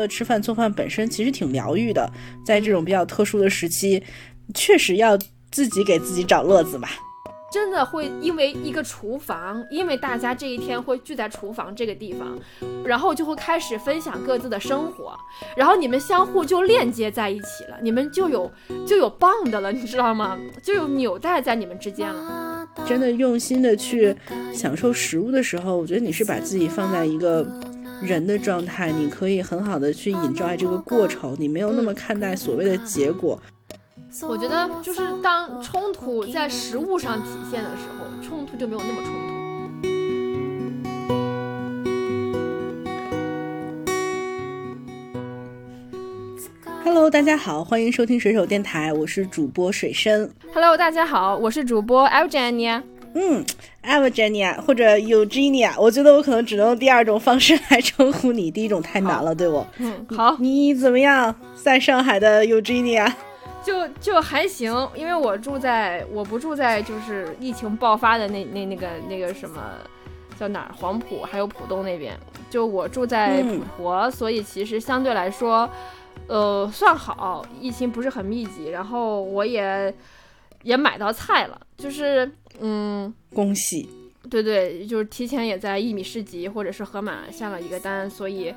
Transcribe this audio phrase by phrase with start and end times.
[0.00, 2.10] 得吃饭做饭本身其实挺疗愈的，
[2.44, 4.02] 在这种比较特殊的时期，
[4.54, 5.16] 确实要
[5.52, 6.88] 自己给自己找乐子吧。
[7.52, 12.38] 真的会因为一个厨房，因为大家这一天会聚在厨房这个地方，
[12.84, 15.18] 然后就会开始分享各自的生活，
[15.56, 18.48] 然后你们相互就链接在一起了，你们就有
[18.86, 20.38] 就有 bond 了，你知道吗？
[20.62, 22.68] 就有纽带在你们之间了。
[22.86, 24.14] 真的用心的去
[24.54, 27.44] 享受食物的时候，我觉得你是把自己放在一个
[28.00, 33.40] 人的状态，你可以很好的去 enjoy 这个过程，你没有那么看待所谓的结果。
[34.22, 39.20] 我觉得就是当冲突在食物上体现的时候，冲突就没有那么冲突。
[46.82, 50.28] Hello，大家好，欢迎收听水手电台，我是主播水深。
[50.52, 52.82] Hello，大家好，我是主播 Evgenia。
[53.14, 53.44] 嗯
[53.82, 59.66] ，Evgenia 或者 Eugenia，我觉得我可能只能用第二种方式来称呼你，第一种太难了，对我。
[59.78, 61.34] 嗯，好，你怎么样？
[61.54, 63.12] 在上海的 Eugenia？
[63.62, 69.60] 就就还行，因为我住在我不住在就是疫情爆发的那那那个那个什么
[70.38, 75.68] 叫哪儿黄埔还有浦东那边，就我住在普陀，所以其实相对来说，
[76.26, 79.92] 呃算好，疫情不是很密集，然后我也
[80.62, 83.88] 也买到菜了，就是嗯，恭喜，
[84.28, 88.54] 对对，就是提前也在一米市集或者是盒马下了一个单，所以。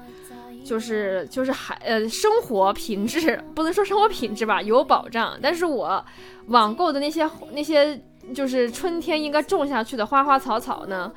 [0.64, 6.02] 就是就是还呃生活品质不能说生活品质吧有保障，但是我
[6.48, 8.02] 网购的那些那些
[8.34, 11.12] 就是春天应该种下去的花花草草呢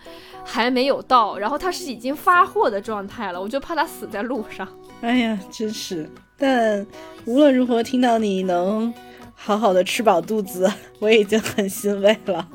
[0.45, 4.67] 还没有到，然后它是已经发货的状态了，我就怕它死在路上。
[5.01, 6.11] 哎呀，真是！
[6.37, 6.85] 但
[7.25, 8.93] 无论如何听到你能
[9.37, 12.49] 好好的吃饱肚子， 我已经很欣慰了。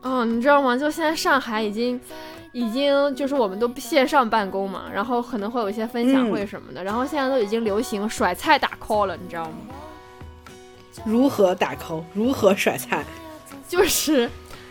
[0.00, 0.74] 嗯，你知道吗？
[0.76, 2.00] 就现在上海已经。
[2.52, 9.52] 已经就是我们都线上办公嘛，然后可能会有一些分享会什么的，然后现在都已经流行甩菜打 call 了，你知道吗？
[11.04, 12.02] 如何打 call？
[12.14, 13.04] 如何甩菜？
[13.68, 14.28] 就是，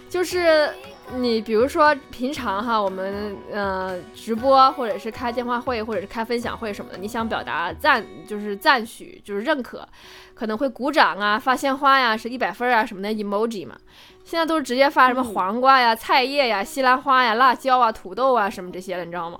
[0.09, 0.67] 就是
[1.15, 9.87] 你比如说平常哈，我们呃直播或者是开电话会或者是开分享会什么的，你想表达赞就是赞许就是认可，
[10.33, 13.77] 可能会鼓掌啊发鲜花呀是一百分啊什么的 emoji 嘛。
[14.23, 19.39] 现在都是直接发什么黄瓜呀、菜叶呀、西兰花呀、辣椒啊、土豆啊什么这些了，你知道吗？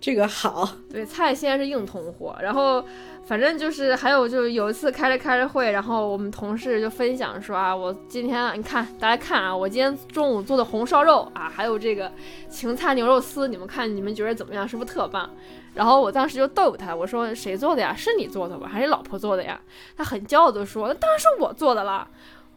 [0.00, 2.36] 这个好，对，菜现在是硬通货。
[2.40, 2.84] 然后
[3.26, 12.12] 反正就是还有，就是有一次开着开着会，然后我们同事就分享说啊，我今天你看大家看啊，我今天中午做的红烧肉啊，还有这个
[12.48, 14.68] 芹菜牛肉丝，你们看你们觉得怎么样？
[14.68, 15.28] 是不是特棒？
[15.74, 17.94] 然后我当时就逗他，我说谁做的呀？
[17.96, 18.68] 是你做的吧？
[18.68, 19.60] 还是老婆做的呀？
[19.96, 22.08] 他很骄傲的说，那当然是我做的了。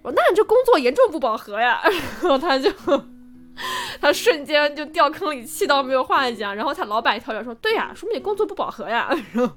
[0.01, 1.81] 我说：“那你这工作严重不饱和呀！”
[2.23, 2.71] 然后他就，
[3.99, 6.55] 他瞬间就掉坑里，气到没有话讲。
[6.55, 9.09] 然后他老板一跳出来说：“对呀，说明你工作不饱和呀。
[9.33, 9.55] ”然后，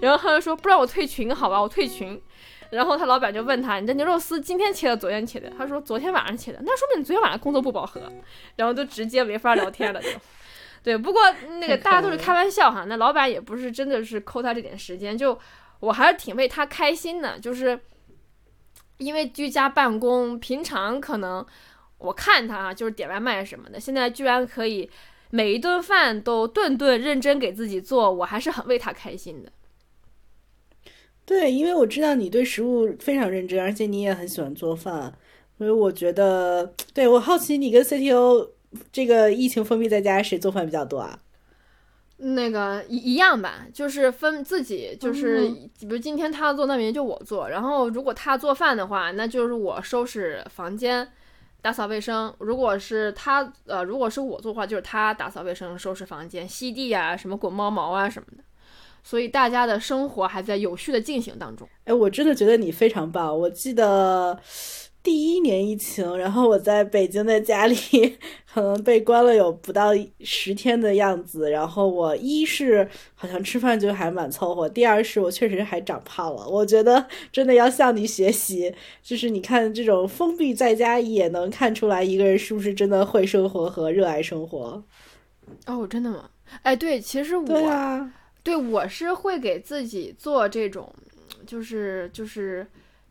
[0.00, 1.60] 然后他就说：“不然我退群好吧？
[1.60, 2.20] 我退群。”
[2.70, 8.00] 然后他老板就问他：“你这牛肉丝今天切的，昨天切的？”他说：“昨天晚上切的。”那说明你昨天晚上工作不饱和。
[8.56, 10.08] 然后就直接没法聊天了，就。
[10.82, 11.20] 对，不过
[11.60, 12.84] 那个大家都是开玩笑哈。
[12.86, 15.38] 那老板也不是真的是抠他这点时间，就
[15.80, 17.78] 我还是挺为他开心的，就是。
[18.98, 21.42] 因为居家办公，平常可能
[22.00, 24.90] 我看他啊，就是点外卖什么的，现在居然可以
[25.30, 29.52] 每一顿饭都顿顿认真给自己做，我还是很为他开心的。
[31.24, 35.14] 对，因为我知道你对食物非常认真，而且你也很喜欢做饭，
[35.56, 38.48] 所以我觉得，对我好奇你跟 CTO
[38.90, 41.20] 这个疫情封闭在家，谁做饭比较多啊？
[42.22, 45.48] 那个一一样吧，就是分自己，就是
[45.78, 47.48] 比如今天他做，那明天就我做。
[47.48, 51.08] 然后如果他做饭的话，那就是我收拾房间、
[51.62, 58.44] 打扫卫生；如果是他，呃，如果是我做的话，就是他打扫卫生、收拾房间、吸地啊，什么滚猫毛啊什么的。
[59.02, 61.68] 所以大家的生活还在有序的进行当中。
[61.84, 63.38] 哎，我真的觉得你非常棒。
[63.38, 64.38] 我记得。
[65.02, 67.74] 第一年疫情，然后我在北京的家里，
[68.52, 71.50] 可能被关了有不到十天的样子。
[71.50, 76.46] 然后我一是好像吃饭就还蛮凑合，第二是我确实还长胖了。
[76.46, 84.84] 我觉得真的要向你学习，就是你看这种封闭在家也能看出来一个人是不是真的会生活和热爱生活。
[85.66, 86.28] 哦，真的吗？
[86.62, 88.10] 哎，对，其实我
[88.42, 90.92] 对，我是会给自己做这种，
[91.46, 92.66] 就是就是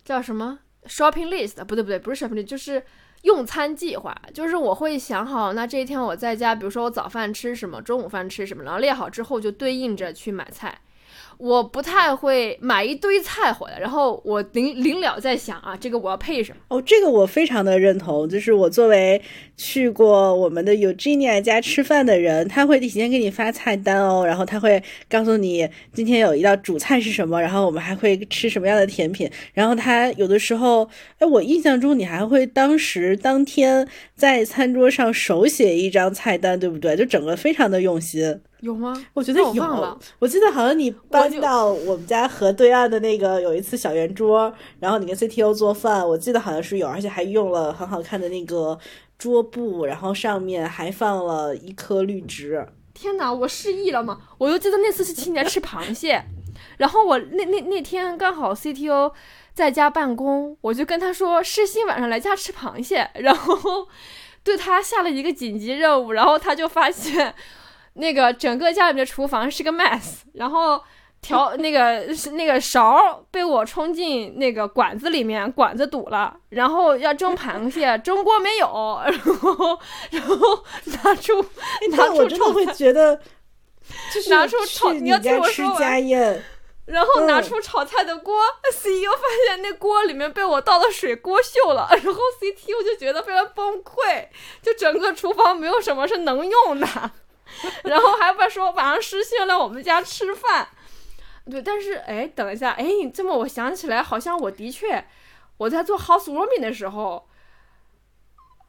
[0.05, 0.59] 叫什么
[0.89, 2.83] shopping list，不对不对，不是 shopping list，就是
[3.21, 4.13] 用餐计划。
[4.33, 10.79] 就是我会想好，那这一天我在家，比如说我早饭吃什么，中午饭吃什么，然后列好之后就对应着去买菜。
[11.39, 16.57] 我不太会买一堆菜回来，然后我临临了再想啊，这个我要配什么？
[16.67, 18.27] 哦，这个我非常的认同。
[18.27, 19.21] 就是我作为
[19.55, 29.31] 去过我们的 Eugenia 家吃饭的人，他会提前给你发菜单哦，然后他会告诉你今天有一道主菜是什么，然后我们还会吃什么样的甜品。
[29.53, 30.89] 然后他有的时候，
[31.19, 36.97] 哎，我印象中你还会当时当天在餐桌上手写一张菜单，对不对？
[36.97, 38.41] 就整个非常的用心。
[38.61, 38.93] 有吗？
[39.13, 39.97] 我觉得有。
[40.19, 48.77] 我记得好像你搬到我们家河对岸的那个有一次小圆桌，然后你跟 CTO 做饭，我记得好像是有，而且还用了很好看的那个
[49.17, 52.67] 桌布，然后上面还放了一颗绿植。
[52.93, 54.19] 天哪，我失忆了吗？
[54.37, 56.21] 我就记得那次是请你来吃螃蟹，
[56.77, 59.13] 然后我那那那天刚好 CTO
[59.53, 63.87] 在家办公，我就跟他说诗欣晚上来家吃螃蟹，然后
[64.43, 67.33] 对他下了一个紧急任务，然后他就发现。
[67.99, 70.81] 那个整个家里面的厨房是个 mess， 然后
[71.21, 79.79] 调 那个那个勺被我冲进那个管子里面，管子堵了，然后要蒸螃蟹， 蒸锅没有，然后
[80.11, 80.63] 然后
[81.03, 81.45] 拿出
[81.91, 83.19] 拿出我真的会觉得，
[84.13, 86.43] 就是拿出炒你要听我说家宴，
[86.85, 88.35] 然后拿出炒菜的锅
[88.71, 94.27] ，CEO 发现那锅里面被我倒的水锅锈了，然后 CTO 就觉得非常崩溃，
[94.61, 96.87] 就整个厨房没有什么是能用的。
[97.85, 100.67] 然后还不说晚上失信来我们家吃饭，
[101.49, 105.05] 对，但是哎，等一下，哎，你这么我想起来，好像我的确
[105.57, 107.27] 我在做 housewarming 的时候，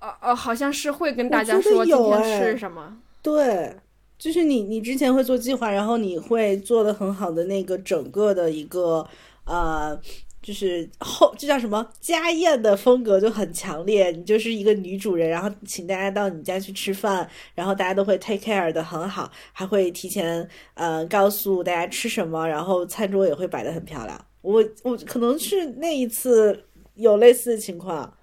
[0.00, 2.98] 呃呃，好像是会跟大家说今天吃什么。
[3.22, 3.76] 对，
[4.18, 9.06] 就是你你之前会做计划，然后你会做的很好的那个整个的一个
[9.44, 10.00] 呃。
[10.42, 24.26] 就是后这叫什么家宴的风格就很强烈，你就是一个女主人，然后请大家到你家去吃饭，然后大家都会 take care 的很好，还会提前呃告诉大家吃什么，然后餐桌也会摆的很漂亮。
[24.42, 26.64] 我我可能是那一次
[26.94, 28.16] 有类似的情况，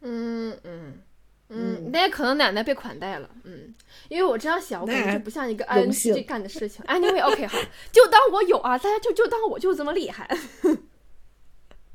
[0.00, 1.00] 嗯嗯
[1.48, 3.74] 嗯，那也可能奶奶被款待了，嗯，
[4.08, 6.84] 因为我这样想，我感觉不像一个 INTJ 干的事情。
[6.86, 7.58] Anyway，OK，好，
[7.90, 10.26] 就当我有啊，大家就就当我就这么厉害。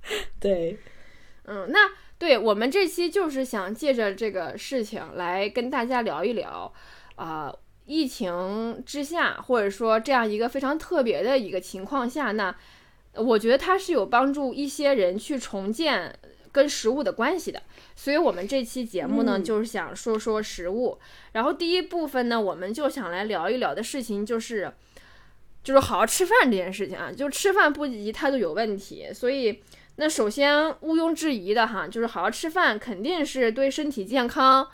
[0.39, 0.77] 对，
[1.45, 6.73] 嗯，那对我们这期就是想借着这个事情来跟大家聊一聊，
[7.15, 7.53] 啊，
[7.85, 12.55] 疫情之下，或者说这样一个非常特别的一个情况下，那
[13.13, 16.17] 我觉得它是有帮助一些人去重建
[16.51, 17.61] 跟食物的关系的。
[17.95, 20.97] 所以我们这期节目呢，就是想说说食物。
[21.33, 24.71] 然后第一部分呢，我们就想来聊一聊的事情就是，
[25.63, 29.61] 就是好好吃饭这件事情啊，就吃饭不宜态度有问题，所以。
[29.97, 34.67] 那首先毋庸置疑的哈，就是好好吃饭肯定是对身体健康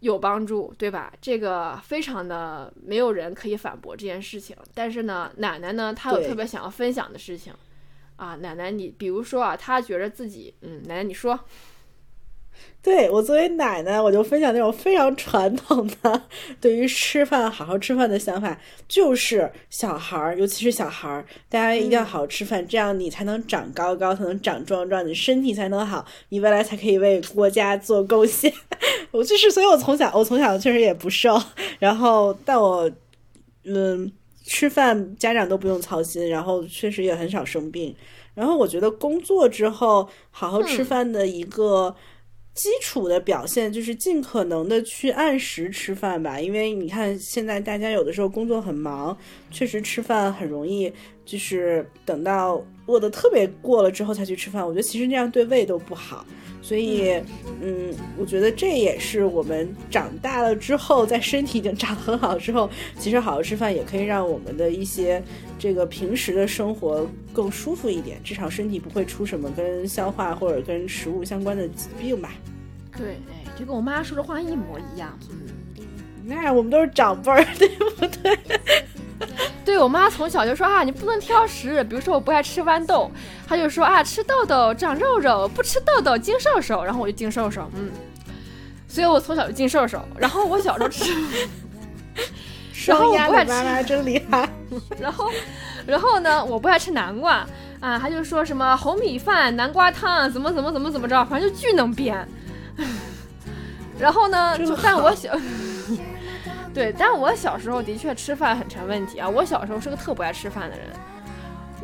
[0.00, 1.12] 有帮助，对吧？
[1.20, 4.56] 这个非常的没有人可以反驳这件事情。
[4.74, 7.54] 但是呢，奶奶呢，她有特别想要分享的事情
[8.16, 11.38] 啊，奶奶你比如说啊，她觉得自己，嗯，奶奶你说。
[12.86, 16.22] 对我作为奶奶，我就分享那种非常传统的
[16.60, 18.56] 对于吃饭好好吃饭的想法，
[18.86, 28.52] 就是小孩儿，尤其是小孩儿，大家一定要好好吃饭，这样你才能长高高，才能长壮壮，你身体才能好，你未来才可以为国家做贡献。
[29.10, 31.36] 我就是，所以我从小，我从小确实也不瘦，
[31.80, 32.88] 然后但我，
[33.64, 34.12] 嗯，
[34.44, 37.92] 吃饭家长都不用操心，然后确实也很少生病，
[38.34, 41.92] 然后我觉得工作之后好好吃饭的一个。
[42.56, 49.16] 基础的表现就是尽可能的去按时吃饭吧，因为你看现在大家有的时候工作很忙，
[49.50, 50.90] 确实吃饭很容易，
[51.24, 56.26] 就是等到饿的特别过了之后才去吃饭，我觉得其实这样对胃都不好。
[56.62, 57.12] 所以，
[57.60, 65.22] 嗯，我觉得这也是我们长大了之后，在身体已经长得很好之后，其实好好吃饭也可以让我们的一些
[65.58, 72.30] 这个平时的生活更舒服一点，至少身体不会出什么跟消化或者跟食物相关的疾病吧。
[72.96, 75.18] 对，哎，就跟我妈说的话一模一样。
[75.30, 75.86] 嗯，
[76.24, 78.38] 那我们都是长辈儿，对不对？
[79.64, 81.82] 对我妈从小就说啊，你不能挑食。
[81.84, 83.10] 比如说我不爱吃豌豆，
[83.46, 86.84] 她就说啊，吃豆豆长肉肉，不吃豆豆精瘦瘦。
[86.84, 87.90] 然后我就精瘦瘦，嗯，
[88.86, 90.00] 所以我从小就精瘦瘦。
[90.18, 91.12] 然后我小时候吃
[92.86, 94.48] 然后我不爱吃，妈妈真厉害。
[95.00, 95.30] 然后，
[95.86, 97.46] 然后呢，我不爱吃南瓜
[97.80, 102.26] 啊，他就说什么红米饭、南瓜汤，怎么怎么怎么怎么着，反正就巨能编。
[103.98, 105.30] 然后呢，就但我小。
[106.74, 109.26] 对，但我小时候的确吃饭很成问题啊。
[109.26, 110.86] 我小时候是个特不爱吃饭的人，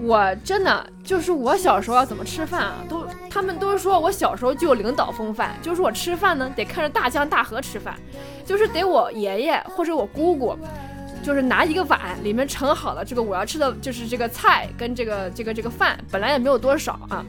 [0.01, 7.95] 我真的就是我小时候要怎么吃饭啊，都他们都说我小时候就有领导风范，就是我吃饭呢得看着大江大河吃饭，
[8.45, 10.57] 就是得我爷爷或者我姑姑，
[11.23, 17.25] 就是拿一个碗里面盛好了这个我要吃的就是这个菜跟这个这个这个饭，本来也没有多少啊。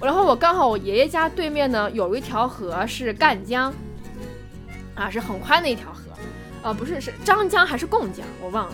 [0.00, 3.72] 然后我刚好我爷爷家对面呢有一条河是赣江，
[4.94, 6.00] 啊是很宽的一条河。
[6.62, 8.72] 呃，不是，是张江还是贡江，我忘了，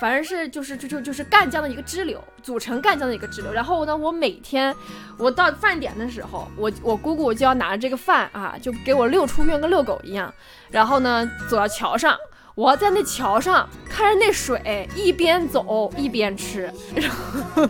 [0.00, 3.52] 反正是就是就就就是赣江的一个支流，组成赣江的一个支流。
[3.52, 4.74] 然后呢，我每天
[5.16, 10.32] 我到饭点的时候，我我姑姑就要拿着这个饭啊，就给我遛出院跟遛狗一样。
[10.70, 12.16] 然后呢，走到桥上，
[12.54, 16.72] 我要在那桥上看着那水，一边走一边吃。
[16.94, 17.68] 然后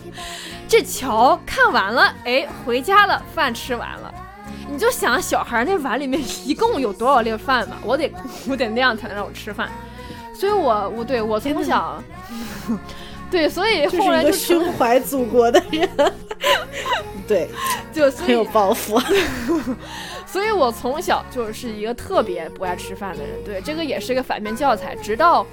[0.68, 4.12] 这桥看完了，哎，回家了，饭吃完了。
[4.70, 8.12] 你就想小孩那碗里面一共有多少粒饭吧，我得
[8.46, 9.70] 我得那样才能让我吃饭，
[10.38, 12.00] 所以我我对我从小，
[13.28, 15.88] 对，所以后来就胸怀祖国的人，
[17.26, 17.48] 对，
[17.92, 19.00] 就很有抱负，
[20.24, 24.94] 所以我从小就是一个特别不爱吃饭的人，对，这个也是一个反面教材。
[24.94, 25.44] 直到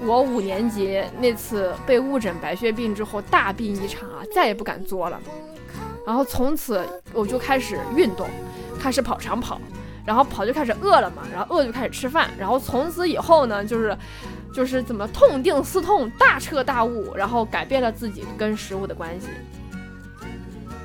[0.00, 5.20] 我五年级那次被误诊白血病之后大病一场啊，再也不敢作了，
[6.04, 8.28] 然后从此我就开始运动。
[8.80, 9.60] 开始跑长跑，
[10.04, 13.96] 然后跑就开始饿了嘛，然后饿就开始吃饭，然后从此以后呢，就是，
[14.52, 19.28] 就是怎么痛定思痛，大彻大悟，然后改变了自己跟食物的关系。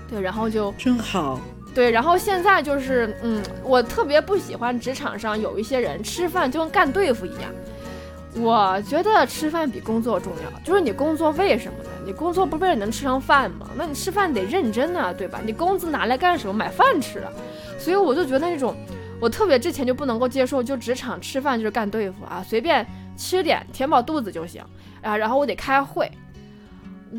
[0.09, 1.39] 对，然后就真好。
[1.75, 7.51] 对，然后现在就是，嗯，我特别不喜欢职场上有一些人吃饭就跟干对付一样。
[8.39, 11.89] 我觉得吃饭比工作重要，就是你工作为什么呢？
[12.05, 13.67] 你工作不为了能吃上饭吗？
[13.75, 15.39] 那你吃饭得认真啊，对吧？
[15.43, 16.53] 你工资拿来干什么？
[16.53, 17.31] 买饭吃啊。
[17.79, 18.75] 所以我就觉得那种，
[19.19, 22.85] 我特别之前就不能够接受，就职场吃饭就是干对付啊，随便
[23.17, 24.61] 吃点填饱肚子就行
[25.01, 25.15] 啊。
[25.17, 26.11] 然后我得开会，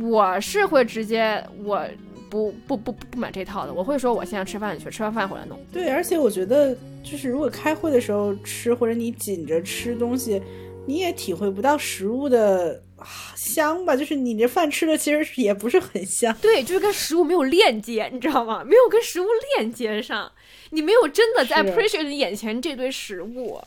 [0.03, 1.85] 我是会直接我
[2.31, 5.59] 不不不不买这套的，我会说我现在吃饭去，吃完饭回来弄。
[5.73, 10.43] 对，而且我觉得就是如果开会的时候吃，或者你紧着吃东西，
[10.87, 12.83] 你也体会不到食物的。
[13.37, 18.65] 香吧，就是你这饭吃的其实也不是很香，对，就是跟食物没有链接，你知道吗？
[18.65, 19.27] 没有跟食物
[19.57, 20.33] 链接上，
[20.71, 23.61] 你没有真的在 appreciate 你眼前这堆食物，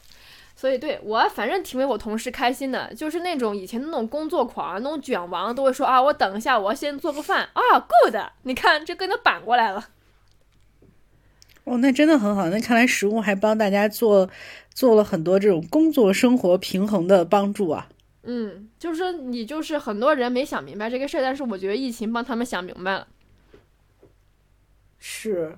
[0.56, 7.50] 所以对我反正挺为我同事开心的，就是那种以前的那种工作狂，那种卷王都会说啊，我等一下，我要先做个饭。
[7.54, 9.90] 啊，good，你看这跟他反过来了，
[11.64, 14.30] 哦，那真的很好，那看来食物还帮大家做
[14.74, 17.90] 做了很多这种工作生活平衡的帮助啊。
[18.24, 23.08] 嗯，就是你，就是很多人没想明白这个事儿，但是我觉得疫情帮他们想明白了。
[25.00, 25.58] 是，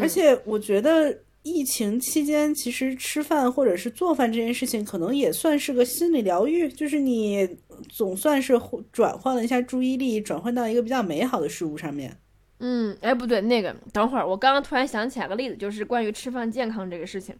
[0.00, 7.48] 而且我觉得疫情期间，其实吃饭或者是做饭这件事情，可能也算是个心理疗愈，就是你
[7.88, 8.58] 总算是
[8.90, 12.16] 转换了一下注意力，转换到一个比较美好的事物上面。
[12.60, 17.34] 嗯，哎，不对，那个，等会儿，我刚刚突然想起来个例子，就是关于吃饭健康这个事情。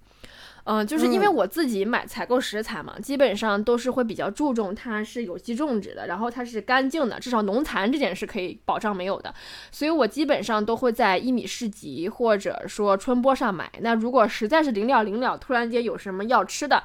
[0.67, 9.35] 嗯，就是因为我自己买采购食材嘛，基本上都是会比较注重它是有机种植的，然后它是干净的，至少农残这件事可以保障没有的，
[9.71, 13.71] 所以我基本上都会在一米市集或者说春播上买。
[13.81, 16.83] 那如果实在是临了临了，突然间有什么要吃的，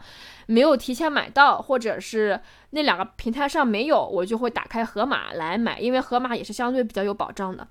[0.48, 7.66] 没有提前买到，或者是那两个平台上没有，我就会打开盒马来买，因为盒马也是相对比较有保障的。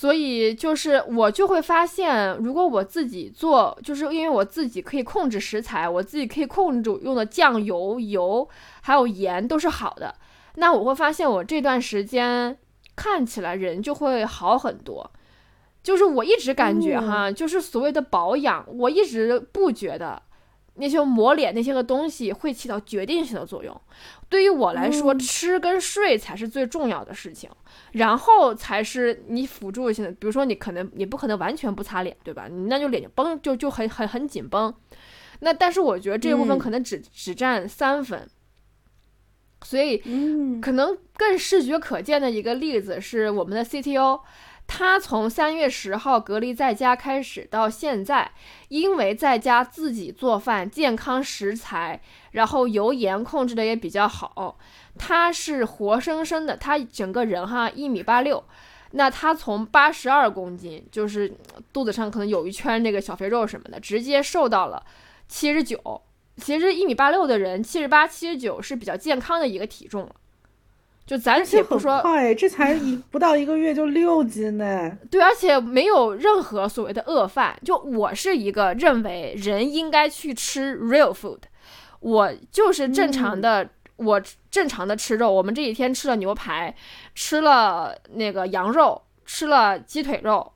[0.00, 8.48] 所以就是我就会发现，如果我自己做，就是因为我自己可以控制食材，我自己可以控制用的酱油、油
[8.80, 10.14] 还有盐都是好的，
[10.54, 12.56] 那我会发现我这段时间
[12.96, 15.10] 看起来人就会好很多。
[15.82, 20.22] 就是我一直感觉哈，就是所谓的保养，我一直不觉得。
[20.80, 23.78] 那些抹脸那些个东西会起到决定性的作用，
[24.28, 27.48] 对于我来说，吃跟睡才是最重要的事情，
[27.92, 30.10] 然后才是你辅助性的。
[30.10, 32.48] 比如说，你可能你不可能完全不擦脸，对吧？
[32.50, 34.74] 你那就脸就绷，就就很很很紧绷。
[35.40, 38.28] 那但是我觉得这部分可能只只占三分，
[39.62, 39.98] 所以
[40.60, 44.20] 可能更视觉可见的一个例子是我们的 CTO。
[44.72, 48.30] 他从三月十号隔离在家开始到现在，
[48.68, 52.00] 因为在家自己做饭，健康食材，
[52.30, 54.56] 然后油盐控制的也比较好，
[54.96, 58.44] 他是活生生的，他整个人哈一米八六，
[58.92, 61.34] 那他从八十二公斤，就是
[61.72, 64.80] 肚子上可能有一圈那个小肥肉什么的，直接瘦到了
[65.26, 66.00] 七十九。
[66.36, 70.14] 其实一米八六的人，七十八、七十九是比较健康的一个体重了。
[71.10, 74.96] 就咱且不说，快，这才一 不到一个月就六斤呢。
[75.10, 77.58] 对，而且没有任何所谓的饿饭。
[77.64, 81.40] 就我是一个认为人应该去吃 real food，
[81.98, 85.32] 我就是正常的，我正常的吃肉。
[85.32, 86.72] 我们这几天吃了牛排，
[87.12, 90.52] 吃了那个羊肉，吃了鸡腿肉，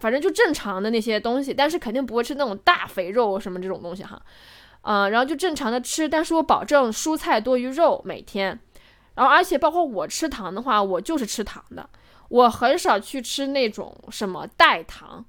[0.00, 4.20] 反正就正常的那些东西，但是肯定不会吃那种大肥肉什么这种东西哈。
[4.80, 8.58] 嗯，然后就正常的吃，但是我保证蔬菜多于肉每天。
[9.14, 11.88] 然后而且包括我吃糖的话，我就是吃糖的，
[12.28, 15.24] 我很少去吃那种什么代糖，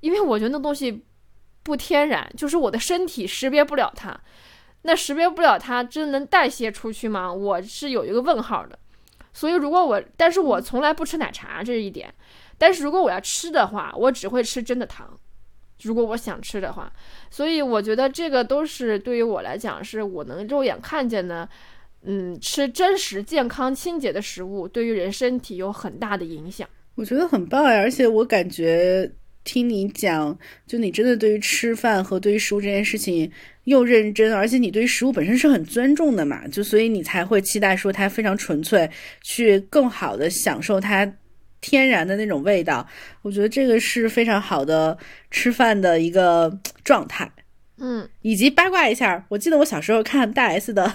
[0.00, 1.04] 因为我觉得那东西
[1.62, 4.18] 不天然，就是我的身体识别不了它。
[4.82, 7.32] 那识别不了它，真能代谢出去吗？
[7.32, 8.78] 我是有一个问号的。
[9.32, 12.12] 所以如果我，但是我从来不吃奶茶，这一点。
[12.56, 15.18] 但是如果我要吃的话，我只会吃真的糖。
[15.82, 16.92] 如果我想吃的话，
[17.30, 21.48] 所以我觉得这个都是对于我来讲，是我能肉眼看见的。
[22.04, 26.68] 嗯，吃真实、健康、清洁的食物，对于人身体有很大的影响。
[26.94, 29.10] 我觉得很棒呀，而且我感觉
[29.44, 30.36] 听你讲，
[30.66, 33.30] 就你真的对于吃饭和对于食物这件事情
[33.64, 38.88] 又认真，而且你对于食物本身是很尊重的嘛，就所以你才会期待说它非常纯粹，
[39.22, 41.10] 去更好的享受它
[41.60, 42.86] 天然的那种味道。
[43.22, 44.96] 我觉得这个是非常好的
[45.30, 47.30] 吃饭的一个状态。
[47.80, 50.84] 嗯，以及八卦一下，我记得我小时候看大 S 的《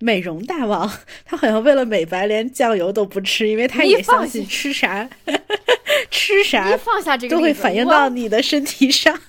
[0.00, 0.86] 美容大王》，
[1.24, 5.08] 他好像为了美白连酱油都不吃，因为他也相信吃啥
[6.10, 9.18] 吃啥放下这个都会反映到你的身体上。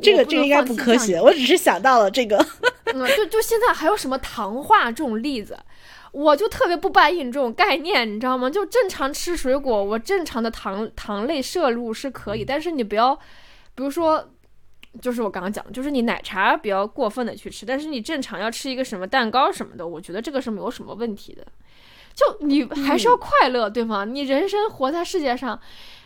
[0.00, 2.36] 这个这个应该不科学，我只是想到了这个。
[2.86, 5.58] 嗯，就就现在还有什么糖化这种例子，
[6.12, 8.48] 我就特别不答应这种概念，你知道吗？
[8.48, 13.16] 就正常吃水果，我正常的糖糖类摄入是可以，但是你不要，
[13.74, 14.30] 比如说。
[15.00, 21.46] 就是我刚刚讲的，就是你奶茶比较过分的去吃，但是你正常要吃一个什么蛋糕什么的，我觉得这个是没有什么问题的。
[22.14, 24.04] 就你还是要快乐，对吗？
[24.04, 25.58] 你人生活在世界上，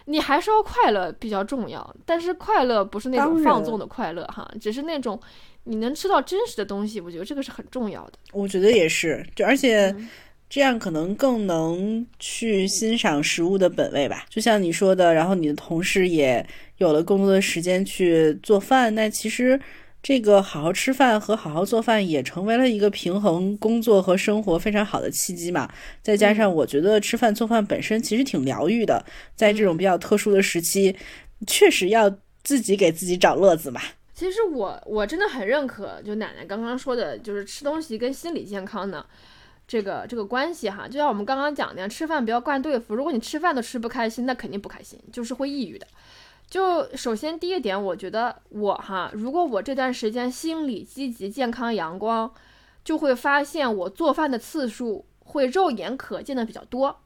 [0.06, 1.94] 你还是要快乐比较重要。
[2.06, 5.20] 但是快乐不是那种放纵的快乐哈，只是那种
[5.64, 8.12] 你能吃到真实的东西，我觉得这个是很重要的。
[8.32, 9.94] 我觉得也是，就而且。
[10.50, 16.42] 这样可能更能去欣赏食物的本味吧，就像你说的，然后你的同事也
[16.78, 19.60] 有了更多的时间去做饭，那其实
[20.02, 25.68] 这个好好吃饭和好好做饭也成为了一个平衡工作和生活非常好的契机嘛。
[26.02, 30.96] 再加上我觉得吃饭做饭本身其实挺疗愈的，在这种比较特殊的时期，
[31.46, 32.08] 确实要
[32.42, 33.80] 自己给自己找乐子嘛。
[34.14, 39.04] 其实我我真的很认可，就奶奶刚刚说的，就是吃东西跟心理健康呢。
[39.66, 42.94] 这个这个关系哈，就像我们刚刚讲的，吃饭不要惯对付。
[42.94, 45.86] 如果你吃饭都吃不开心，那肯定不开心，就是会抑郁的。
[46.48, 52.32] 就首先第一点，我觉得我哈，如果我这段时间心理积极、健康、阳光，
[52.82, 57.00] 就会发现我做饭的次数会肉眼可见的比较多。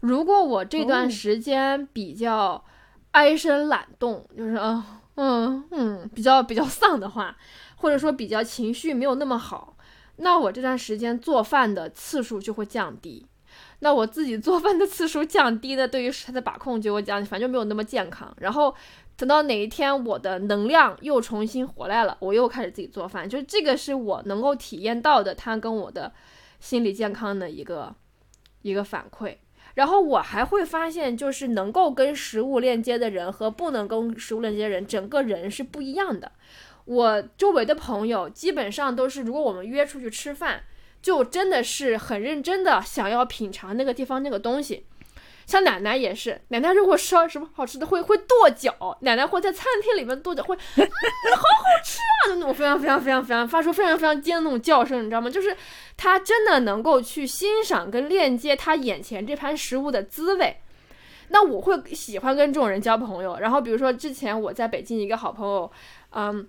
[0.00, 2.64] 如果我这段时间比较
[3.12, 7.36] 唉声懒动，就是嗯嗯嗯，比较比较丧的话，
[7.76, 9.76] 或者说比较情绪没有那么好。
[10.16, 13.26] 那我这段时间做饭的次数就会降低，
[13.80, 18.34] 那我自己做饭的次数降低呢，对于食材的把控就会降低，反正没有那么健康。
[18.40, 18.74] 然后
[19.16, 26.12] 等到哪一天我的能量又重新回来了，我又开始自己做饭，就是这个是我能够体验到的，它跟我的
[26.58, 27.94] 心理健康的一个
[28.62, 29.36] 一个反馈。
[29.74, 36.32] 然后我还会发现，就是能够跟食物链接的人和不能跟食物链接的人，整个人是不一样的。
[36.86, 40.62] 我周围的朋友基本上都是，如果我们约出去吃饭，
[41.06, 44.84] 就真的是很认真的想要品尝那个地方那个东西。
[45.46, 50.82] 像奶奶也是，奶奶如果说什么好吃的，会会跺脚，奶奶会在餐厅里面跺脚，会，嗯，
[51.36, 55.30] 好好吃啊，那种 非常非常非常非常发出非常非常尖的那种叫声，你知道吗？
[55.30, 55.56] 就是
[55.96, 60.56] 他真的能够去欣赏跟链接他眼前这盘食物的滋味。
[61.28, 63.38] 那我会喜欢跟这种人交朋友。
[63.38, 65.70] 然后比如说之前我在北京一个好朋友，
[66.10, 66.48] 嗯。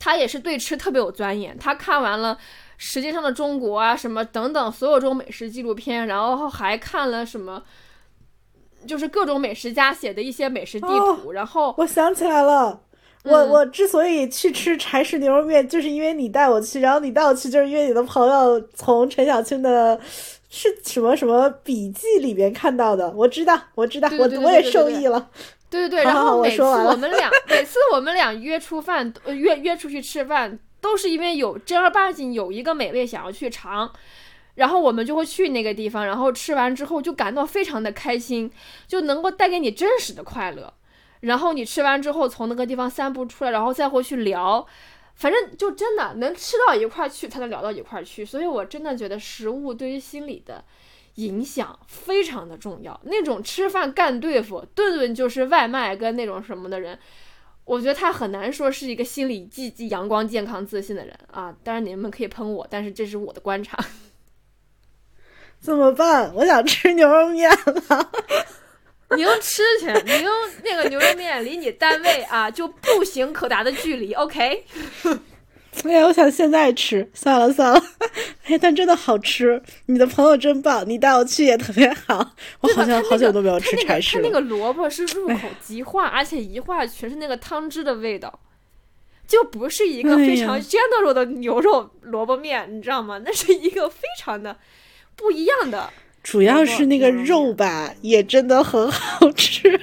[0.00, 2.32] 他也是对吃特别有钻研，他看完了
[2.78, 7.62] 《舌尖上的中国》啊，什么等等所有这种美食纪录片，然后还看了什么，
[8.86, 11.32] 就是各种美食家写的一些美食地图。
[11.32, 12.80] 然后我想起来了，
[13.24, 20.00] 我我之所以去吃柴氏牛肉面，就是因为你带我去，然后你带我去，就是因为你的朋友从陈小青的
[20.48, 23.10] 是什么什么笔记里边看到的。
[23.10, 25.28] 我知道，我知道，我我也受益了。
[25.68, 33.92] 对对对，然后每次我们俩每次我们俩约出饭，约约出去吃饭，都是因为有正儿八经有一个美味想要去尝，
[34.54, 38.50] 然后我们就会去那个地方，然后吃完之后就感到非常的开心，
[38.86, 40.72] 就能够带给你真实的快乐。
[41.20, 44.66] 然后你吃完之后从那个地方散步出来，然后再回去聊，
[45.14, 48.24] 反正就真的能吃到一块去，才能聊到一块去。
[48.24, 50.64] 所以我真的觉得食物对于心理的。
[51.14, 53.00] 影响非常的重要。
[53.02, 56.96] 那种吃饭干对付，顿顿就是外卖跟那种什么的人，
[57.68, 61.54] 我觉得他很难说是一个心理积极、阳光、健康、自信的人啊。
[61.62, 63.78] 当然你们可以喷我，但是这是我的观察。
[65.60, 66.32] 怎么办？
[66.34, 68.10] 我想吃牛肉面了。
[69.14, 70.32] 你用吃去，你用
[70.64, 74.64] 那个牛肉面离你单位啊就步行可达的距离，OK？
[75.84, 77.82] 哎呀，我想现在吃，算了算了。
[78.44, 82.34] 哎，但真的好吃，你的朋友真棒，你带我去也特别好。
[82.60, 84.22] 我好像好久都没有吃柴食了。
[84.22, 88.40] 它那个萝卜是入口即化，而且一化全是那个汤汁的味道，
[89.26, 93.20] 就不是一个非常 general 的牛肉萝卜面，你知道吗？
[93.24, 94.56] 那是一个非常的
[95.14, 95.90] 不一样的。
[96.22, 99.80] 主要是那个肉吧，也真的很好吃。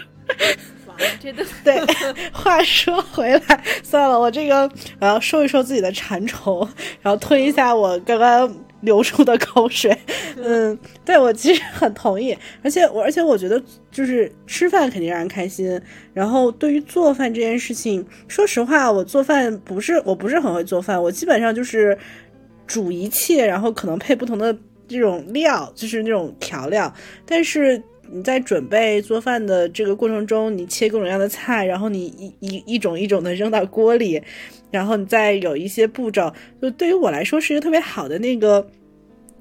[1.64, 1.82] 对。
[2.32, 6.68] 话说回来，算了，我这个我要收一收自己的馋虫，
[7.02, 9.98] 然后吞一下我刚刚流出的口水。
[10.38, 15.80] 嗯，对我其实很同意，而且我而且我觉得就是吃饭肯定让人开心。
[16.14, 21.98] 然后对于做饭这件事情，说实话，我做饭不是我不是很会做饭，我基本上就是
[22.68, 24.56] 煮一切，然后可能配不同的
[24.88, 26.94] 这种料，就是那种调料，
[27.26, 27.82] 但是。
[28.12, 34.22] 你在准备做饭的这个过程中，你切各种各样的菜，然后你一一一种一种的扔到锅里，
[34.72, 38.68] 然后你再有一些步骤，就对于我来说是一个特别好的那个。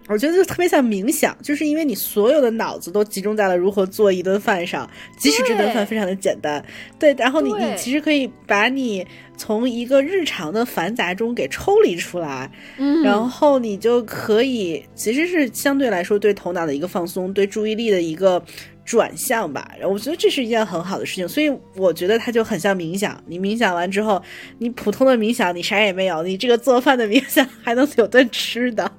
[0.09, 4.89] 我觉得就特别像冥想，就是因为你所有的脑子都集中在了如何做一顿饭上，
[5.19, 6.63] 即使这顿饭非常的简单，
[6.99, 18.43] 对，然后你你其实可以把你从一个日常的繁杂中给抽离出来，嗯，然后你就可以其实是相对来说对头脑的一个放松，对注意力的一个
[18.85, 19.71] 转向吧。
[19.89, 23.19] 我觉得这是一件很好的事情，所以我觉得它就很像冥想。
[23.27, 24.23] 你冥想完之后，
[24.59, 28.93] 你普通的冥想你啥也没有，你这个做饭的冥想还能有顿吃的。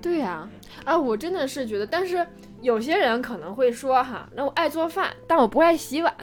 [0.00, 0.48] 对呀，
[0.84, 2.24] 啊，我真的是觉得，但是
[2.62, 6.14] 有些人可能会说哈，那我爱做饭，但我不爱洗碗。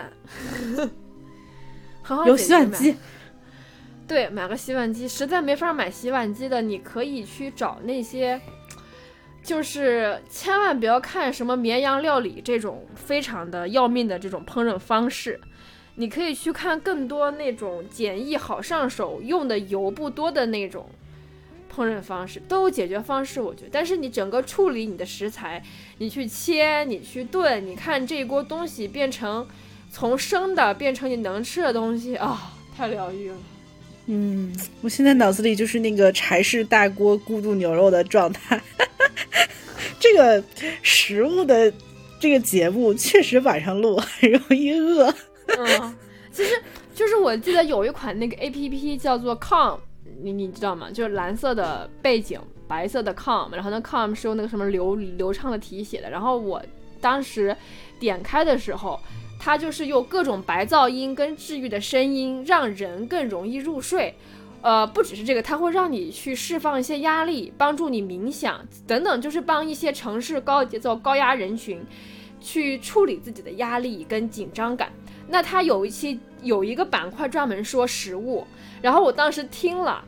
[2.26, 2.96] 有洗碗机。
[4.08, 8.40] 对，买个洗碗机，实在没法买洗碗机的，你可以去找那些，
[9.42, 15.40] 就是千万不要看什么绵羊料理这种非常的要命的这种烹饪方式，
[15.96, 20.90] 你可以去看更多那种简易好上手、用的油不多的那种。
[21.76, 25.64] 烹饪方式都有解决方式，我觉得，但是你整个处理你的食材，
[25.98, 29.48] 你去切，你去炖，你看这一锅东西变成
[29.92, 33.38] 从生的变成你能吃的东西啊，太疗愈了。
[34.06, 38.62] 嗯，我现在脑子里就是那个柴式大锅咕嘟牛肉的状态。
[40.00, 40.44] 这个
[40.82, 41.74] 食物的
[42.20, 45.14] 这个节目确实晚上录很容易饿。
[45.48, 45.96] 嗯，
[46.32, 46.52] 其实
[46.94, 49.80] 就是我记得有一款那个 A P P 叫做 Com。
[50.24, 50.90] 你你知道吗？
[50.90, 56.10] 就是蓝色的背景，白色的 com，然后那 com 是用那个什么流流畅的体写的。
[56.10, 56.62] 然后我
[57.02, 57.56] 当时
[58.00, 59.00] 点开的时候，
[59.40, 64.16] 它就是用各种白噪音跟治愈的声音，让人更容易入睡。
[64.62, 71.86] 呃，不只是这个，它会让你去释放一些压力，帮助你冥想等等，就是帮一些城市高节奏、高压人群
[72.40, 74.90] 去处理自己的压力跟紧张感。
[75.28, 78.48] 那它有一期有一个板块专门说食物。
[78.82, 80.04] 然后我当时听了，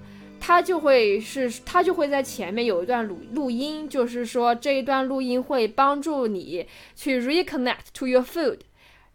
[0.47, 6.63] 他就会是，他就会在前面有一段录录音，就是说这一段录音会帮助你
[6.95, 8.59] 去 reconnect to your food，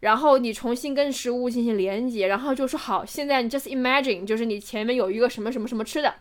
[0.00, 6.12] 然后你重新跟食物进行连接，然后就说好，现在你 just imagine，就是你前面有一个什么什么什么吃的。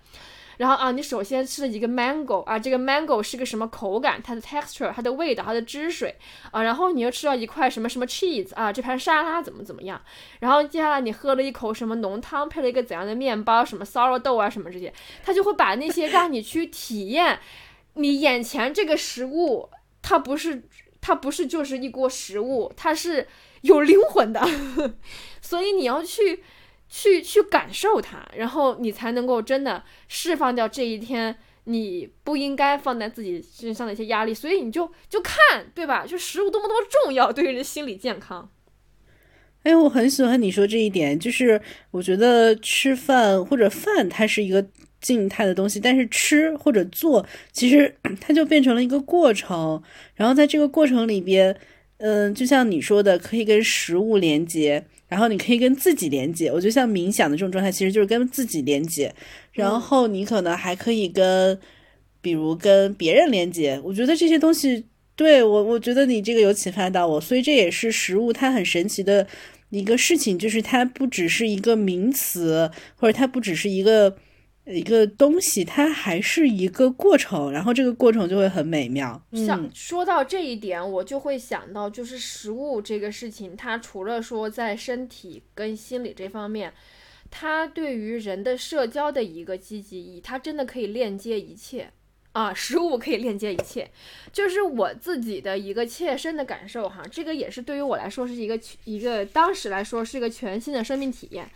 [0.59, 4.21] 然后啊，你首先吃了一个 mango 啊，这个 mango 是个什么口感？
[4.21, 6.13] 它的 texture，它的味道，它的汁水
[6.51, 6.61] 啊。
[6.61, 10.01] 然后你又吃到一块什么什么 cheese 啊，这盘沙拉怎么怎么样？
[10.41, 13.63] 然后接下来你喝了一口什么浓汤，配了一个怎样的面包？
[13.63, 14.93] 什么 sourdough 啊，什么这些，
[15.23, 17.39] 他就会把那些让你去体验，
[17.93, 19.69] 你眼前这个食物，
[20.01, 20.67] 它不是
[20.99, 23.25] 它不是就是一锅食物，它是
[23.61, 24.45] 有灵魂的，
[25.41, 26.43] 所以你要去。
[26.89, 34.33] 去去感受它，然后你才能够真的释放掉这一天你不应该放在自己身上的一些压力。
[34.33, 36.05] 所以你就就看，对吧？
[36.05, 38.49] 就食物多么多么重要，对于人心理健康。
[39.63, 44.65] 哎，我很喜欢你说这一点，就是我觉得吃饭或者饭它是一个
[45.01, 49.83] 静态的东西，但是吃或者做，其实 它就变成了一个过程。
[50.15, 51.55] 然后在这个过程里边，
[51.97, 54.85] 嗯，就像你说的，可以跟食物连接。
[55.09, 59.13] 然后你可以跟自己连接，我觉得像冥想的这种状态，其实就是跟自己连接。
[59.51, 61.59] 然后你可能还可以跟，
[62.21, 63.81] 比如跟别人连接。
[63.83, 67.19] 我觉得这些东西对我，我觉得你这个有启发到我。
[67.19, 69.27] 所以这也是食物它很神奇的
[69.71, 74.15] 一个事情，就是它不只是一个名词，或者它不只是一个
[74.71, 79.21] 一个东西，它还是一个过程，然后这个过程就会很美妙。
[79.33, 86.71] 像嗯说到这一点，我就会想到，就是食物这个事情，它除了说在身体跟心理这方面，
[87.31, 91.91] 它对于人的社交的一个积极意义，它真的可以链接一切
[92.33, 92.53] 啊！
[92.53, 93.89] 食物可以链接一切，
[94.31, 97.03] 就是我自己的一个切身的感受哈。
[97.11, 101.49] 这个也是对于我来说是一个一个当时来说是一个全新的生命体验。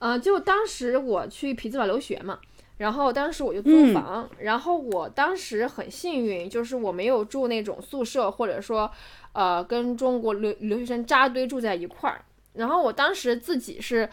[0.00, 2.38] 呃，就当时我去匹兹堡留学嘛，
[2.78, 8.90] 然后当时我就租嗯房，然后我当时很幸运，就是我没有住那种宿舍，或者说，
[9.32, 12.24] 呃，跟中国留留学生扎堆住在一块儿。
[12.54, 14.08] 然后我当时自己是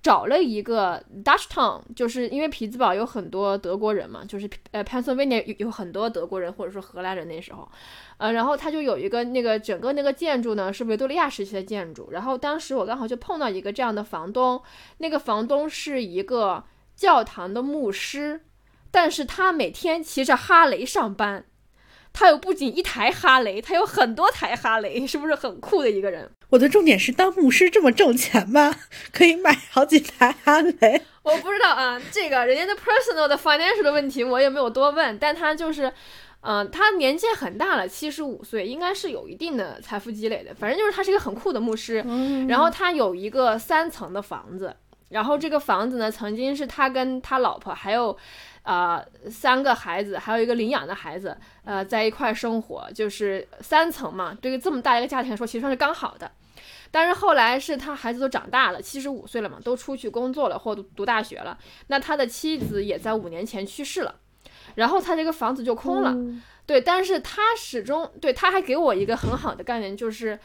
[0.00, 7.68] 找了一个 Dutch Town，就是因为匹兹堡有很多德国人嘛，就是呃 Pennsylvania 有有很多德国人或者说荷兰人那时候，
[8.18, 14.60] 呃，然后他就有一个那个整个那个建筑呢是维多利亚时期的建筑，然后当时我刚好就碰到一个这样的房东，
[14.98, 16.62] 那个房东是一个
[16.98, 18.40] 教堂的牧师，
[18.90, 21.44] 但是他每天骑着哈雷上班，
[22.12, 26.28] 他有不仅一台哈雷，他有很多台哈雷， 是不是很酷的一个人？
[26.50, 28.74] 我的重点是，当牧师这么挣钱吗？
[29.14, 31.02] 可以买好几台哈雷。
[31.22, 35.92] 我不知道啊，这个人家的 personal 的 financial 的问题我也没有多问，但他就是，
[36.40, 40.52] 嗯、他年纪很大了，七十五岁，应该是有一定的财富积累的。
[40.54, 42.04] 反正就是他是一个很酷的牧师，
[42.48, 44.74] 然后他有一个三层的房子，
[45.10, 48.16] 然后这个房子呢，曾经是他跟他老婆还有。
[48.64, 54.36] 呃，三个孩子，还有一个领养的孩子，呃，在一块生活，就是三层嘛。
[54.42, 56.30] 对于这么大一个家庭来说，其实算是刚好的。
[56.90, 61.56] 但是后来是他孩子都长大了，七十五岁了嘛，都出去工作了或读读大学了。
[61.86, 64.16] 那他的妻子也在五年前去世了，
[64.74, 66.14] 然后他这个房子就空了。
[66.66, 70.38] 对，但是他始终对他还给我一个很好的概念，就是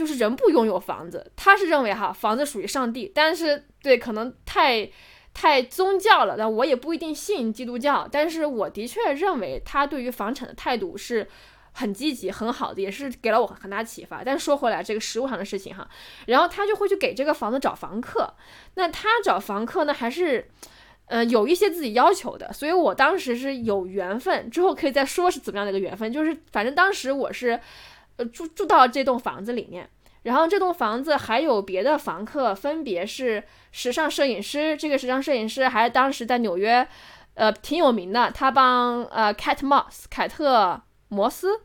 [0.00, 4.90] 就是人不拥有房子，他是认为哈房子属于上帝，但是对可能太
[5.34, 11.28] 太宗教了，但我也不一定信基督教，但是我的确认为他对于房产的态度是。
[11.72, 14.24] 很积极，很好的，也是给了我很大启发。
[14.24, 15.88] 但说回来，这个实物上的事情哈，
[16.26, 18.34] 然后他就会去给这个房子找房客。
[18.74, 20.50] 那他找房客呢，还是，
[21.06, 22.52] 呃，有一些自己要求的。
[22.52, 26.12] 所以我当时是有缘分，之后可以再说是怎么样的一个缘分。
[26.12, 27.58] 就是反正当时我是，
[28.20, 29.88] 呃，住住到这栋房子里面。
[30.24, 34.76] 然后这栋房子还有别的房客，分别是时尚摄影师。
[34.76, 36.86] 这个时尚摄影师还是当时在纽约，
[37.32, 38.30] 呃，挺有名的。
[38.30, 41.62] 他帮呃 Cat Moss 凯特摩斯，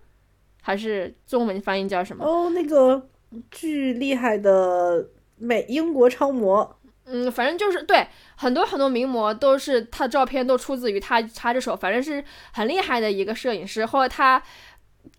[0.61, 2.23] 还是中文翻译叫什么？
[2.23, 3.09] 哦，那个
[3.51, 5.05] 巨厉害的
[5.37, 13.85] 美英国超模，嗯，反正就是对很多很多名模都是他的照片都出自于他他这手，反正是很厉害的一个摄影师。
[13.85, 14.41] 后来他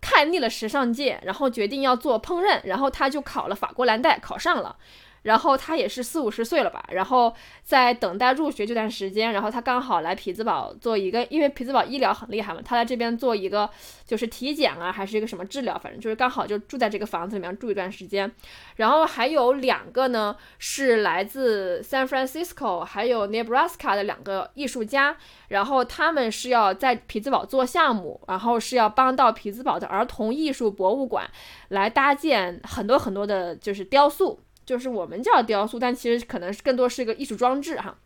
[0.01, 4.77] 看腻了时尚界，然后决定要做烹饪，然后他就考了法国蓝带，考上了。
[5.26, 7.34] 然后他也是四五十岁了吧，然后
[7.64, 13.68] 在等待入学这段时间，然后他刚好来匹兹堡做一个，因为匹兹堡医疗很厉害嘛，他在这边做一个
[14.06, 18.30] 就是体检啊，还是一个什么治疗，反正就是刚好就住在这个房子里面住一段时间。
[18.76, 25.16] 然后还有两个呢，是来自 San Francisco 还有 Nebraska 的两个艺术家，
[25.48, 31.28] 然后他们是要在匹兹堡做项目，然后是要帮到匹兹堡的儿童艺术博物馆
[31.70, 34.40] 来搭建很多很多的，就是雕塑。
[34.66, 37.96] 就是我们叫雕塑，但其实可能是更多是一个艺术装置哈。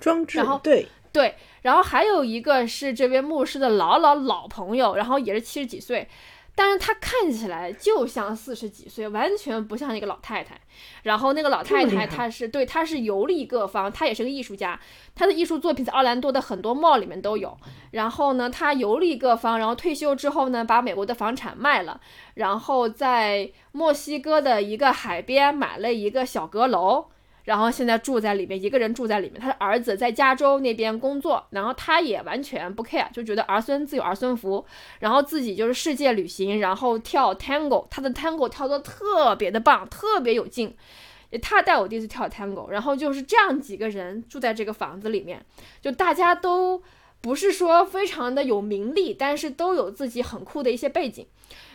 [0.00, 6.08] 装置然后对，对，然后还有一个是这位牧师的老老老朋友，然后也是七十几岁，
[6.54, 10.60] 但是她看起来就像四十几岁，完全不像一个老太太。
[11.04, 14.78] 然后那个老太太她是对，她是游历各方，她也是个艺术家，
[15.14, 17.56] 她的艺术作品在奥兰多的很多 mall 里面都有。
[17.92, 22.00] 然后呢，她游历各方，然后退休之后呢，把美国的房产卖了，
[22.34, 27.06] 然后在墨西哥的一个海边买了一个小阁楼。
[27.44, 29.40] 然后现在住在里面，一个人住在里面。
[29.40, 34.64] 他的儿子在加州那边工作，然后他也完全不 care，就觉得儿孙自有儿孙福。
[35.00, 40.76] 然后自己就是世界旅行，然后跳 tango，他的 tango 跳得特别的棒，特别有劲。
[41.40, 45.44] 他带我第一次跳 tango，然后就是这样几个人住在这个房子里面，
[45.80, 46.82] 就大家都
[47.20, 51.26] 不是说非常的有名利，但是都有自己很酷的一些背景。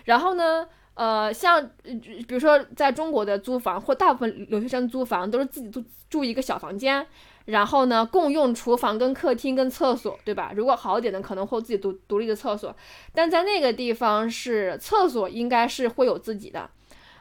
[0.05, 0.67] 然后呢？
[0.97, 1.93] 呃，像呃
[2.27, 7.05] 比如说在中国的租房，或大部分留学生租房都是自己住住一个小房间，
[7.45, 10.51] 然后呢共用厨房、跟客厅、跟厕所，对吧？
[10.55, 12.75] 如果好一点的，可能会有自己独独立的厕所，
[13.13, 16.67] 但在那个地方是厕所应该是会有自己的，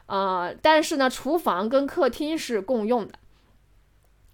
[0.07, 3.13] 呃，但是呢，厨房跟客厅是共用的。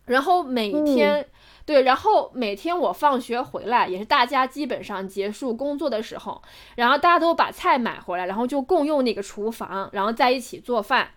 [0.06, 1.26] 然后每天、
[1.66, 6.42] 对，然后每天我放学回来，也是大家基本上结束工作的时候，
[6.76, 11.12] 然后大家都把菜买回来，然后就共用那个厨房，然后在一起做饭。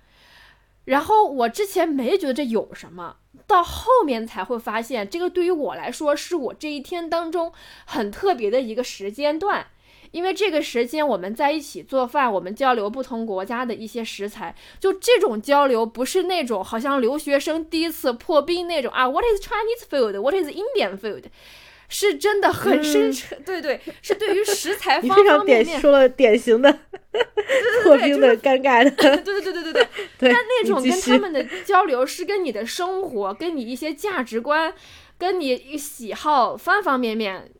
[0.85, 7.53] 然后我之前没觉得这有什么，到后面才会发现，这个对于我来说是我这一天当中
[7.85, 9.67] 很特别的一个时间段。
[10.17, 20.19] 因为这个时间我们在一起做饭，我们交流不同国家的一些食材，就这种交流不是那种好像留学生第一次破冰那种啊，What is Chinese food?
[20.19, 21.25] What is Indian food?
[21.91, 26.73] 是真的很深沉， 对对，是对于食材方方面面说了典型的
[27.85, 29.89] 破冰的尴尬的，对对对对对对。
[30.33, 34.73] 但那种跟他们的交流是跟你的生活、跟你一些价值观、
[35.19, 37.51] 跟你喜好方方面面，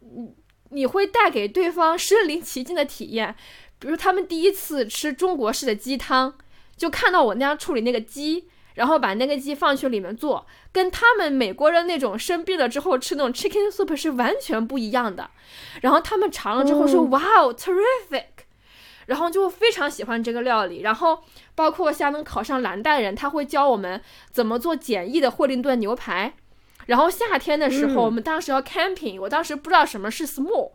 [0.77, 3.35] 你你会带给对方身临其境的体验。
[3.79, 6.35] 比如他们第一次吃中国式的鸡汤，
[6.77, 8.49] 就看到我那样处理那个鸡。
[8.75, 15.31] 然后把那个鸡放去里面做，跟他们美国人那种生病了之后吃那种 chicken soup 是完全不一样的。
[15.81, 18.45] 然后他们尝了之后说哇哦 terrific！”
[19.07, 20.83] 然后就非常喜欢这个料理。
[20.83, 26.35] 然后包括像能考上蓝带人，他会教我们怎么做简易的惠灵顿牛排。
[26.87, 30.73] 然后夏天的时候，我们当时要 camping，我当时不知道什么是 small，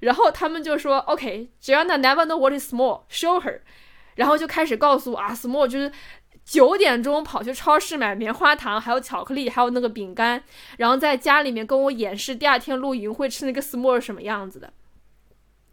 [0.00, 3.60] 然后他们就说：“OK，Joanna never know what is small，show her。”
[4.16, 5.92] 然后就开始告诉我啊，small 就是。
[6.44, 10.42] 九点钟跑去超市买棉花糖，还有巧克力，还有那个饼干，
[10.78, 14.72] 然后在家里面跟我演示第二天露营会吃那个 s'more 什么样子的。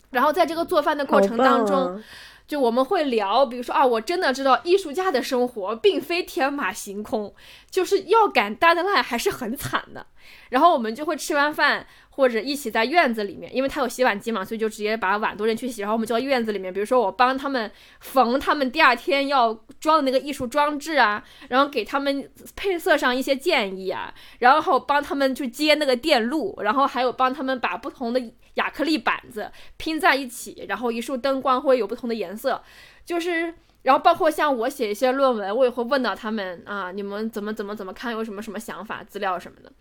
[0.09, 2.03] 然后在这个做饭的过程当中，
[2.47, 7.33] 就我们会聊，比如说啊，我真的知道艺术家的生活并非天马行空，
[7.69, 10.07] 就是要赶 deadline 还是很惨的。
[10.49, 11.85] 然后我们就会吃完饭。
[12.15, 15.81] 或者一起在院子里面，因为他有洗碗机嘛，所以就直接把碗都扔去洗。
[15.81, 32.61] 然后我们就在院子里面，比如说我帮他们缝他们第二天要装的那个艺术装置啊，然后给他们配色上一些建议啊，然后帮他们去接那个电路，然后还有帮他们把不同的亚克力板子拼在一起，然后一束灯光会有不同的颜色，
[33.05, 33.53] 就是。
[33.85, 39.71] 然后包括像我写一些论文，我也会问到他们啊，你们怎么怎么怎么看，有什么什么想法、资料什么的。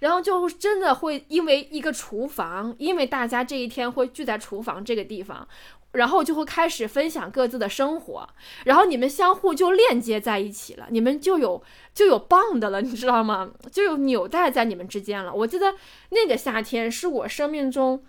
[0.00, 5.46] 然后就真的会因为一个厨房，因为大家这一天会聚在厨房这个地方，
[5.92, 8.28] 然后就会开始分享各自的生活，
[8.64, 11.62] 然后你们相互就链接在一起了，你们就有
[11.94, 13.48] 就有棒的了，你知道吗？
[13.70, 15.32] 就有纽带在你们之间了。
[15.32, 15.72] 我记得
[16.10, 18.02] 那个夏天是我生命中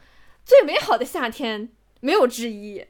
[0.46, 1.70] 最美好的夏天，
[2.02, 2.84] 没有之一。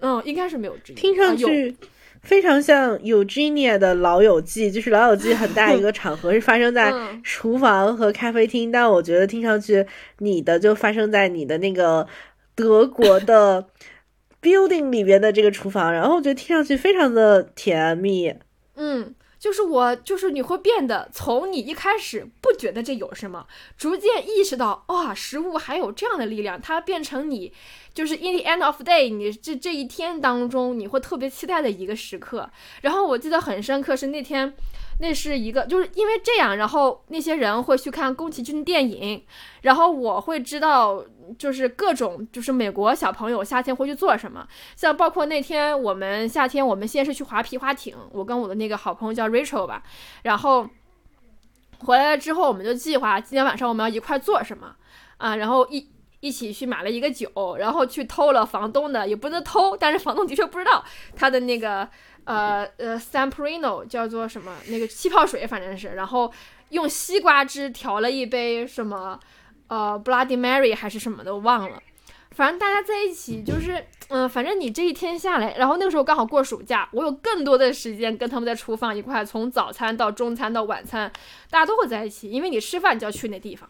[0.00, 0.96] 嗯，应该是没有之一。
[0.96, 1.76] 听上去。
[2.20, 6.92] 非常像 Eugenia 的老友记，就是老友记很大一个场合是发生在
[7.22, 9.86] 厨房和咖啡厅，但我觉得听上去
[10.18, 12.06] 你的就发生在你的那个
[12.56, 13.68] 德国的
[14.42, 18.34] building 里边的这个厨房，然后我觉得听上去非常的甜蜜。
[18.74, 19.14] 嗯。
[19.38, 23.46] 就是我，就是你会变得从你一开始不觉得这有什么，
[23.76, 27.52] 逐渐意识到，哇，食物还有这样的力量，它变成你，
[27.94, 32.50] 就是 in the end of day，你这这一天当中你会特别期待的一个时刻。
[32.82, 34.54] 然后我记得很深刻是那天。
[35.00, 39.24] 那是一个，就是因为这样，然后那些人会去看宫崎骏电影，
[39.62, 41.04] 然后我会知道，
[41.38, 49.84] 就是各种，就是美国小朋友夏天会去做什么，像包括那天我们夏天，我们先是去划皮划艇，我跟我的那个好朋友叫 Rachel 吧，
[50.22, 50.68] 然后
[51.84, 54.74] 回来了之后，我们就计划今天晚上我们要一块做什么
[55.18, 60.84] 啊，然后一一起去买了一个酒，然后去偷了房东的，也不能偷，但是房东的确不知道
[61.14, 61.88] 他的那个。
[62.28, 64.54] 呃呃，Samprino 叫做什么？
[64.66, 66.30] 那个气泡水，反正是，然后
[66.68, 69.18] 用西瓜汁调了一杯什么，
[69.68, 71.82] 呃，Bloody Mary 还是什么的，我忘了。
[72.32, 81.10] 反正大家在一起就是，嗯，反正你这一天下来，然后那个时候刚好过暑假，我有更多的时间跟他们在厨房一块，从早餐到中餐到晚餐，
[81.48, 83.66] 大家都会在一起，因为你吃饭就要去那地方。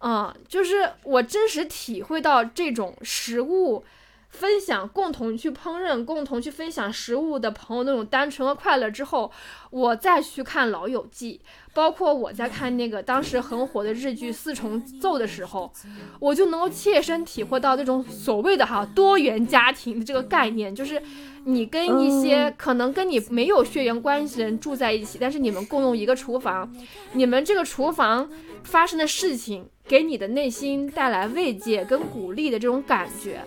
[0.00, 3.86] 嗯，就是我真实体会到这种食物。
[4.34, 9.30] 分享共同去烹饪、共同去分享食物的朋友那种单纯和快乐之后，
[9.70, 11.40] 我再去看《老友记》，
[11.72, 15.72] 包括我在看那个当时很火的日剧《四重奏》的时候，
[16.18, 21.00] 我就能够切身体会到这种所谓的哈多元家庭的这个概念，就是
[21.44, 26.70] 你跟一些可能跟你没有血缘关系的人住在一起，但是你们共用一个厨房，
[27.12, 28.28] 你们这个厨房
[28.64, 33.40] 发生的事情给你的内心带来慰藉跟鼓励的这种感觉。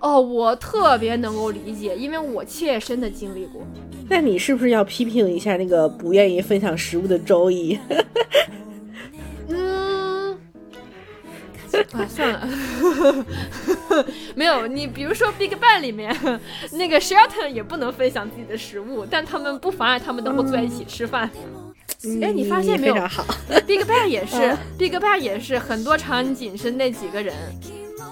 [0.00, 3.62] 哦，我特别能够理解，因为我切身的经历过。
[4.08, 7.78] 那你是不是要批评一下那个不愿意分享食物的周易？
[9.48, 10.32] 嗯，
[11.92, 12.48] 啊，算了，
[14.36, 16.14] 没有你，比如说《Big Bang》里面
[16.72, 21.28] 那个 Shelton 也不能分享自己的食物，但他们不妨碍他们能够坐在一起吃饭。
[22.22, 22.94] 哎，你发现没有
[23.66, 27.34] ？Big Bang 也是， Big Bang 也是很多场景是那几个人。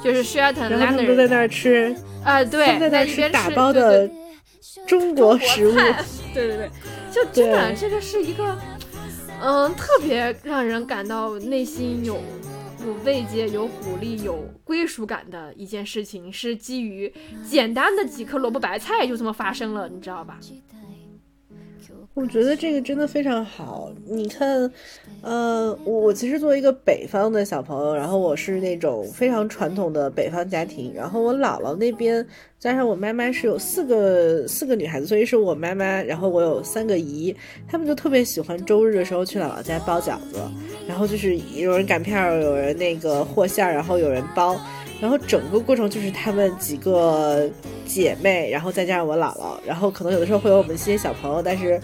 [0.05, 4.09] 就是 Shelton，然后他们都在那儿吃啊，对，在那儿吃打包的
[4.87, 5.73] 中国食物，
[6.35, 6.71] 对对对，
[7.11, 8.57] 就真的这个是一个
[9.41, 12.21] 嗯，特别让人感到内心有
[12.87, 17.11] 有慰藉、有鼓励、有归属感的一件事情，是基于
[17.49, 20.39] 简单的几颗萝卜白菜就这么发生了，你知道吧？
[22.15, 23.91] 我觉得这个真的非常好。
[24.07, 24.71] 你看，
[25.21, 32.25] 呃，我我其实作为一个北方的小朋友，然后我是那种非常传统的北方家庭，然后我姥姥那边
[32.57, 37.35] 加上我妈妈是有四个四个女孩子，所以是我妈妈，然后我有三个姨，
[37.67, 40.39] 他们就特别喜欢周日的时候去姥姥家包饺子，
[40.87, 44.57] 然后就是有人擀片儿，有人那个和馅儿，然后有人包。
[45.01, 47.49] 然后整个过程就是他们几个
[47.85, 51.79] 姐妹，然后再加上我姥姥，然后可能有的时候会有我们一些小朋友，但是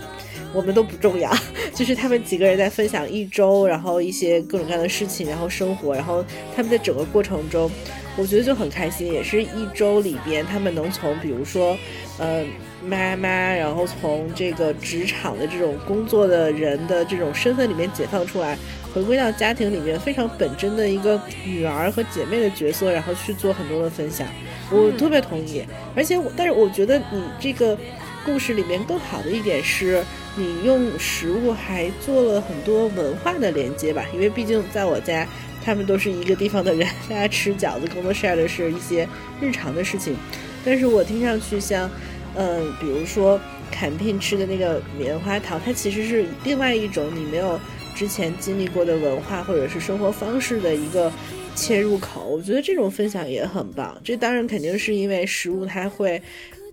[0.54, 1.30] 我们都不重要，
[1.74, 6.24] 就是他们几个人在分享一周，然后一些各种各样的事情，然后生活，然后
[6.56, 7.70] 他们在整个过程中，
[8.16, 11.76] 我觉得就很开心，也是一周里边他们能从比如说，
[12.18, 12.42] 呃，
[12.82, 18.56] 妈妈，然后从这个职场的这种工作的人的这种身份里面解放出来。
[18.92, 24.26] 回归到家庭里面非常本真的一个女儿和姐妹的角色，然后去做很多的分享，
[24.70, 25.64] 我特别同意。
[25.94, 27.76] 而且我，但是我觉得你这个
[28.24, 30.02] 故事里面更好的一点是，
[30.36, 34.04] 你用食物还做了很多文化的连接吧？
[34.12, 35.26] 因为毕竟在我家，
[35.64, 39.08] 他们都是一个地方的人，大家吃饺子更多 share 的是一些
[39.40, 40.16] 日常的事情。
[40.64, 41.88] 但是我听上去像，
[42.34, 47.58] 嗯，比如说坎聘吃的那个棉花糖，它其实是另外一种你没有。
[47.94, 51.12] 之前经历过的文化或者是生活方式的一个
[51.54, 54.00] 切入口，我觉得这种分享也很棒。
[54.02, 56.22] 这当然肯定是因为食物它会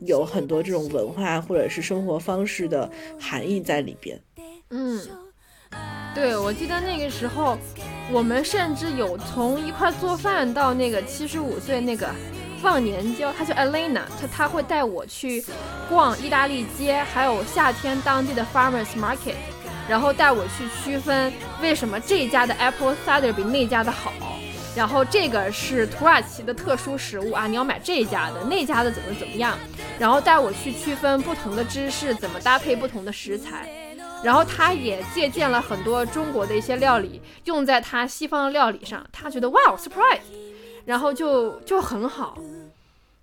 [0.02, 2.90] 有很多这种文化或者是生活方式的
[3.20, 4.20] 含义在里边。
[4.70, 5.02] 嗯，
[6.14, 7.58] 对，我记得那个时候，
[8.12, 12.10] 我们甚至有从一块做饭到那个七十五岁那个
[12.62, 15.44] 忘年交，他叫 Elena，他他会带我去
[15.90, 19.36] 逛意大利街，还有夏天当地的 Farmers Market。
[19.90, 21.32] 然后带我去区分
[21.62, 24.12] 为什么这家的 apple cider 比那家的好，
[24.76, 29.58] 然后这个是土耳其的特殊食物啊，你要买这家的，那家的怎么怎么样？
[29.98, 33.68] 然后带我去区分不同的芝士怎么搭配不同的食材，
[34.24, 40.20] 然后他也借鉴了很多中国的一些料理，用在他西方的料理上，他觉得哇 surprise，
[40.86, 42.38] 然后就就很好，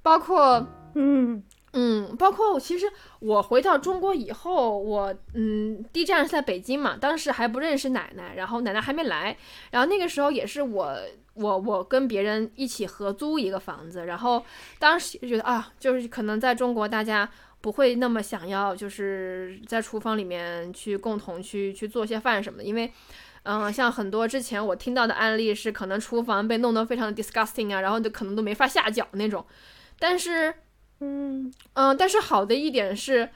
[0.03, 1.43] 包括嗯。
[1.77, 2.87] 嗯，包括我其实
[3.19, 9.37] 我回到中国以后，我嗯第一站是在北京嘛，当时还不认识奶奶，然后奶奶还没来，
[9.73, 10.97] 然后那个时候也是我
[11.35, 14.45] 我我跟别人一起合租一个房子，然后
[14.79, 17.29] 当时就觉得啊，就是可能在中国大家
[17.61, 22.93] 不会那么想要，就是在厨房里面去共同去去做些饭什么的，因为
[23.43, 29.45] 嗯像很多之前我听到的案例是可能厨房被弄得非常的 disgusting 啊，然后就可能都没法下脚那种，
[29.99, 30.55] 但是。
[31.05, 33.29] 嗯嗯，但是好的一点是，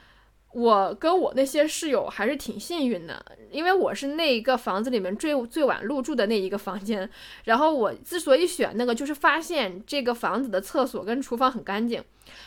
[0.53, 7.09] 我跟我那些室友还是挺幸运的，因为我是那一个房子里面最最晚入住的那一个房间。
[7.45, 12.03] 然后我之所以选那个，就是发现这个房子的厕所跟厨房很干净。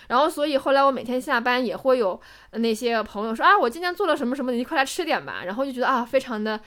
[0.08, 2.20] 然后所以后来我每天下班也会有
[2.54, 5.44] 那些朋友说啊，我今天做了什么什么，你快来吃点吧。
[5.46, 6.60] 然后就觉得啊，非常的，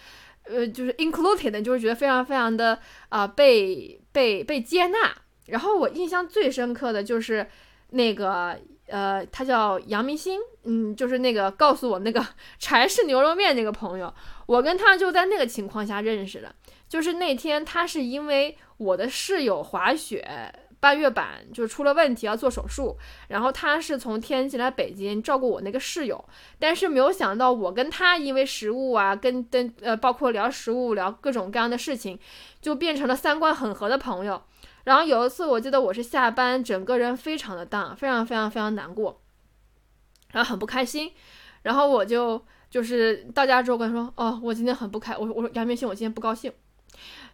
[0.45, 2.79] 呃，就是 included，就是觉得非常非常的
[3.09, 5.15] 啊被被被接纳。
[5.47, 7.49] 然后我印象最深刻的就是。
[7.95, 12.25] 那个呃，他叫杨明星，嗯，就是那个告诉我那个
[12.59, 14.13] 柴氏牛肉面那个朋友，
[14.47, 16.55] 我跟他就在那个情况下认识的。
[16.89, 22.97] 就是那天他是因为我的室友滑雪半月板就出了问题要做手术，
[23.29, 26.23] 然后他是从天津来北京照顾我那个室友，
[26.59, 32.19] 但是没有想到我跟他因为食物啊，跟跟呃，包括聊食物聊各种各样的事情，
[32.61, 34.43] 就变成了三观很合的朋友。
[34.85, 39.21] 然后有一次，我记得我是下班，整个人非常的 down，非常非常非常难过，
[40.33, 41.13] 然后很不开心。
[41.63, 46.53] 然后我就就是到家之后跟他说：“哦，我今天很不开。”我说：“我说杨明星，我今天不高兴。”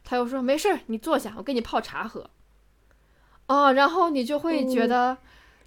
[0.05, 2.31] 他又说：“没事儿，你坐下，我给你泡茶喝。”
[3.49, 5.19] 哦，然后你就会觉得，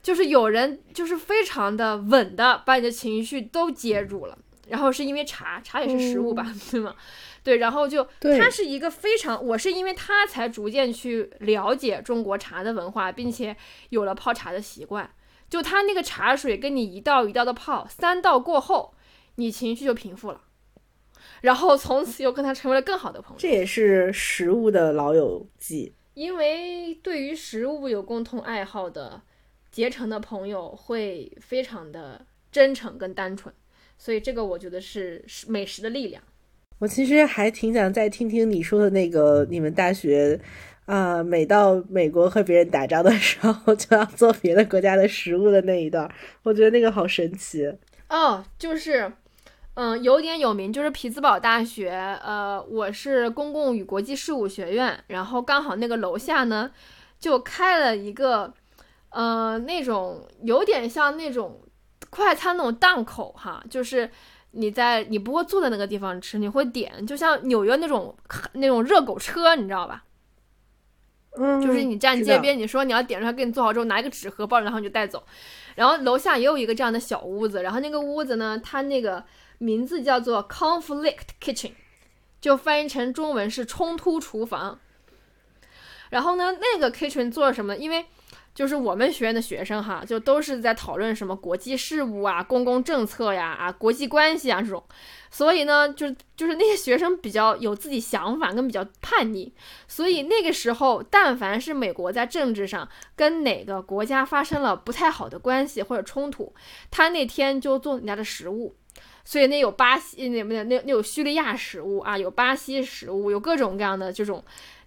[0.02, 4.38] 就是有人就是非常的稳的把你的情绪都接住了。
[4.70, 6.96] 然后是因为茶，茶也是食物吧，对吗？
[7.44, 13.56] 对，然后就他是一个非常，我是因为他才逐渐去了解中国茶的文化，并且
[13.90, 15.14] 有了泡茶的习惯。
[15.50, 18.96] 就他那个茶水跟你一道一道的泡，三道过后，
[19.36, 20.42] 你情绪就平复了，
[21.42, 23.40] 然后从此又跟他成为了更好的朋友。
[23.40, 29.22] 这也是食物的老友记，因为对于食物有共同爱好的
[29.70, 33.54] 结成的朋友会非常的真诚跟单纯，
[33.98, 36.24] 所以这个我觉得是美食的力量。
[36.84, 40.38] 我其实还挺想再听听你说的那个，你们大学
[40.86, 46.14] 啊，每到美国和别人打仗的时候 就要做别的国家的食物的那一段，
[46.44, 47.74] 我觉得那个好神奇
[48.10, 48.44] 哦。
[48.60, 49.10] 就是，
[49.76, 51.90] 嗯，有点有名，就是匹兹堡大学。
[52.22, 56.70] 呃，我是公共与国际事务学院，然后刚好那个楼下呢，
[57.18, 58.54] 就开了一个，
[59.12, 61.62] 呃，那种有点像那种
[62.10, 64.10] 快餐那种档口哈，就是
[64.54, 68.16] 你在你不会坐在那个地方吃，你会点，就像纽约那种
[68.54, 70.04] 那种热狗车，你知道吧？
[71.38, 75.24] 嗯，就是你站街边，你说你要点，出来给你做好之后拿一个纸盒包，然后你就带走。
[75.76, 79.24] 然后楼下也有一个这样的小屋子，然后那个屋子呢，它那个。
[79.60, 81.72] 名字叫做 Conflict Kitchen，
[82.42, 84.78] 就翻译成中文是冲突厨房。
[86.10, 87.78] 然后呢，那个 kitchen 做什么？
[87.78, 88.06] 因为
[88.54, 94.84] 就是我们学院的学生哈，就都是在讨论什么国际事务啊、公共政策呀、啊国际关系啊这种。
[95.32, 99.52] 所以呢，就就是那些学生比较有自己想法，跟比较叛逆。
[99.88, 106.54] 所以那个时候，但凡是美国在政治上跟哪个国家发生了不太好的关系或者冲突，
[106.92, 108.76] 他那天就做人家的食物。
[109.26, 114.44] 所以那有巴西那那那那有叙利亚食物啊，有巴西食物，有各种各样的这种，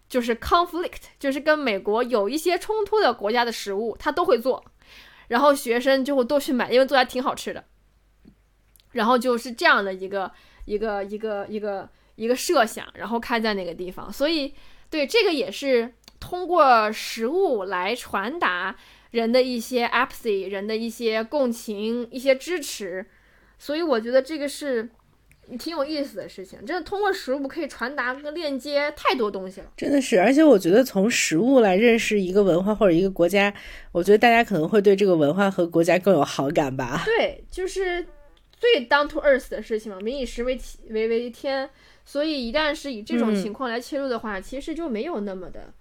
[0.08, 4.64] 就是 conflict，就是跟美国有一些冲突的国家的食物，他都会做。
[5.28, 7.64] 然后学生就会都去买，因为做还挺好吃的。
[8.92, 10.30] 然后就是这样的一个
[10.64, 14.12] 一个一个一个一个设想，然后开在那个地方。
[14.12, 14.54] 所以
[14.88, 18.76] 对这个也是通过食物来传达
[19.10, 23.04] 人的一些 apathy，人的一些共情，一些支持。
[23.58, 24.88] 所以我觉得这个是
[25.58, 29.66] 挺有意思的事情，真的通过食物可以传达跟链接太多东西了。
[29.76, 33.54] 真的是，而且我觉得从食物来认识一个文化或者一个国家，
[33.92, 37.02] 我觉得大家可能会对这个文化和国家更有好感吧。
[37.06, 38.06] 对，就是
[38.56, 41.68] 最 down to earth 的事情嘛，民以食为为为天。
[42.08, 45.74] 所以一旦是以这种情况来切入的话，其实就没有那么的，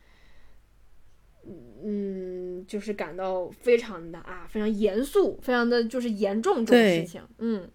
[1.84, 7.22] 嗯，就是感到非常的啊，非常严肃，非常的就是严重这种事情。
[7.38, 7.70] 嗯，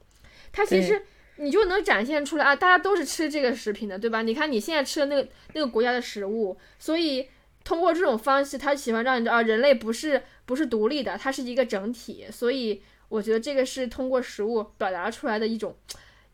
[0.51, 1.01] 它其实
[1.41, 4.23] 你就能展现出来啊，大家都是吃这个食品的，对吧？
[4.23, 7.29] 你看你现在吃的那个那个国家的食物，所以
[7.65, 12.27] 通过这种方式，他喜欢让你知道，人类不是不是独立的，它是一个整体。
[12.31, 15.75] 所以我觉得这个是通过食物表达出来的一种，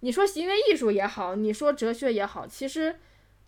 [0.00, 2.96] 你说行为艺术也好，你说哲学也好，其实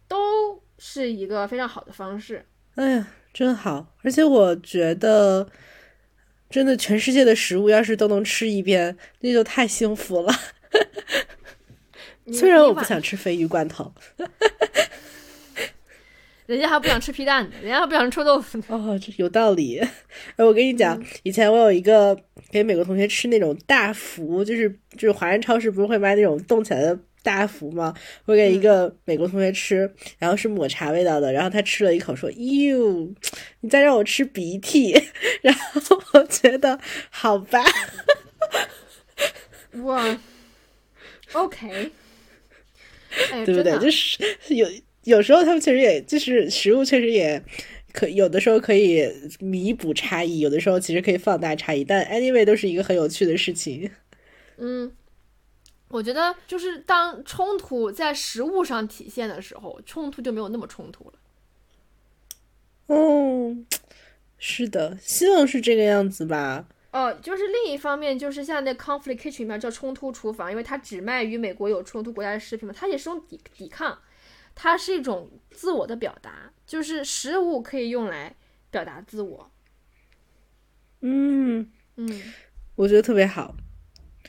[0.06, 2.46] 都是一个非常好的方式。
[2.74, 3.08] 哎呀。
[3.30, 5.48] 真好，而且我觉得，
[6.50, 10.32] 真的全世界的食物要是都能吃一遍，那就太幸福了。
[12.32, 13.92] 虽然我不想吃鲱鱼罐头，
[16.46, 18.64] 人家还不想吃皮蛋呢，人家还不想吃臭豆腐呢。
[18.68, 19.78] 哦，这有道理。
[19.78, 22.18] 哎，我跟你讲，以前我有一个
[22.50, 26.98] 给美国同学吃那种大福，就是就是华人超市不是会卖那种冻起来的。
[27.20, 27.92] 大福吗？
[28.24, 33.12] 我给一个美国同学吃，然后是抹茶味道的，然后他吃了一口说：“哟，
[33.60, 34.92] 你再让我吃鼻涕。”
[35.42, 36.78] 然后我觉得
[37.10, 37.62] 好吧，
[39.82, 40.16] 哇
[41.32, 41.90] ，OK，
[43.44, 43.78] 对不对？
[43.78, 44.18] 就是
[44.54, 44.66] 有
[45.04, 47.42] 有时候他们确实也就是食物确实也
[47.92, 49.08] 可有的时候可以
[49.40, 53.90] 弥补差异，有的时候其实可以放大差异，但 anyway 都是一个很有趣的事情。
[54.58, 54.92] 嗯。
[55.90, 61.14] 我觉得就是当冲突在食物上体现的时候，冲突就没有那么冲突了。
[62.88, 63.66] 嗯，
[64.38, 66.68] 是的，希望是这个样子吧。
[66.98, 73.96] 哦，就是另一方面，就是像那 conflict kitchen 里面叫冲突厨房，因为它只卖与美国有冲突国家的食品嘛，它也是种抵抵抗，
[74.56, 78.34] 它是一种自我的表达，就是食物可以用来
[78.72, 79.48] 表达自我。
[81.02, 82.20] 嗯嗯，
[82.74, 83.54] 我觉得特别好。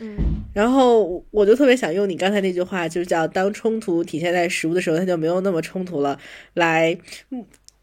[0.02, 0.16] 嗯，
[0.54, 6.18] 然后我就特别想用你刚才那句话，就是叫当冲突体现在食物的时候，它就没有那么冲突了。
[6.54, 6.96] 来，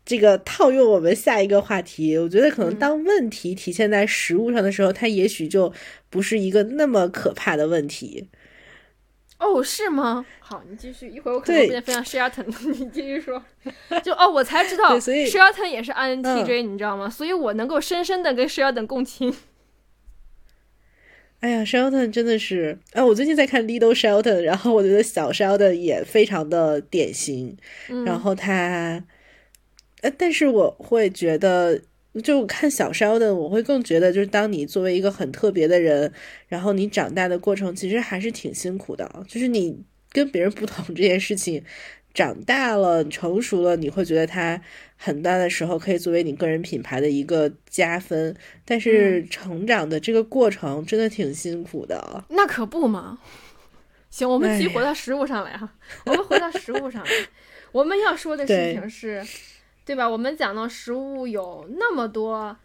[0.06, 5.70] 这个套用我们下一个话题，我觉得可能当问题体现在食物上的时候，它也许就
[6.08, 8.28] 不是一个那么可怕的问题。
[9.38, 10.24] 哦，是吗？
[10.40, 12.46] 好，你继续，一会儿我可能变非常 Shelton，
[12.78, 13.42] 你继续说。
[14.02, 17.10] 就哦，我才知道，Shelton 也是 INTJ，你知道吗？
[17.10, 19.34] 所以我能够深深的跟 Shelton 共情。
[21.40, 23.04] 哎呀，Shelton 真的是啊！
[23.04, 27.58] 我最近在看 Little Shelton，然后我觉得小 Shelton 也非常的典型。
[28.06, 29.04] 然后他，
[30.06, 31.80] 呃，但是我会觉得，
[32.22, 36.12] 就看小 Shelton，我会更觉得，就是当你作为一个很特别的人，
[36.46, 39.24] 然后你长大的过程其实还是挺辛苦的。
[39.26, 39.82] 就是你
[40.12, 41.64] 跟别人不同这件事情。
[42.14, 44.58] 长大了，成熟了，你会觉得它
[44.96, 48.34] 很大的时候可以作为你个人品牌的一个加分。
[48.64, 52.24] 但是成长的这个过程真的挺辛苦的。
[52.30, 53.18] 那可不嘛。
[54.08, 55.70] 行，我们继续回到食物上来哈。
[56.06, 57.10] 我们回到食物上来，
[57.70, 59.22] 我们要说的事情是，
[59.86, 60.06] 对吧？
[60.06, 62.56] 我们讲到食物有那么多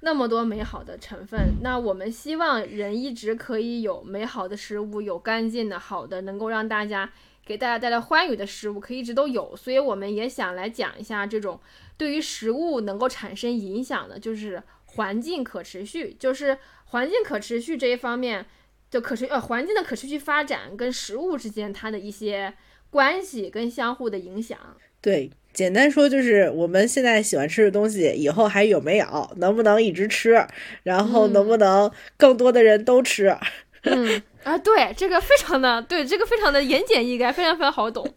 [0.00, 7.12] 那么多美好的成分，那我们希望人一直可以有美好的食物，有干净的、好的，能够让大家
[7.44, 9.56] 给大家带来欢愉的食物，可以一直都有。
[9.56, 11.58] 所以我们也想来讲一下这种
[11.96, 18.46] 对于食物能够产生影响的，就是环境可持续，就是环境可持续这一方面，
[18.88, 22.54] 就可持呃环境的可持续发展跟食物之间它的一些
[22.88, 24.56] 关系跟相互的影响。
[25.02, 25.32] 对。
[25.58, 29.30] 简单说就是我们现在喜欢吃的东西，以后还有没有？
[29.38, 30.46] 能不能一直吃？
[30.84, 33.36] 然后能不能更多的人都吃？
[33.82, 38.08] 嗯 啊，对，这个非常的对，这个非常的言简意赅，非常非常好懂。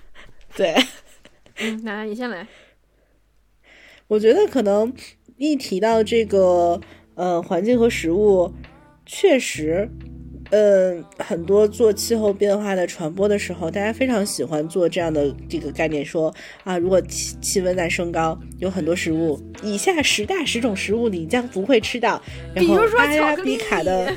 [0.54, 0.74] 对，
[1.60, 2.46] 嗯，奶奶你先来。
[4.08, 4.92] 我觉得可能
[5.38, 6.78] 一提到这个，
[7.14, 8.52] 呃，环境和食物，
[9.06, 9.88] 确实。
[10.52, 16.32] 嗯，很多做气候变化的传播的时候，大家非常喜欢做这样的这个概念，说
[16.62, 22.20] 啊，如果气气温在升高，有很多食物，以下十大十种食物你将不会吃到，
[22.54, 24.12] 然后阿拉比卡的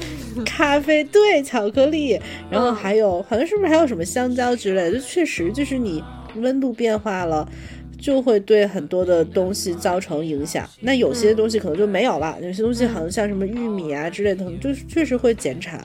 [0.45, 2.19] 咖啡，对，巧克力，
[2.51, 6.03] 然 后还有好像是不是还有什么香蕉之类的，确实就是你
[6.35, 7.49] 温度变化了，
[7.97, 10.69] 就会对很多的东西造成影响。
[10.81, 15.81] 那有些东西可能就没有了，有些东西好像像什么玉米啊之类的，就是确实会减产。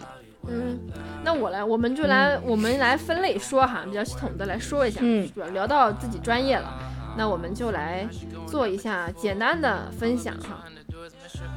[0.48, 0.78] 嗯，
[1.22, 5.00] 那我来，我们就来，我们来分类说哈，比较系统的来说一下。
[5.02, 6.72] 嗯，主要聊到自己专业了，
[7.16, 8.08] 那我们就来
[8.46, 10.64] 做一下简单的分享哈。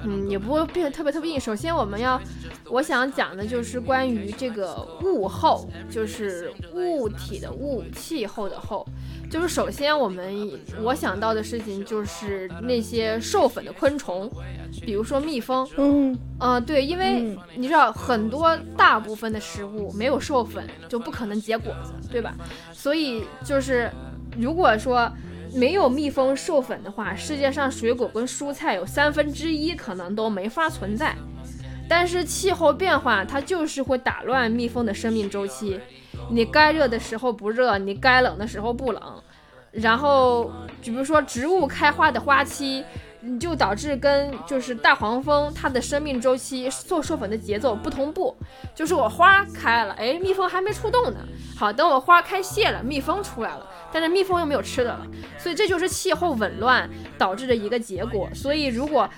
[0.06, 1.40] 嗯，也不会变得特别特别硬。
[1.40, 2.20] 首先，我们要
[2.70, 8.86] 我想讲的就是关于这个物候，就是物体的物，气候的候。
[9.30, 10.52] 就是首先，我们
[10.84, 14.30] 我想到的事情就是那些授粉的昆虫，
[14.82, 15.68] 比如说蜜蜂。
[15.78, 22.36] 嗯，呃，对，因为你知道很多大部分的食物没有授粉就不可能结果子，对吧？
[22.72, 23.90] 所以就是
[24.38, 25.12] 如果说
[25.54, 31.16] 没有蜜蜂授粉的话，世界上水果跟蔬菜有三分之一可能都没法存在。
[31.88, 35.80] 但是气候变化它就是会打乱蜜蜂的生命周期。
[36.32, 39.22] 你该热的时候不热，你该冷的时候不冷，
[39.72, 40.52] 然后
[40.82, 42.84] 比如说植物开花的花期，
[43.26, 48.36] 你就导致跟就是大黄蜂它的生命周期做授粉的节奏不同步，
[48.76, 51.20] 就是我花开了，哎，蜜蜂还没出动呢，
[51.58, 55.08] 好，等我花开谢了，蜜蜂出来了，但是蜜蜂又没有吃的了，
[55.38, 58.30] 所以这就是气候紊乱导致的一个结果。
[58.34, 59.10] 所以如果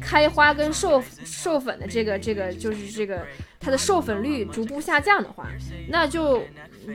[0.00, 3.24] 开花跟授授粉的这个这个就是这个
[3.64, 5.48] 它的授粉率逐步下降的话，
[5.88, 6.42] 那就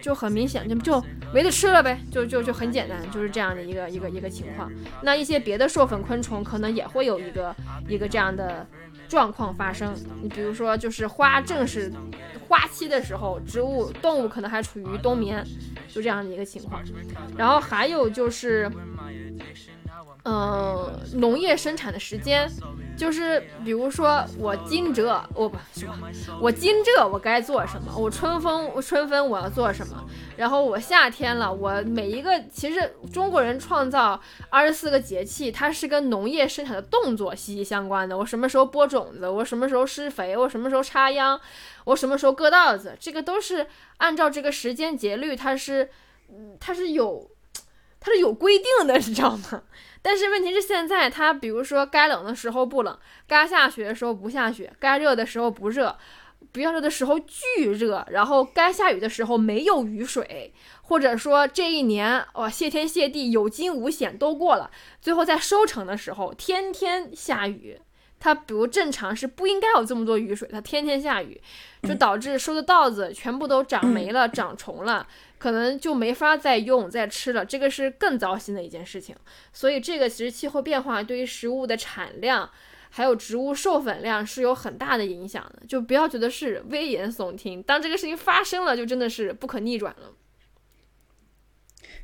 [0.03, 1.03] 就很明显就就
[1.33, 4.71] 没得吃了呗，就就就很简单，就是这样的一个一个一个情况。
[5.01, 7.55] 那一些别的授粉昆虫可能也会有一个
[7.87, 8.67] 一个这样的
[9.07, 9.95] 状况发生。
[10.21, 11.91] 你比如说，就是花正是
[12.47, 15.43] 花期的时候，植物动物可能还处于冬眠，
[15.87, 16.83] 就这样的一个情况。
[17.35, 18.69] 然后还有就是，
[20.23, 22.49] 嗯，农业生产的时间。
[22.97, 25.97] 就是比如说我惊蛰，我不是吧？
[26.41, 27.95] 我惊蛰我该做什么？
[27.97, 30.05] 我春风春分我要做什么？
[30.35, 38.17] 然后我夏天了，我每一个其实中国人创造二十四个节气，它是跟农业生产的动作息息相关的。
[38.17, 39.29] 我什么时候播种子？
[39.29, 40.35] 我什么时候施肥？
[40.35, 41.39] 我什么时候插秧？
[41.85, 42.97] 我什么时候割稻子？
[42.99, 43.65] 这个都是
[43.99, 45.89] 按照这个时间节律，它是
[46.59, 47.31] 它是有
[48.01, 49.63] 它是有规定的，你知道吗？
[50.01, 52.97] 但是问题是，现在它比如说该冷的时候不冷，
[53.27, 55.97] 该下雪的时候不下雪，该热的时候不热，
[56.51, 64.71] 不要热的时候巨热，然后该下雨的时候没有雨水，或者说这一年哇谢天谢地有惊无险都过了，
[65.01, 67.79] 最后在收成的时候天天下雨。
[68.21, 71.41] 它比如正常是不应该有这么多雨水，它天天下雨，
[71.83, 75.07] 就导致收的稻子全部都长 霉了、长虫了，
[75.39, 77.43] 可能就没法再用、再吃了。
[77.43, 79.15] 这个是更糟心的一件事情。
[79.51, 82.51] 所以这个其实气候变化对于食物的产量，
[82.91, 85.65] 还有植物授粉量是有很大的影响的。
[85.65, 90.13] 就不要觉得是危言耸听，当这个事情发生了，就真的是不可逆转了。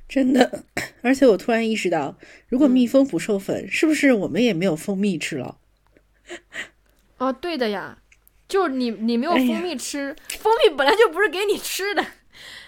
[0.08, 0.64] 真的，
[1.02, 2.18] 而且我突然意识到，
[2.48, 5.58] 如果蜜蜂不授粉，是不是我们也没有蜂蜜吃了？
[7.18, 7.98] 哦，对的呀，
[8.48, 12.06] 就是你，你没有蜂蜜吃，蜂蜜本来就不是给你吃的，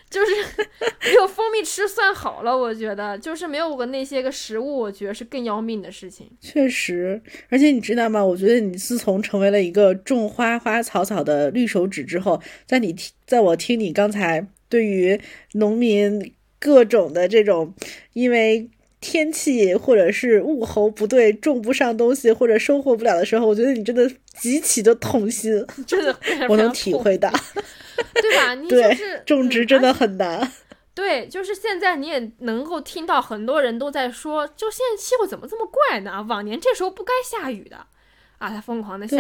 [0.10, 0.32] 就是
[1.06, 2.58] 没有蜂蜜吃算好了。
[2.58, 6.30] 我觉得，就是没有个那些个食物，我觉得是更要命的事情。
[6.40, 8.24] 确实，而且你知道吗？
[8.24, 12.96] 我觉得你自从成为了一个种花花草草的绿手指之后，在你，
[13.26, 15.20] 在我听你刚才对于
[15.54, 17.74] 农民各种的这种，
[18.14, 18.70] 因为。
[19.00, 26.18] 天气或者是物候不对，种不上东西或者收获不了的时候，我觉得你真的极其的痛心，真的，
[26.50, 27.32] 我能体会到，
[28.14, 28.56] 对吧？
[28.60, 30.52] 你就是种植真的很难。
[30.96, 36.26] 对，就是现在你也能够听到很多人都在说，就现在气候怎么这么怪呢？
[36.28, 37.78] 往年这时候不该下雨的，
[38.40, 39.18] 啊，它疯狂的下，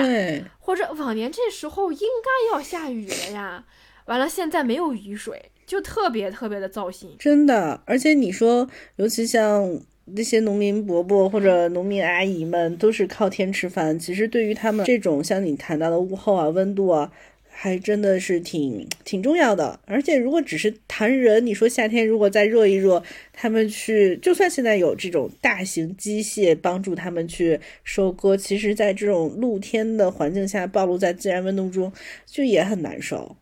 [0.57, 3.63] 或者往年这时候应该要下雨了呀，
[4.05, 7.11] 完了现在没有雨水，就特别特别的糟心。
[7.19, 17.11] 真的，而且你说，尤其像那些农民伯伯或者农民阿姨们，都是靠天吃饭，其实对于他们这种像你谈到的物候啊、温度啊。
[17.59, 23.01] 还真的是挺挺重要的，而且如果只是谈人，你说夏天如果再热一热，
[23.33, 31.91] 他们去，就算现在有这种大型机械帮助他们去收割，其实在这种露天的环境下暴露在自然温度中，
[32.27, 33.35] 就也很难受。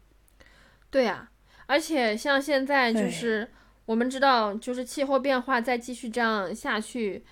[0.89, 1.29] 对呀，
[1.67, 3.47] 而且像现在就是
[3.85, 7.23] 我们知道，就是气候变化再继续这样下去，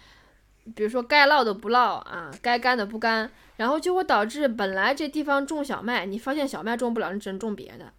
[0.75, 3.31] 比如说该涝的不涝啊，该干的不干。
[3.57, 7.93] 然后就会导致本来这地方种小麦，你发现小麦种不了，你只能种别的，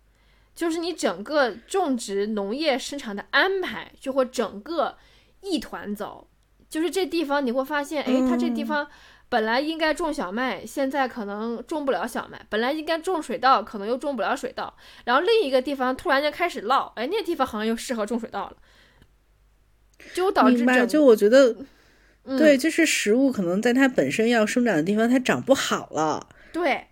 [0.53, 4.99] 就是你整个种植农业生产的安排就会整个
[5.43, 6.27] 一团糟。
[6.69, 8.89] 就是这地方你会发现，哎，它这地方
[9.35, 14.73] 本来应该种小麦，现在可能种不了小麦；本来应该种水稻，可能又种不了水稻。
[15.05, 18.57] 然后另一个地方突然间开始涝，哎，那地方好像又适合种水稻了，
[20.15, 21.57] 就导致整就我觉得。
[22.39, 26.29] 对，就是食物可能在它本身要生长的地方，它长不好了。
[26.53, 26.87] 对，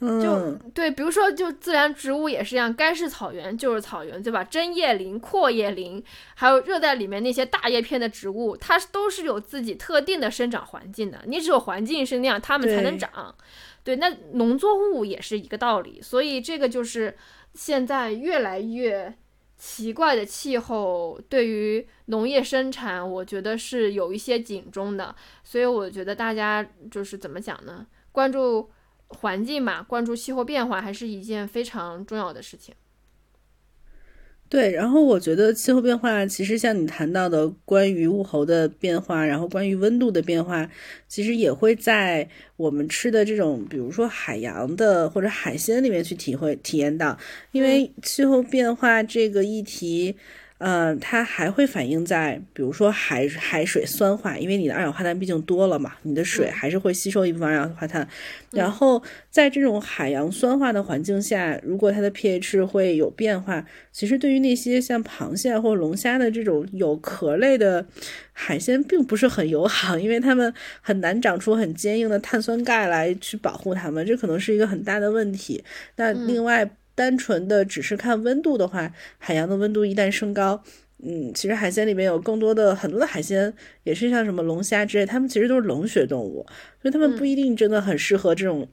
[0.00, 4.42] 就对，比如说，就自然植物也是一样，该是草原就是草原，对吧？
[4.42, 6.02] 针叶林、阔叶林，
[6.34, 11.20] 还有热带里面那些大叶片的植物，它都是有自己特定的生长环境的。
[11.26, 13.34] 你只有环境是那样，它们才能长。
[13.84, 16.00] 对，那农作物也是一个道理。
[16.02, 17.16] 所以这个就是
[17.54, 19.14] 现在越来越。
[19.62, 27.86] 奇怪的气候对于农业生产，我觉得是有一些警钟的，所以我觉得大家就是怎么讲呢？
[28.10, 28.70] 关注
[29.10, 32.74] 环境嘛，关注气候变化，还是一件非常重要的事情。
[34.48, 40.68] 对，然后我觉得气候变化其实像你谈到的关于物候的变化，然后关于温度的变化，
[41.06, 47.16] 其实也会在我们吃的这种，比如说海洋的或者海鲜里面去体会体验到，
[47.52, 50.16] 因为气候变化这个议题。
[50.60, 58.06] 嗯，它还会反映在，比如说海海水酸化，因为你的二氧化碳毕竟多了嘛，你的水还是会吸收一部分二氧化碳。
[58.50, 67.86] 然后在这种海洋酸化的环境下，如果它的 pH 会有变化，其实对于那些像螃蟹或龙虾的这种有壳类的
[68.32, 70.52] 海鲜，并不是很友好，因为它们
[70.82, 75.64] 很难长出很坚硬的碳酸钙来去保护它们，这可能是一个很大的问题。
[75.96, 76.70] 那另外。
[77.00, 80.62] 单纯的只是看温度的话，海洋的温度一旦升高，
[81.02, 83.50] 嗯，其实海鲜里面有更多的很多的海鲜
[83.84, 86.44] 也是像什么龙虾之类，它们其实都是冷血动物，
[86.82, 88.68] 所以它们不一定真的很适合这种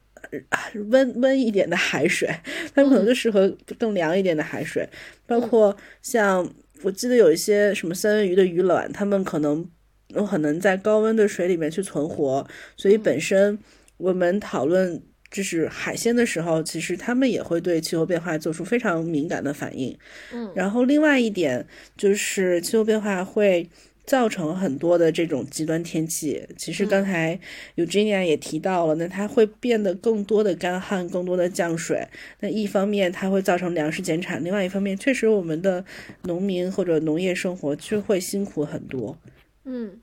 [0.89, 2.27] 温温一点的海水，
[2.75, 4.89] 它们可能就适合更凉一点的海水。
[5.25, 6.53] 包括像
[6.83, 9.65] 我记得有一些什么三文鱼的鱼卵，它们可能
[10.09, 13.57] 有可能在高温的水里面去存活，所以本身
[13.95, 15.01] 我们讨论。
[15.29, 19.97] 就是海鲜的时候，其实他们也会对气候变化做出非常敏感的反应。
[20.33, 21.67] 嗯，然后另外一点
[21.97, 23.69] 就是气候变化会
[24.05, 26.47] 造成很多的这种极端天气。
[26.55, 27.37] 其实刚才
[27.75, 32.07] Eugenia 也提到了，那它会变得更多的干旱，更多的降水。
[32.39, 35.83] 那一方面它会造成粮食减产，另外一方面确实我们的
[36.23, 39.17] 农民或者农业生活就会辛苦很多。
[39.65, 39.99] 嗯，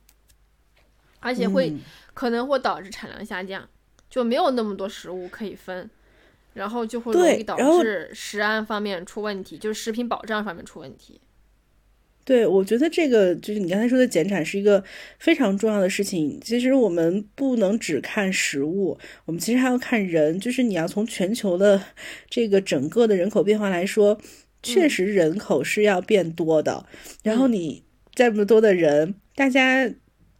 [1.20, 1.72] 而且会
[2.12, 3.66] 可能会导致产量下降。
[4.14, 5.90] 就没有那么多食物可以分，
[6.52, 11.20] 然后就会容易导致食安方面出问题，就是食品保障方面出问题。
[12.24, 14.84] 对，我觉得这个就是你刚才说的减产是一个
[15.18, 16.40] 非常重要的事情。
[16.40, 20.38] 其实我们不能只看食物，我们其实还要看人。
[20.38, 21.82] 就是你要从全球的
[22.30, 24.16] 这个整个的人口变化来说，
[24.62, 26.86] 确实人口是要变多的。
[27.24, 27.82] 然后你
[28.14, 29.92] 这么多的人，大家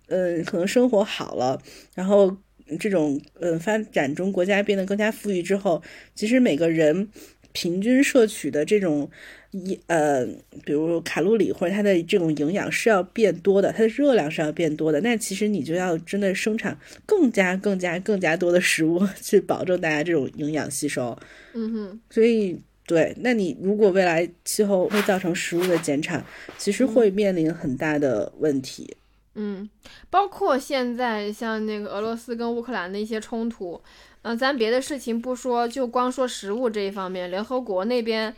[0.06, 1.60] 嗯可能生活好了，
[1.96, 2.36] 然后。
[2.78, 5.82] 这种呃发展中国家变得更加富裕之后，
[6.14, 7.08] 其实每个人
[7.52, 9.08] 平均摄取的这种
[9.52, 10.26] 一呃，
[10.64, 15.00] 比如卡路里或者它的这种营养是要变多的，它的热量是要变多的。
[15.02, 21.16] 那其实你就要真的生产更加更加更加多的食物， 去保证大家这种营养吸收。
[21.52, 26.24] 嗯哼，所以对，那你如果未来气候会造成食物的减产，
[26.58, 28.96] 其实会面临很大的问题。
[29.36, 29.68] 嗯，
[30.10, 33.82] 包括现在像那个俄罗斯跟乌克兰的一些冲突，
[34.22, 38.34] 嗯，咱别的事情不说，就光说食物这一方面，联合国那边，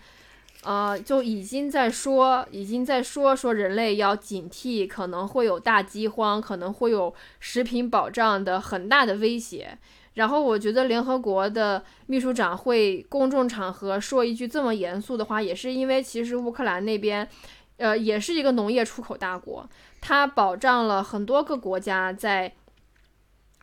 [0.65, 9.77] 呃，就已经在说，已经在说说人类要警惕，可能会有大饥荒，可能会有食品保障的很大的威胁。
[10.15, 17.29] 然后我觉得联合国的秘书长会公众场合说一句这么严肃的话，也是因为其实乌克兰那边，
[17.77, 19.69] 呃，也是一个农业出口大国。
[20.07, 22.55] 它保障了很多个国家在，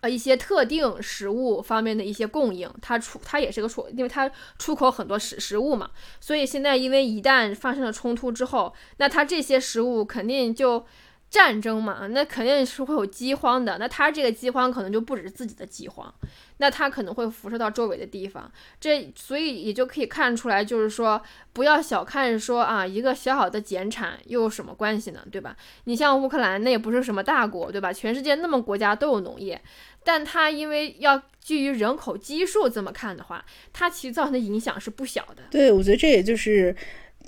[0.02, 4.30] 呃一些特定食物方面的一些供应，它出它也是个出，因为它
[4.60, 5.90] 出口很多食食物嘛，
[6.20, 10.86] 所以现在因为一旦发生了冲突之后，那它这些食物肯定就。
[11.34, 13.80] 战争嘛，那肯定是会有饥荒的。
[13.80, 16.14] 那他这个饥荒可能就不止自己的饥荒，
[16.58, 18.52] 那他可能会辐射到周围的地方。
[18.80, 21.20] 这所以也就可以看出来，就是说
[21.52, 25.26] 不要小看说啊一个小小的减产又有什么关系呢？
[25.32, 25.58] 对吧？
[25.86, 27.92] 你像乌克兰，那也不是什么大国，对吧？
[27.92, 29.60] 全世界那么国家都有农业，
[30.04, 35.42] 但它因为要基于人口基数这么看的话，它其实造成的影响是不小的。
[35.50, 36.76] 对，我觉得这也就是。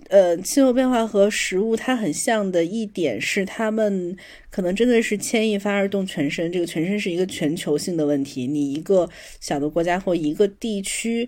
[0.09, 4.15] 呃，气候变化和食物它很像的一点是，它们
[4.51, 6.51] 可能真的是牵一发而动全身。
[6.51, 8.45] 这个全身是一个全球性的问题。
[8.45, 9.09] 你一个
[9.41, 11.27] 小的国家或一个地区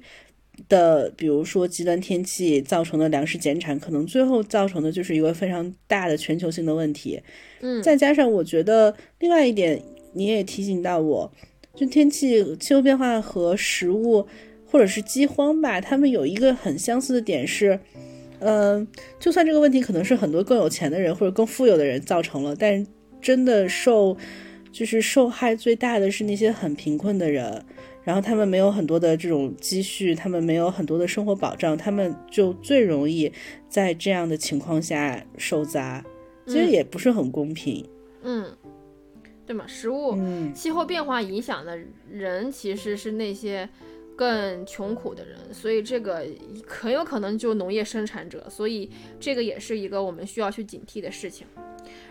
[0.69, 7.19] 的，比如说极端天气造成的粮食减产，可能最后造成的就是一个非常大的全球性的问题。
[7.61, 9.81] 嗯，再加上我觉得另外一点，
[10.13, 11.31] 你也提醒到我，
[11.75, 14.27] 就天气、气候变化和食物
[14.67, 17.79] 或者是饥荒吧，他们有一个很相似的点是。
[18.39, 18.87] 嗯，
[19.19, 22.85] 就算这个问题可能是很多更有钱的人或者更富有的人造成了，但
[23.19, 24.15] 真的受
[24.71, 27.63] 就是受害最大的是那些很贫困的人，
[28.03, 33.31] 然后他们没有很多的这种积蓄，他们没有很多的生活保障，他们就最容易
[33.67, 36.05] 在这样的情况下受砸，
[36.45, 37.83] 其实也不是很公平。
[38.21, 38.45] 嗯，
[39.47, 39.65] 对嘛？
[39.65, 40.15] 食物、
[40.53, 41.77] 气候变化影响的
[42.11, 43.67] 人其实是那些。
[44.17, 46.25] 更穷苦的人，所以这个
[46.67, 48.89] 很有可能就农业生产者，所以
[49.19, 51.45] 这个也是一个我们需要去警惕的事情。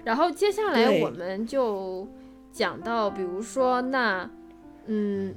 [0.04, 2.09] 然后接下来我们就
[2.52, 4.30] 讲到，比如说那，
[4.86, 5.34] 嗯，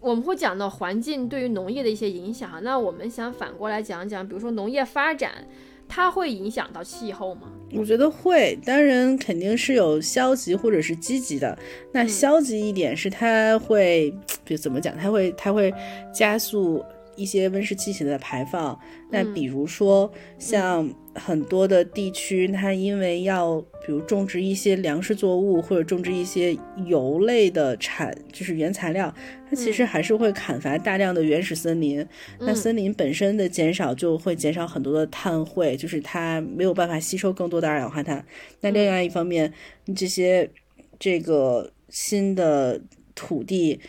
[0.00, 2.64] 我们会讲到环境对于农业的一些影响。
[2.64, 5.46] 那我们想反过来讲讲，比如说农业发展。
[5.88, 7.50] 它会影响到气候吗？
[7.72, 11.58] 我觉得会，当然肯定是有消极或者是积极的。
[11.92, 14.14] 那消极一点是它会，
[14.44, 14.96] 就怎么讲？
[14.96, 15.72] 它会它会
[16.14, 16.84] 加速。
[17.16, 18.78] 一些温室气体的排放，
[19.10, 20.08] 那比如说
[20.38, 26.56] 像很多的地区，它因为要比如种植一些粮食作物或者种植一些
[26.86, 29.12] 油类的产，就是原材料，
[29.50, 32.06] 它其实还是会砍伐大量的原始森林。
[32.38, 38.24] 那森林本身的减少就会减少很多的碳汇，就是它没有办法吸收更多的二氧化碳。
[38.60, 39.52] 那另外一方面，
[39.96, 40.50] 这些
[40.98, 42.80] 这个新的
[43.14, 43.80] 土地。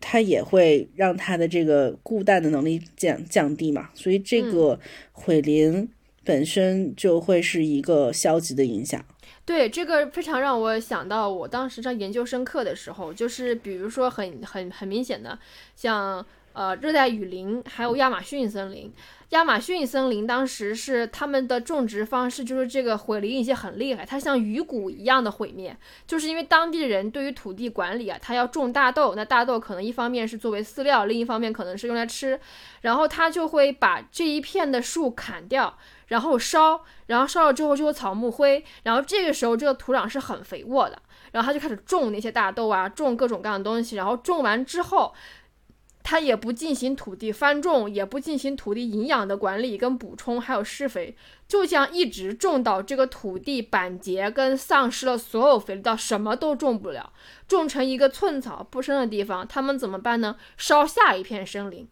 [0.00, 4.76] 它也会让它的这个固氮的能力降降低嘛，所以这个
[5.12, 5.88] 毁林
[6.28, 9.02] 本身就会是一个消极的影响。
[9.46, 15.38] 对，这个非常让我想到我当时上研究生课的时候，就是比如说很很很明显的，
[15.74, 18.92] 像呃热带雨林，还有亚马逊森林。
[19.30, 25.76] 亚马逊森林当时是他们的种植方式，就是这个毁林一些很厉害，它像鱼骨一样的毁灭，
[26.06, 32.40] 就是因为当地人对于土地管理啊，他要种大豆，那大豆可能一方面是作为饲料，另一方面可能是用来吃，
[32.80, 35.76] 然后他就会把这一片的树砍掉，
[36.08, 41.00] 然后烧，然后烧了之后就有草木灰，然后这个时候这个土壤是很肥沃的，
[41.32, 45.14] 然后他就开始种那些大豆啊，种各种各样的东西，然后种完之后。
[46.00, 51.14] 他也不进行土地翻种，也不进行土地营养的管理跟补充，还有施肥，
[51.46, 57.12] 就这样一直种到这个土地板结跟丧失了所有肥力，到什么都种不了，
[57.46, 60.36] 种成一个寸草不生的地方，他们怎么办呢？
[60.56, 61.86] 烧下一片森林。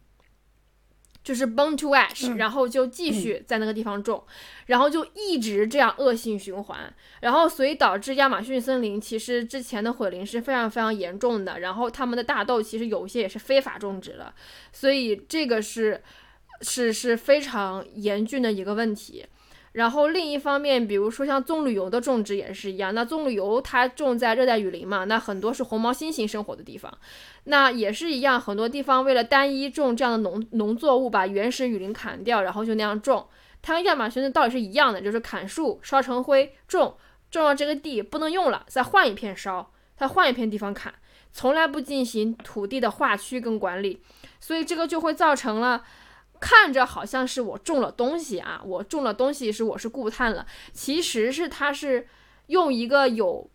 [1.27, 4.23] 就是 burn to ash，然后就继续在那个地方种，
[4.67, 14.33] 然后就一直这样恶性循环，然后所以导致亚马逊森林其实之前的毁林是非常非常严重的，然后他们的大豆其实有些也是非法种植的，
[14.71, 16.01] 所以这个是
[16.61, 19.25] 是是非常严峻的一个问题。
[19.77, 22.95] 然后另一方面，比如说像棕榈油的种植也是一样。
[22.95, 26.91] 那棕榈油它种在热带雨林嘛，那很多是红毛猩猩生活的地方，
[27.43, 28.41] 那也是一样。
[28.41, 33.27] 很多地方为了单一种这样的农农作物，把原始雨林砍掉，然后就那样种。
[33.61, 36.97] 它跟亚马逊的道理是一样的，就是砍树烧成灰，种
[37.29, 40.91] 种到这个地不能用了，再换一片烧，再换一片地方砍，
[41.31, 44.01] 从来不进行土地的划区跟管理，
[44.39, 45.83] 所以这个就会造成了。
[46.39, 52.07] 看着好像是我种了东西啊，我种了东西是我是固碳了，其实是它是
[52.47, 53.49] 用一个有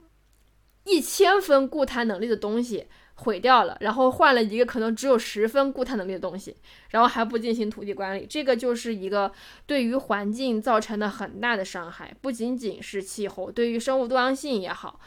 [0.85, 6.57] 一千分固碳能力的东西毁掉了，然后换了一个可能只有十分固碳能力的东西，
[6.91, 9.33] 然后还不进行土地管理，这个就是一个
[9.67, 14.99] 对于环境造成的很大的伤害，不仅仅是气候，对于生物多样性也好。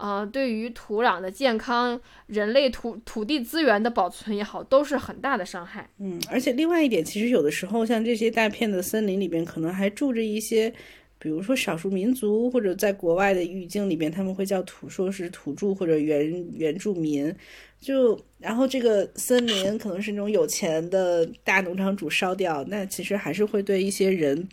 [0.00, 5.90] 啊，对于土壤的健康、人类土土地资源的保存也好，都是很大的伤害。
[5.98, 10.72] 嗯，而且另外一点，其实有的时候像这些大片的森林里边，可能还住着一些
[11.18, 17.34] 比如说少数民族，或者在国外的语境里边，他们会叫土，说是土著或者原原住民。
[17.78, 24.48] 就然后这个森林可能是那种有钱的大农场主烧掉，那其实还是会对一些人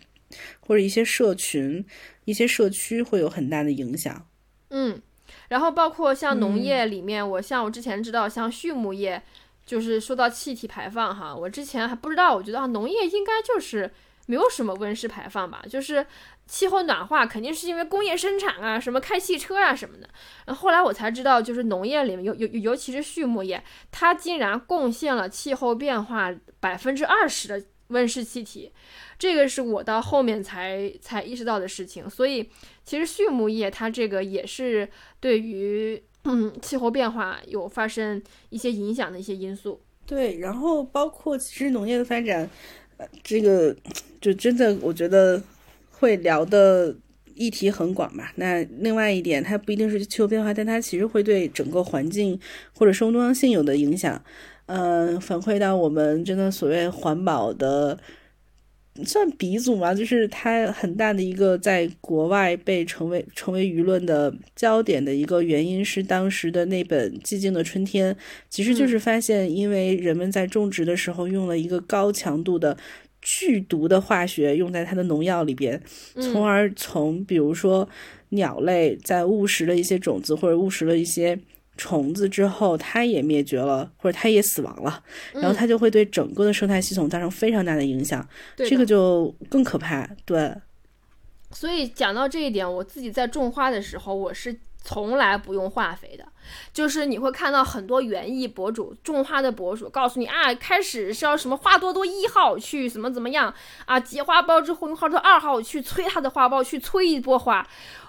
[0.60, 1.84] 或者一些社群、
[2.26, 4.26] 一些社区会有很大的影响。
[4.70, 5.00] 嗯，
[5.48, 9.22] 然后包括像农业里面，我像我之前知道，像畜牧业，
[9.66, 13.90] 就是说到气体排放哈，我之前还不知道，我觉得啊，农业应该就是
[14.26, 16.06] 没有什么温室排放吧，就是
[16.46, 20.08] 气候暖化肯定是因为工业生产啊，什么开汽车啊什么的。
[20.46, 28.72] 然后后来我才知道，就是农业里面，尤尤尤其是畜牧业，它竟然贡献了气候变化百分之二十的温室气体。
[29.18, 32.48] 这个是我到后面才才意识到的事情，所以
[32.88, 34.88] 其实畜牧业它这个也是
[35.20, 39.78] 对于嗯气候变化有发生一些影响的一些因素。
[40.06, 42.48] 对，然后包括其实农业的发展，
[42.96, 43.76] 呃，这个
[44.22, 45.42] 就真的我觉得
[45.90, 46.96] 会聊的
[47.34, 48.24] 议题很广嘛。
[48.36, 52.40] 那另外一点，它不一定是气候变化，但它其实会对整个环境
[52.74, 54.24] 或者生物多样性有的影响，
[54.64, 57.98] 嗯，反馈到我们真的所谓环保的。
[59.04, 68.14] 算鼻祖嘛，就是他很大的一个在国外被成为成为舆论的焦点的一个原因是当时的那本《寂静的春天》，
[68.48, 72.76] 其实就是发现，因为人们在种植的时候用了一个高强度的
[73.22, 75.80] 剧毒的化学用在它的农药里边，
[76.14, 77.88] 从而从比如说
[78.30, 81.38] 鸟类在误食了一些种子或者误食了一些。
[81.78, 85.02] 虫子之后，它也灭绝了，或者它也死亡了，
[85.32, 90.06] 然后它就会对整个的生态系统造成非常大的影响，这个就更可怕。
[90.26, 90.52] 对，
[91.52, 96.26] 所以讲到这一点，我自己在种花的时候，我是从来不用化肥的。
[96.72, 103.52] 就是你会看到很多园艺博主、种花的博主告诉你啊，开始是要什么花多多一号去怎么怎么样
[103.84, 107.66] 啊，结花苞之后用花多二号去催它的花苞，去催一波花。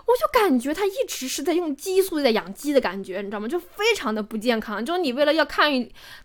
[0.09, 3.47] 我就感觉他一直是在用激素在养鸡的感觉，你知道吗？
[3.47, 4.83] 就非常的不健康。
[4.83, 5.71] 就是你为了要看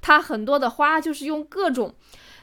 [0.00, 1.94] 它很多的花，就是用各种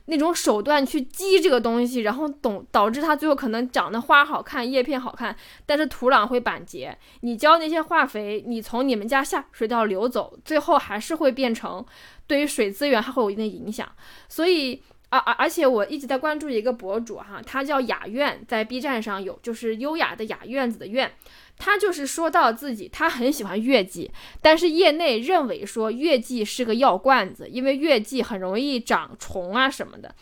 [0.05, 5.35] 那种手段去激这个东西，然后导导致它最后可能长得花好看，叶片好看，
[5.65, 6.95] 但是土壤会板结。
[7.21, 11.83] 你浇那些化肥，你从你们家下水道流走，最后还是会变成
[12.27, 13.89] 对于水资源还会有一定影响。
[14.29, 14.83] 所以。
[15.11, 21.11] 而而而且我一直在关注一个博主哈，他叫雅苑，在 B 站上有，就是优雅的雅院子的院，
[21.57, 30.15] 他就是说到自己他很喜欢月季，但是业内认为说月季是个药罐子，因为月季很容易长虫啊什么的，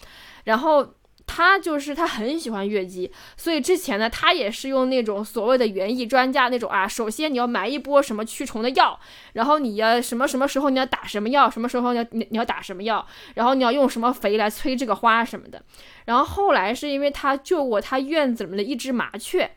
[0.43, 0.95] 然后。
[1.31, 8.99] 他就是他很喜欢月季，所以之前呢，他也是用那种所谓的园艺专家那种啊，首先你要买一波什么驱虫的药，
[9.33, 13.05] 然后你要什么什么时候你要打什么药，什么时候你要你你要打什么药，
[13.35, 15.63] 然后你要用什么肥来催这个花什么的。
[16.05, 19.51] 然后后来是因为他救过他院子里面的一只麻雀，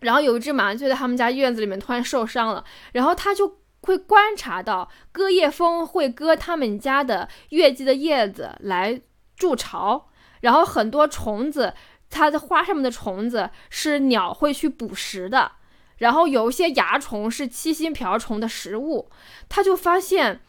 [0.00, 8.98] 然后有一只麻雀在他们家院子里面突然受伤了，然后他就会观察到割叶蜂会割他们家的月季的叶子来
[9.36, 10.08] 筑巢。
[10.42, 11.74] 然后很多虫子，
[12.08, 15.52] 它的花上面的虫子是鸟会去捕食的，
[15.96, 19.10] 然后有一些蚜虫是七星瓢虫的食物。
[19.48, 20.40] 他就发现，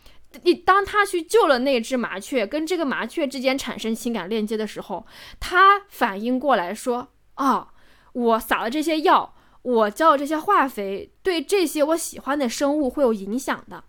[0.41, 5.05] 你当他去救了那只麻雀，跟这个麻雀之间产生情感链接的时候，
[5.39, 7.69] 他反应过来说：“啊，
[8.13, 13.83] 我撒了这些药，我浇了这些化肥，对这些我喜欢的生物会有影响的。”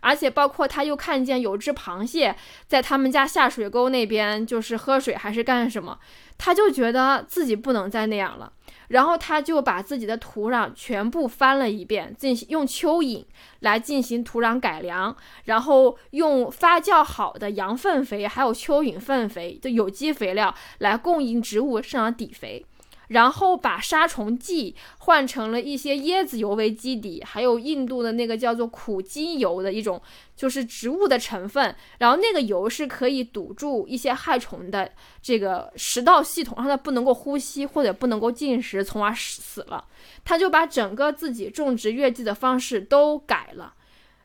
[0.00, 2.34] 而且包括他又看见有只螃蟹
[2.66, 5.98] 在他们家下水沟那边，就是喝水还是干什么，
[6.36, 8.52] 他就觉得自己不能再那样了。
[8.88, 13.22] 然后他就把自己的土壤全部翻了一遍，进行用蚯蚓
[13.60, 22.64] 来进行土壤改良，然后用发酵好的羊粪肥还有蚯蚓粪肥的有机肥料来供应植物生长底肥。
[23.08, 30.00] 然后把杀虫剂换成了一些椰子油为基底，还有印度的那个叫做苦精油的一种，
[30.36, 31.74] 就是植物的成分。
[31.98, 34.90] 然后那个油是可以堵住一些害虫的
[35.22, 39.84] 这个食道系统，让它不能够呼吸或者不能够进食，从而死了。
[40.24, 43.74] 他就把整个自己种植月季的方式都改了。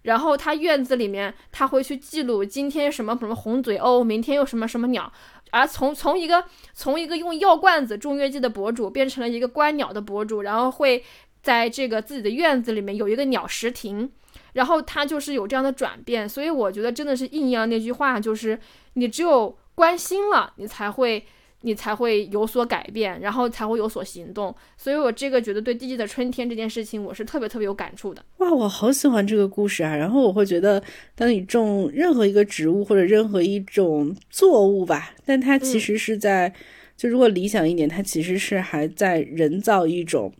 [0.01, 5.09] 然后他院子里面他会去记录今天什么什么红嘴鸥，明天又什么什么鸟。
[5.53, 6.43] 而从从一个
[6.73, 11.03] 从一个用药罐子种月季的博主，变成了一个观鸟的博主，然后会
[11.43, 14.11] 在这个自己的院子里面有一个鸟食亭，
[14.53, 18.59] 然后他就是有这样的转变，所以我觉得真的是应验了那句话，就是
[18.95, 21.25] 你只有关心了，你才会。
[21.65, 24.53] 你才会有所改变，然后才会有所行动。
[24.77, 28.23] 所以我这个觉得对弟弟的春天这件事情，我是特别特别有感触的。
[28.37, 29.95] 哇，我好喜欢这个故事啊！
[29.95, 30.83] 然后我会觉得，
[31.15, 36.53] 当你种任何一个植物或者任何一种作物吧，但它其实是在
[36.95, 40.31] 就如果理想一点，它其实是还在人造一种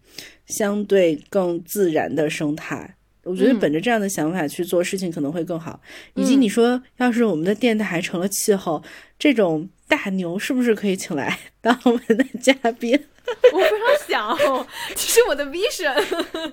[0.45, 2.95] 相对更自然的生态。
[3.23, 5.79] 我觉得本着这样的想法去做事情可能会更好。
[6.15, 8.83] 以及你说，要是我们的电台成了气候，
[9.17, 12.99] 这种大牛是不是可以请来 当我们的嘉宾？
[13.53, 14.37] 我非常想，
[14.89, 15.93] 这是我的 vision。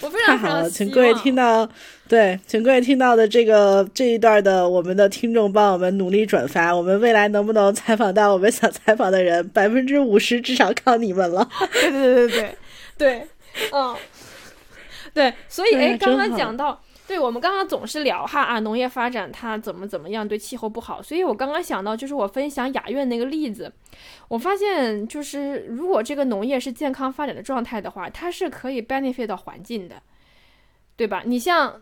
[0.00, 1.68] 我非常太好了，请各位听到，
[2.08, 11.48] 对，请各位听到的这个这一段的我们的听众帮我们努力转发，我们未来能不能采访到我们想采访的人，百分之五十至少靠你们了。
[11.72, 12.56] 对对对对
[12.96, 13.26] 对，
[13.72, 13.94] 嗯，
[15.14, 16.80] 对，所以哎，刚刚讲到。
[17.08, 23.72] 对我们刚刚总是聊哈啊，农业发展它怎么怎么样对气候不好，所以我刚刚想到就是我分享雅苑那个例子，
[24.28, 30.02] 我发现就是如果这个农业是健康发展的状态的话，它是可以 benefit 到环境的，
[30.96, 31.22] 对吧？
[31.24, 31.80] 你像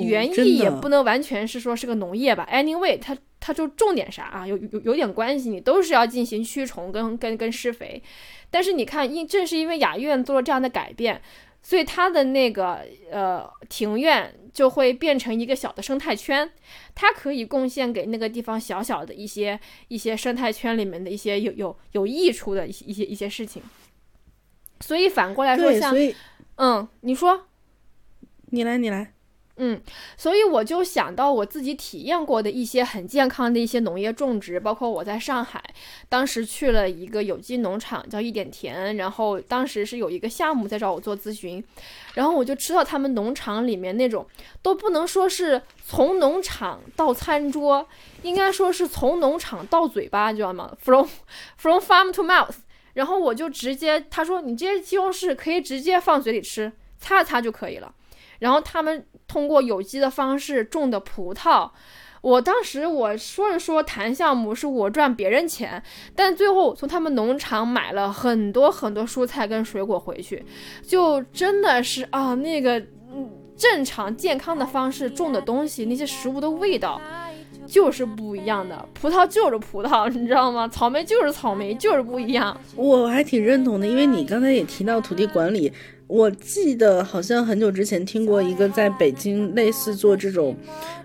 [0.00, 8.02] 园艺也不能完全是说是个农业吧，anyway 它它就种点啥啊，有有有点关系，你都是要进行驱虫跟跟跟施肥，
[8.50, 11.22] 但是你看因正是因为雅苑做了这样的改变。
[11.62, 16.50] 所以它的那个呃庭院就会变成一个小的生态圈，
[16.94, 23.62] 它可以贡献给那个地方小小的一些一些生态圈里面的一些有有有益处的一些一些一些事情。
[24.80, 25.94] 所以反过来说，像
[26.56, 27.48] 嗯，你说，
[28.46, 29.12] 你来，你来。
[29.60, 29.80] 嗯，
[30.16, 35.62] 所以我就想到我自己体验过的一些很健康的一些农业种植，包括我在上海，
[36.08, 41.62] 当时去了一个有机农场叫一点田，然后当时是有一个项目在找我做咨询，
[42.14, 44.24] 然后我就知道他们农场里面那种
[44.62, 47.84] 都不能说是从农场到餐桌，
[48.22, 51.08] 应该说是从农场到嘴巴，知道吗？From
[51.58, 52.54] from farm to mouth，
[52.94, 57.92] 然后我就直接他说你这些西红柿可以直接放嘴里吃，擦擦就可以了。
[58.38, 61.70] 然后他们通过有机的方式种的葡萄，
[62.22, 65.80] 我当时我说着说谈项目是我赚别人钱，
[66.16, 70.42] 但最后从他们农场买了很多很多蔬菜跟水果回去，
[70.82, 72.82] 就真的是啊那个
[73.56, 77.00] 正常健康的方式种的东西，那些食物的味道
[77.66, 80.66] 就是不一样的，葡萄就是葡萄， 你知道吗？
[80.66, 82.58] 草莓就是草莓，就是不一样。
[82.74, 85.70] 我还挺认同的，因为你刚才也提到土地管理。
[86.08, 90.56] 我记得好像很久之前听过一个在北京类似做这种，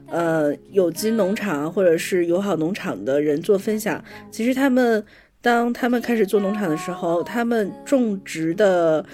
[0.10, 4.04] 呃，有机农场或者是友好农场的人做分享。
[4.32, 5.04] 其实他们
[5.42, 9.06] 当他们开始做农场的时候，他们种植的，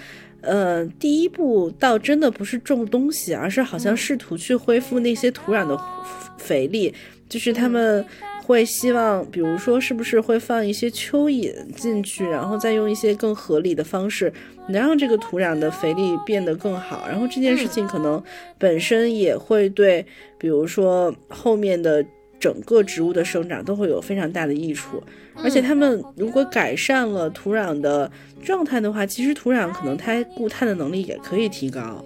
[0.42, 5.76] 呃，第一步倒真的不是种东西，而是好像试图去恢复那些土壤的
[6.38, 6.94] 肥力，
[7.28, 8.06] 就是他们。
[8.50, 14.32] 会希望，比如说，是不是会放一些蚯蚓进去，然后再用一些更合理的方式，
[14.70, 17.06] 能让这个土壤的肥力变得更好。
[17.08, 18.20] 然后这件事情可能
[18.58, 20.04] 本身也会对，
[20.36, 22.04] 比如说后面的
[22.40, 25.00] 整个植物的生长都会有非常大的益处。
[25.36, 28.10] 而且它们如果改善了土壤的
[28.42, 32.04] 状态的话，其实土壤可能它固碳的能力也可以提高。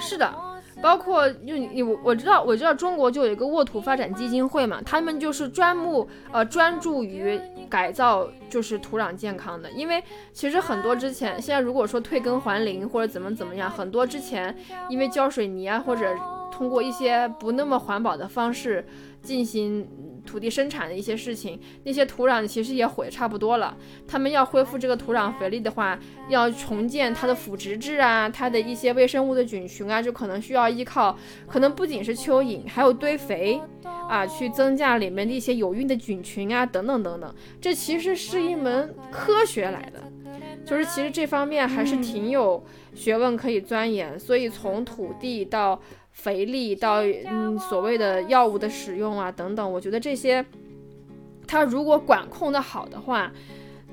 [0.00, 0.45] 是的。
[0.86, 10.00] 包括就你我我知道我知道中国就有一个沃土发展基金会嘛，他们就是专目呃专注于改造就是土壤健康的，因为
[10.32, 14.56] 其实很多之前现在如果说退耕还林或者怎么怎么样，很多之前
[14.88, 16.14] 因为浇水泥啊或者
[16.52, 18.86] 通过一些不那么环保的方式
[19.20, 19.88] 进行。
[20.26, 23.76] 土地生产的一些事情，那些土壤其实也毁差不多了。
[24.06, 25.98] 他们要恢复这个土壤肥力的话，
[26.28, 31.16] 要重建它的腐殖质啊，它的一些微生物的菌群啊，就可能需要依靠，
[31.46, 33.60] 可能不仅是蚯蚓，还有堆肥
[34.08, 37.34] 啊，去增加里面的一些有用的菌群啊，等等等等。
[37.60, 40.02] 这其实是一门科学来的，
[40.64, 42.64] 就是其实这方面还是挺有
[42.94, 44.18] 学问可以钻研。
[44.18, 45.80] 所以从土地到
[46.16, 50.44] 肥力到嗯所谓的药物的使用啊等等，我觉得这些，
[51.46, 53.30] 它如果管控的好的话，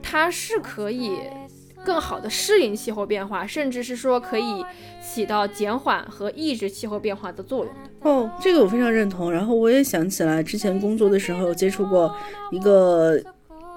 [0.02, 1.20] 它是可以
[1.86, 4.66] 更好的适应气候变化，甚至是说可以
[5.00, 8.10] 起到减缓和抑制气候变化的作用的。
[8.10, 9.32] 哦，这个我非常认同。
[9.32, 12.16] 然后我也想起来之前工作的时候接触过
[12.52, 13.22] 一个。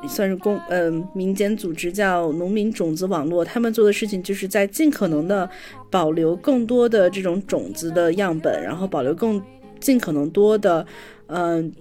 [0.09, 5.49] 算是公嗯民间组织叫农民种子网络，他们做的事情就是在尽可能的
[5.91, 9.43] 保留更多的这种种子的样本，然后保留更
[9.81, 10.87] 尽可能多的
[11.27, 11.73] 嗯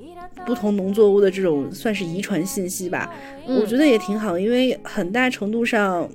[0.46, 3.14] 不同农作物的这种算是遗传信息吧。
[3.48, 6.10] 我觉得也挺好，因为很大程度上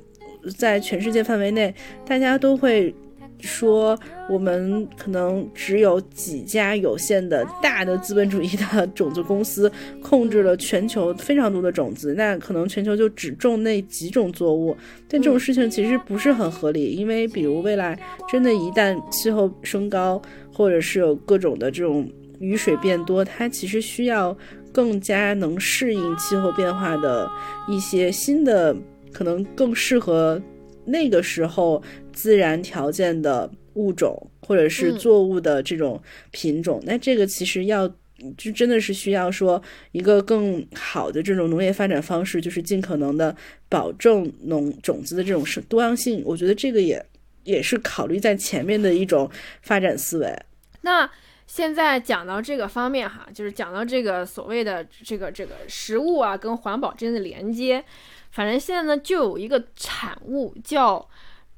[0.57, 1.75] 在全世界范围内，
[2.07, 2.95] 大家都会。
[3.43, 3.99] 说
[4.29, 9.71] 我们可能只有几家有限的大的资本主义的种子公司
[10.03, 14.77] 控制了全球非常多的种子，那可能全球就只种那几种作物。
[15.09, 17.99] 但这种事情其实不是很合理，因为比如未来
[18.31, 20.21] 真的，一旦气候升高，
[20.53, 22.09] 或者是有各种的这种
[22.39, 24.37] 雨水变多，它其实需要
[24.73, 27.29] 更加能适应气候变化的
[27.69, 28.75] 一些新的，
[29.13, 30.41] 可能更适合
[30.85, 36.01] 那个时候自然条件的物种或者是作物的这种
[36.31, 36.81] 品种。
[36.85, 37.89] 那这个其实要
[38.37, 39.63] 就真的是需要说
[39.93, 43.35] 一个更好的这种农业发展方式，就是尽可能的
[43.69, 46.23] 保证农种子的这种是多样性。
[46.25, 47.05] 我觉得这个也
[47.45, 49.31] 也是考虑在前面的一种
[49.63, 50.43] 发展思维。
[50.83, 51.11] 那。
[51.53, 57.85] 现在讲到这个方面哈，就是讲到这个所谓的这个这个食物啊跟环保之间的连接，
[58.31, 61.05] 反正现在呢就有一个产物叫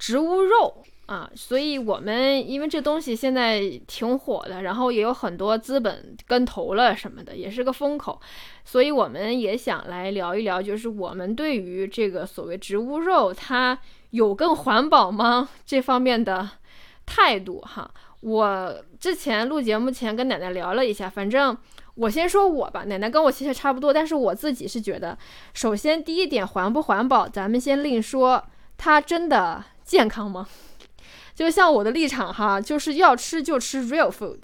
[0.03, 8.19] 植物肉啊，所以我们因为这东西现在挺火的，然后也有很多资本跟投了什么的，也是个风口，
[8.65, 16.49] 所以我们也想来聊一聊，就是我们对于这个所谓植物肉它有更环保吗这方面的
[17.05, 17.89] 态度哈。
[18.19, 21.57] 我之前录节目前跟奶奶聊了一下，反正
[21.95, 25.17] 我先说我吧，奶奶跟我其实差不多，但是我自己是觉得，
[25.53, 28.43] 首先第一点环不环保，咱们先另说，
[28.77, 30.47] 它真的健康吗？
[31.35, 34.37] 就像我的立场哈，就是要吃就吃 real food，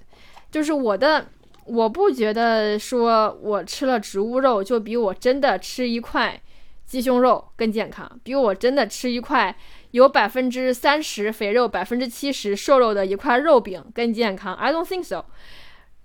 [0.51, 1.27] 就是我的，
[1.65, 6.41] 我不觉得说我吃了植物肉就比我真的吃一块
[6.85, 9.55] 鸡胸肉更健康，比我真的吃一块。
[9.91, 15.25] 有百分之三十肥肉、百分之七十瘦肉的一块肉饼更健康？I don't think so。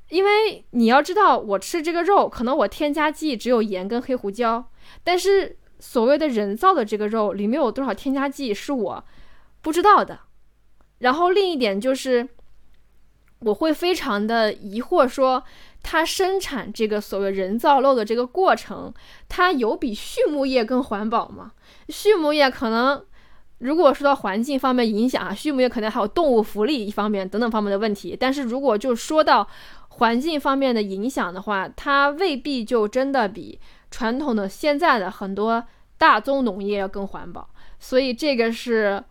[0.08, 4.70] 因为你要知道，我吃这个肉，可能我添加剂只有盐跟黑胡椒，
[5.02, 9.04] 但是所谓的人造的这个肉里面有多少添加剂是我
[9.64, 10.20] 不知道的。
[10.98, 12.28] 然后另一点就是，
[13.40, 15.42] 我会非常的疑惑，说
[15.82, 18.94] 它生产这个所谓人造肉的这个过程，
[19.28, 21.52] 它有比畜牧业更环保吗？
[21.88, 23.04] 畜牧业可能。
[23.58, 28.14] 如果说到环境方面影响啊，畜牧业可能还有动物福利一方面等等方面的问题。
[28.18, 29.48] 但是如果就说到
[29.88, 33.58] 环境方面的影响的话，它未必就真的比
[33.90, 35.64] 传统的现在的很多
[35.96, 37.48] 大宗农业要更环保。
[37.78, 39.02] 所以这个是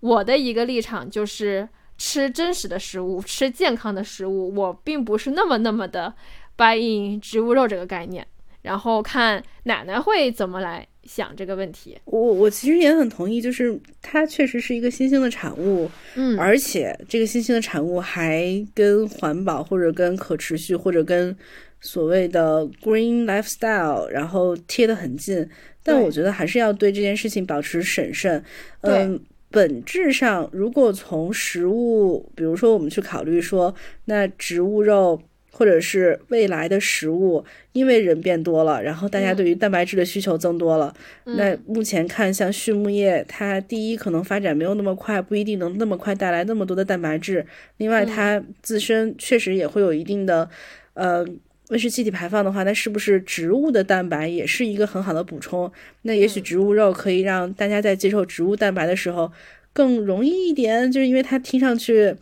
[0.00, 1.68] 我的一个立场，就是
[1.98, 4.54] 吃真实的食物，吃健康的食物。
[4.54, 6.14] 我并不是那么那么的
[6.56, 8.26] buy in 植物肉这个概念。
[8.62, 10.86] 然后看奶奶会怎么来。
[11.06, 18.44] 想这个问题，我我其实也很同意，就是它确实是一个新兴的产物，嗯，而且这个新兴的产物还
[18.74, 21.36] 跟环保或者跟可持续或者跟
[21.80, 25.48] 所谓的 green lifestyle，然后贴得很近。
[25.84, 28.42] 但我觉得还是要对这件事情保持审慎。
[28.80, 29.20] 嗯，
[29.50, 33.74] 本质上，如果从食物，比如说我们去考虑说，
[34.06, 35.22] 那植物肉。
[35.58, 37.42] 或者是未来的食物，
[37.72, 40.94] 因为人变多了，然后大家对于蛋白质的需求增多了。
[41.24, 47.46] 那目前看，像畜牧业，它第一可能发展没有那么快，不一定能那么快带来那么多的蛋白质。
[47.78, 50.46] 另外，它自身确实也会有一定的，
[50.92, 51.26] 呃，
[51.68, 55.70] 温室气体排放的话，那是不是植物的蛋白也是一个很好的补充？
[56.02, 59.32] 那也许植物肉可以让大家在接受植物蛋白的时候
[59.72, 62.14] 更容易一点，就是因为它听上去。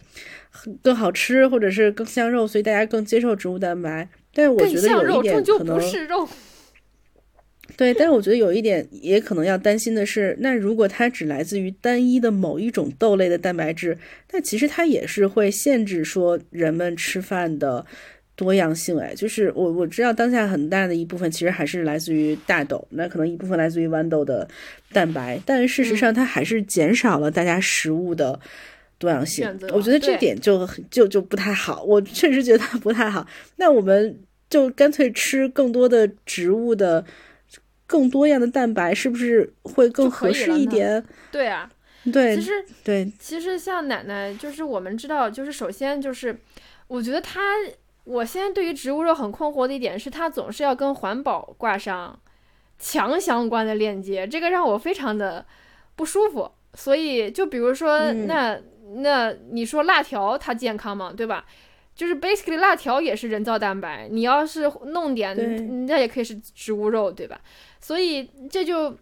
[0.82, 4.08] 更好吃，或者是更像肉，所以大家更接受植物蛋白。
[4.32, 5.80] 但是我觉得有一点可能，
[7.76, 13.98] 对，但是我觉得有一点也可能要担心的是，那如果它只来自于单一的某一种豆类的蛋白质，
[14.30, 17.84] 那其实它也是会限制说人们吃饭的
[18.36, 18.98] 多样性。
[18.98, 24.48] 哎，就是我我知道当下很大的一部分其实还是来自于大豆，那可能一部分来自于豌豆的
[24.92, 28.40] 蛋白，但事实上它还是减少了大家食物的。
[28.96, 31.82] 多样性，我觉得这点就就就不太好。
[31.82, 33.26] 我确实觉得不太好。
[33.56, 37.04] 那我们就干脆吃更多的植物的、
[37.86, 41.04] 更多样的蛋白，是不是会更合适一点？
[41.30, 41.68] 对啊，
[42.12, 42.52] 对，其实
[42.84, 46.34] 对，其实像奶奶，就是我们知道，就是首先就是，
[46.86, 47.40] 我觉得她，
[48.04, 52.18] 我现在对于植物肉很困惑的一点是，它总是要跟环保挂上
[52.78, 55.44] 强相关的链接，这个让我非常的
[55.96, 56.50] 不舒服。
[56.74, 58.60] 所以，就比如说那。
[58.96, 61.12] 那你说辣条它健康吗？
[61.16, 61.46] 对吧？
[61.96, 65.34] 就是 basically 辣条也是人造蛋白，你要是弄点，
[65.86, 67.40] 那也可以是植物肉，对吧？
[67.80, 68.96] 所以这就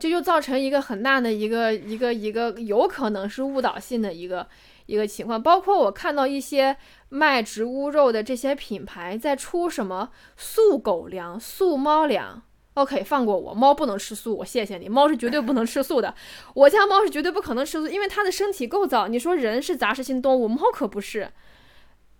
[0.00, 4.46] 这就造成一个很大的一个一个一个有可能是误导性的一个
[4.86, 5.42] 一个情况。
[5.42, 6.76] 包括我看到一些
[7.08, 12.42] 卖植物肉的这些品牌在出什么素狗粮、素猫粮。
[12.74, 14.86] OK，放过我，猫不能吃素，我谢谢你。
[14.86, 16.14] 猫是绝对不能吃素的，
[16.52, 21.30] 我家猫是绝对不可能吃素，因为它的身体构造，你说人是杂食性动物，猫可不是，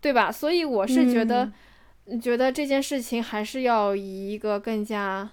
[0.00, 0.32] 对吧？
[0.32, 1.52] 所以我是觉得，
[2.22, 5.28] 觉得这件事情还是要以一个更加、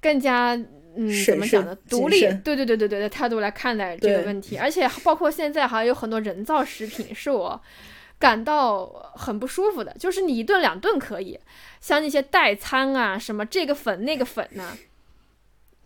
[0.00, 0.58] 更加
[0.96, 4.56] 嗯怎么讲呢独立，对对对对对的态度来看待这个问题。
[4.56, 7.60] 而且包括现在还有很多人造食品，是我。
[8.18, 8.86] 感到
[9.16, 11.36] 很不舒服的，就是你一顿两顿可以，
[11.80, 14.78] 像那些代餐啊，什么这个粉那个粉呢，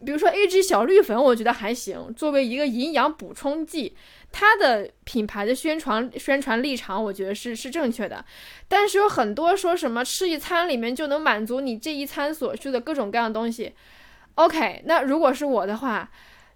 [0.04, 3.96] 比如说 A G 小绿粉，我觉得还行，作为一个营养补充剂，
[4.32, 8.22] 它的品牌的宣传宣传立场，我觉得是是正确的。
[8.68, 13.72] 但是有很多说什么吃一餐里面就能满足你这一餐所需的各种各样的东西
[14.36, 16.10] ，OK，那如果是我的话。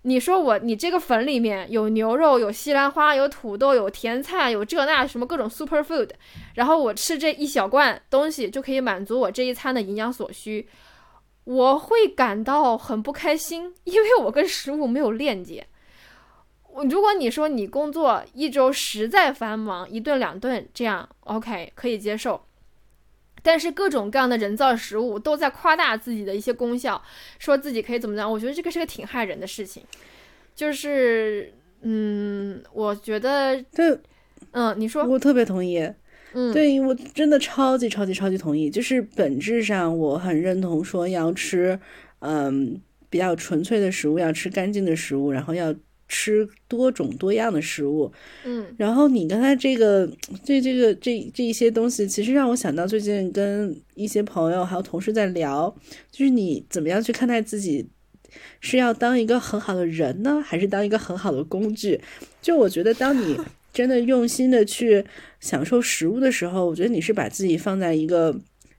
[0.04, 6.08] 你说我，你这个粉里面有牛肉，有西兰花，有土豆，有甜菜，有这那什么各种 super food，
[6.54, 10.66] 然后我吃这一小罐东西就可以满足我这一餐的营养所需，
[11.44, 15.66] 我会感到很不开心，因为我跟食物没有链接。
[16.88, 22.42] 如果你说你工作一周实在繁忙，一顿两顿这样 OK 可以接受。
[23.42, 27.02] 但是各种各样的人造食物都在夸大自己的一些功效，
[27.38, 28.30] 说自己可以怎么样？
[28.30, 29.82] 我觉得这个是个挺害人的事情。
[30.54, 31.52] 就是，
[31.82, 33.98] 嗯，我觉得，对，
[34.52, 35.78] 嗯，你说，我特别同意。
[36.32, 38.68] 嗯，对我真的超级超级超级同意。
[38.70, 41.78] 就是本质上我很认同说要吃，
[42.20, 45.74] 嗯，比较纯粹的食物，要吃干净的食物，然后要。
[46.12, 48.10] 吃多种多样的食物，
[48.44, 50.10] 嗯，然后你刚才这个
[50.44, 55.72] 这这个这这一些东西，其实让我想到最近跟一些朋友还有同事在聊，
[56.10, 57.86] 就是你怎么样去看待自己，
[58.60, 62.00] 是要当一个很好的人呢，还是当一个很好的工具？
[62.42, 63.38] 就我觉得，当你
[63.72, 65.04] 真的用心的去
[65.38, 68.36] 享受食物的时候，我觉得你是把自己放在一个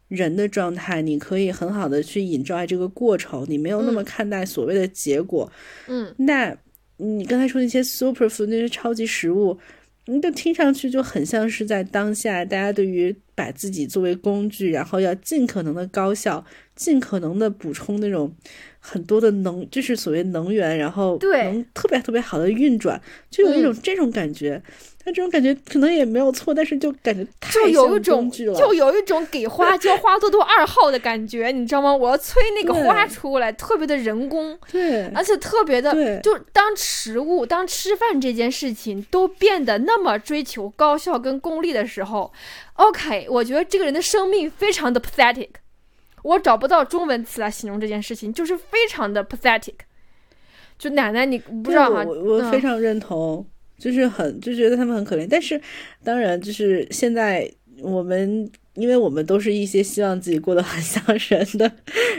[0.10, 5.50] 人的状态，你可以很好的去 enjoy 这个过程，你没有那么看待所谓的结果，
[5.88, 6.58] 嗯，那。
[7.02, 9.58] 你刚才说那些 super food 那些超级食物，
[10.06, 16.46] 你就听上去就很像是在当下，大家对于把自己作为工具，然后要尽可能的高效，
[16.76, 18.32] 尽可能的补充那种
[18.80, 24.62] 很多的能，就是所谓能源，然后能特别特别好的运转，就有一种这种感觉。
[25.04, 31.96] 他这种感觉可能也没有错，但是就感觉太有一种就有一种给花浇花多多二号的感觉，你知道吗？
[31.96, 42.32] 我要催那个花出来，特别的人工，对，而且特别的，就当食物、当吃饭这件事情都变得那么追求高效跟功利的时候
[42.76, 45.50] ，OK，我觉得这个人的生命非常的 pathetic，
[46.22, 49.74] 我找不到中文词来形容这件事情，就是非常的 pathetic。
[50.78, 53.46] 就奶奶，你不知道哈，我我非常认同。
[53.82, 55.60] 就是很就觉得他们很可怜，但是
[56.04, 57.52] 当然就是现在
[57.82, 61.72] 我们，因为我们都是一些希望自己过得很像人的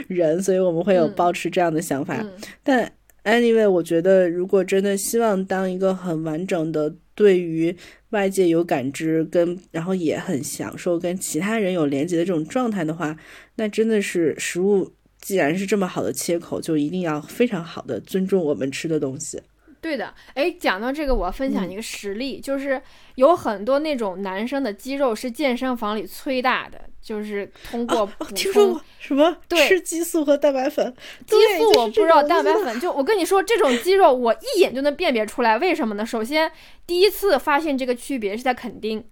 [0.09, 2.21] 人，所以我们会有保持这样的想法。
[2.61, 2.91] 但
[3.23, 7.73] anyway，我觉得如果真的希望当一个很完整的，对于
[8.09, 13.17] 外界有感知，跟然后也很享受跟其他人有连接的这种状态的话，
[13.55, 14.91] 那真的是食物
[15.21, 19.39] 既然是这么好的切口，就一定要非常好的尊重我们吃的东西。
[19.83, 22.81] 对的，哎，讲到这个，我要分享一个实例，就是
[23.15, 30.95] 有很多那种男生的肌肉是健身房里催大的，就是通过补充什么对吃激素和蛋白粉，
[31.27, 36.05] 激素我不知道，蛋白粉就我跟你说，这种肌肉我一眼就能辨别出来，为什么呢？
[36.05, 36.49] 首先，
[36.87, 39.05] 第一次发现这个区别是在垦丁，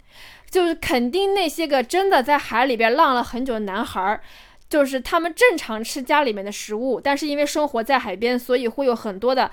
[0.50, 4.22] 就是垦丁那些个真的在海里边浪了很久的男孩儿，
[4.70, 9.52] 就是他们正常吃家里面的食物，但是因为生活在海边，所以会有很多的。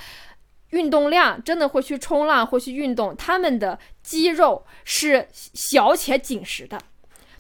[0.71, 6.79] 运动量真的会去冲浪，会去运动，他们的肌肉是小且紧实的，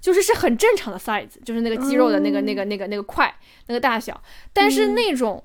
[0.00, 3.34] 就是是很正常的 size，就是那个肌肉的那个那个那个那个块
[3.66, 4.20] 那个大小。
[4.52, 5.44] 但是那种，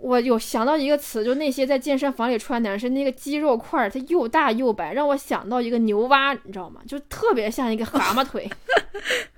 [0.00, 6.80] 我有想到一个词，就那些在健身房里穿男生那个肌肉块，它又大又白，让我想到一个牛蛙，你知道吗？
[6.86, 8.48] 就特别像一个蛤蟆腿。
[8.48, 8.54] 哦，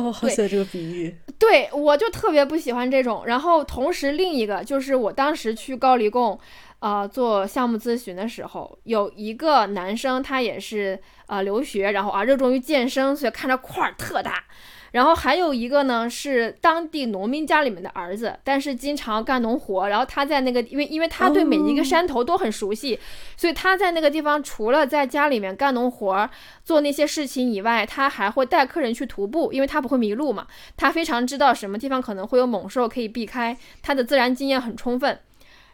[0.00, 1.14] 我好喜欢这个比喻。
[1.38, 3.24] 对，我就特别不喜欢这种。
[3.26, 6.38] 然后同时另一个就是我当时去高黎贡，
[6.78, 14.44] 啊，做项目咨询的时候，有一个男生，他也是啊留学，然后啊热衷于健身，所以看着块儿特大。
[14.92, 19.88] 然后还有一个呢，是当地农民家里面的儿子，但是经常干农活。
[19.88, 22.98] 然后他在那个，因为因为他对每一个山头都很熟悉，
[23.36, 26.28] 所以他在那个地方除了在家里面干农活
[26.62, 30.46] 做那些事情以外，他还会带客人去徒步，因为他不会迷路嘛。
[30.76, 35.18] 他非常知道什么地方可能会有猛兽可以避开，他的自然经验很充分。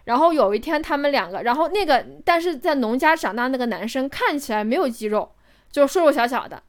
[0.04, 5.32] 然后有一天他们两个，然后那个但是在农家长大那个男生看起来没有肌肉，
[5.72, 6.62] 就瘦瘦小小的。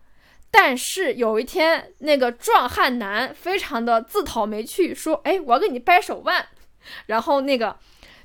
[0.51, 6.45] 但是有一天，那个壮汉男非常的自讨没趣，说：“哎，我要给你掰手腕。”
[7.07, 7.75] 然后那个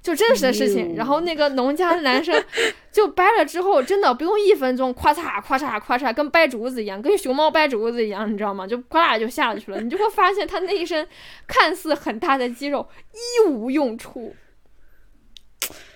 [0.01, 2.43] 就真实的事情，然后那个农家的男生
[2.91, 8.67] 就掰了之后，真的不用一分钟，咔嚓咔嚓咔嚓，跟掰竹子一样，跟熊猫掰竹子一样，你知道吗？
[8.67, 9.81] 就咵啦就下去了。
[9.81, 11.07] 你就会发现他那一身
[11.47, 14.35] 看似很大的肌肉一无用处。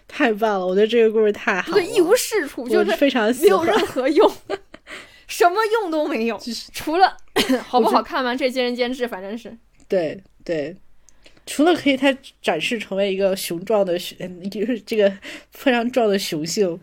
[0.07, 0.67] 太棒了！
[0.67, 4.31] 我觉得这个故事太好了，对，一无是处，就是非常没有任何用。
[5.29, 6.41] 什么用都没有，
[6.73, 7.17] 除了
[7.63, 8.35] 好不好看吗？
[8.35, 9.57] 这见仁见智，反正是。
[9.87, 10.75] 对对，
[11.47, 15.13] 除了可以它展示成为一个雄壮的雄，就是这个
[15.53, 16.81] 非常壮的雄性，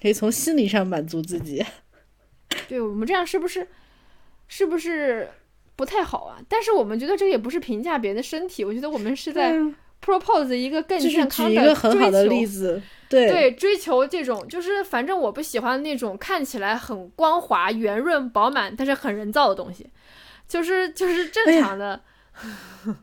[0.00, 1.64] 可以从心理上满足自己。
[2.66, 3.68] 对我们这样是不是
[4.46, 5.28] 是不是
[5.76, 6.38] 不太好啊？
[6.48, 9.54] 但是我们觉得这也不是评价别人的身体，我觉得我们是在
[10.04, 12.80] propose 一个更健康的一个很好的例子。
[13.08, 19.86] 对对，追求这种就是反正我不喜欢那种看起来很光滑、圆润、饱满，但是很人造的东西，
[20.46, 22.00] 就是就是正常的。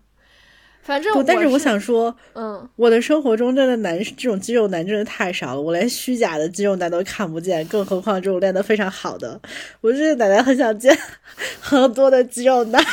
[0.84, 9.41] 反正，但是我想说，嗯，我的生活中真的男这种肌肉男真的太少了，我连虚假的肌肉男都看不见，更何况这种练得非常好的。
[9.82, 10.95] 我这个奶奶很想见
[11.60, 12.86] 很多的肌肉男。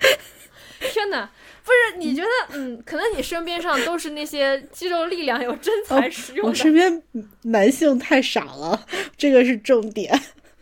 [0.80, 1.30] 天哪，
[1.62, 6.48] 不是你觉得，嗯，可能你身边上都是那些肌肉力量有真材实用的。
[6.48, 7.02] 我身边
[7.42, 10.12] 男性太傻了， 这个是重点。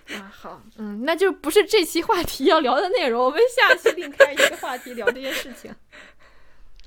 [0.08, 5.70] 啊，好，嗯，那就不是这期话题要聊的内容，我们下期另开一个话题聊这些事情。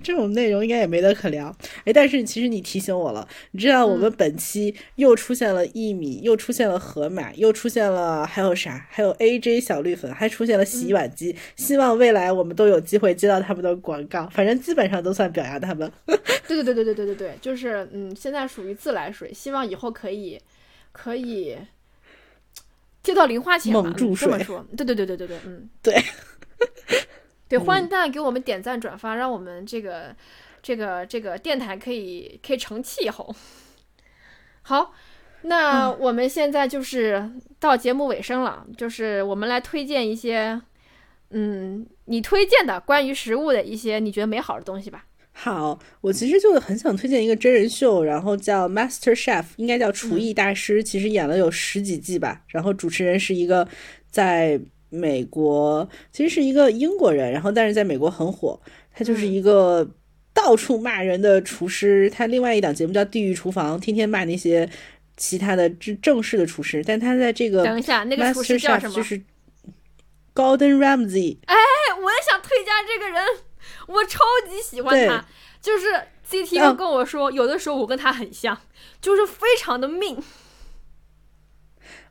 [0.03, 1.55] 这种内容应该也没得可聊，
[1.85, 8.85] 哎，但是其实你提醒我了，你知道我们本期又出现了薏米，又出现了河马，又出现了还有啥？
[8.89, 11.35] 还有 A J 小绿粉，还出现了洗碗机。
[11.55, 15.91] 希望未来我们都有机会接到他们的广告，反正基本上都算表扬他们。
[16.47, 20.39] 对对对对对对对对，就是嗯，现在属于自来水，希望以后可以
[20.91, 21.57] 可以
[23.03, 23.71] 接到零花钱。
[23.71, 25.95] 猛注水，这么说，对对对对对对，嗯，对。
[27.51, 30.15] 对，欢迎大家给我们点赞转发，让我们这个
[30.63, 33.35] 这个这个电台可以可以成气候。
[34.61, 34.93] 好，
[35.41, 37.29] 那我们现在就是
[37.59, 40.61] 到节目尾声了，就是我们来推荐一些，
[41.31, 45.03] 嗯，你推荐的关于食物的一些你觉得美好的东西吧。
[45.33, 53.67] 好，我其实就很想推荐一个真人秀，然后叫 Master Chef，应该叫厨艺大师，其实演了有十几季吧，然后主持人是一个
[54.09, 54.57] 在。
[54.91, 58.59] 美国其实是一个英国人，然后但是在美国很火。
[58.93, 59.89] 他就是一个
[60.33, 62.09] 到处骂人的厨师。
[62.09, 64.69] 他另外一档节目叫《地狱厨房》，天天骂那些
[65.15, 66.83] 其他的正正式的厨师。
[66.85, 68.93] 但他在这个等一下，那个厨师叫什么？
[68.93, 69.17] 就是
[70.35, 71.37] Golden Ramsey。
[71.45, 71.55] 哎，
[72.03, 73.25] 我也想推荐这个人，
[73.87, 74.19] 我超
[74.49, 75.25] 级喜欢他。
[75.61, 75.87] 就是
[76.29, 78.59] CTO 跟我说，有的时候我跟他很像，
[78.99, 80.21] 就是非常的命。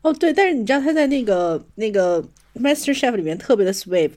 [0.01, 2.25] 哦，对，但是你知道他在那个那个。
[2.55, 4.11] Master Chef 里面特别的 sweet，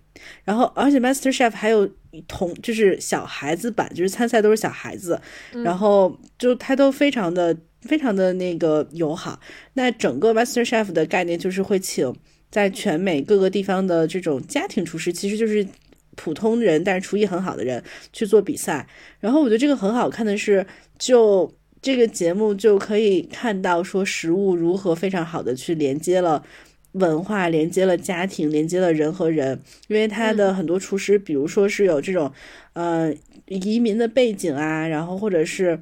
[0.44, 1.90] 然后而且 Master Chef 还有
[2.28, 5.20] 同就是小孩子版，就是参赛都是小孩子，
[5.64, 9.40] 然后就他都非常的非常的那个友好。
[9.74, 12.14] 那整个 Master Chef 的概念就是会请
[12.50, 15.66] 在全美各个地方的这种家庭厨师，其实就是
[16.16, 18.88] 普通人，但是厨艺很好的人去做比赛。
[19.20, 20.66] 然后我觉得这个很好看的是，
[20.98, 21.52] 就
[21.82, 26.44] 这个节目就可以看到说食物如何非常好的去连接了。
[26.94, 32.32] 文化连接了家庭，连接了人和人，因为他的很多厨师，比如说是有这种，
[32.74, 33.14] 呃，
[33.46, 35.80] 移民的背景啊，然后或者是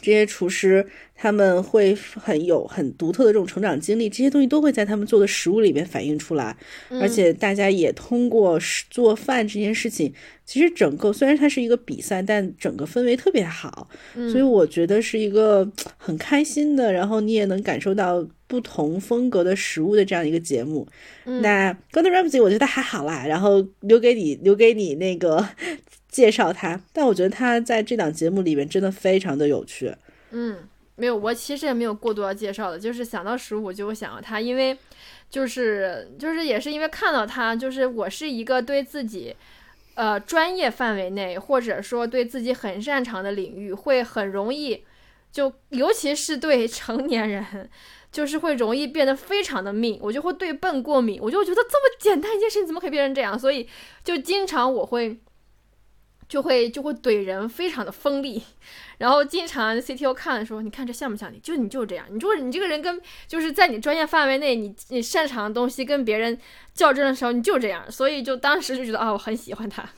[0.00, 0.86] 这些厨师。
[1.20, 6.56] 他们会很有很独特的这种成长经历，这些东西都会在他们做的食物里面反映出来，
[6.90, 8.56] 而且大家也通过
[8.88, 10.14] 做饭这件事情，
[10.46, 13.88] 其实整个虽然它是一个比赛，但整个氛围特别好，
[14.30, 20.86] 所以我觉得是一个很开心的，然后你也能感受到不同风格的食物的这样一个节目。
[21.24, 25.44] 那 Gordon Ramsay 我觉得还好啦，然后留给你留给你那个
[26.08, 29.94] 介绍他，但我觉得他在这档节目里面真的非常的有趣。
[30.30, 30.58] 嗯。
[31.00, 34.76] 没有，我其实也没有过多要介绍的，就是想到十五就会想到他，因为
[35.30, 39.32] 就是就是也是因为看到他，就是我是一个对自己
[39.94, 44.82] 呃专业范围内或者说对自己很擅长的领域会很容易
[45.30, 47.70] 就尤其是对成年人，
[48.10, 53.68] 就是会容易变得非常的命，我就会对笨过敏，我就觉得这么简单一件事情怎么可以变成这样，所以
[54.02, 55.16] 就经常我会
[56.28, 58.42] 就会就会怼人，非常的锋利。
[58.98, 61.38] 然后经常 CTO 看的时候，你看这像不像你？
[61.38, 66.38] 就你就是这样，你就是你这个人跟就是在你专业范围内，你你擅长的东西跟别人
[66.74, 67.90] 较真的时候，你就这样。
[67.90, 69.88] 所以就当时就觉得啊，我很喜欢他。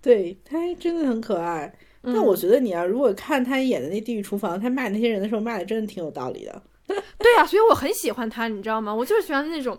[0.00, 1.72] 对他真的很可爱。
[2.02, 6.62] 但我觉得你啊，如果看他演的那《地狱厨房》，他骂那些人的时候骂的真的挺有道理的。
[7.18, 8.94] 对啊，所以我很喜欢他，你知道吗？
[8.94, 9.78] 我就是喜欢那种，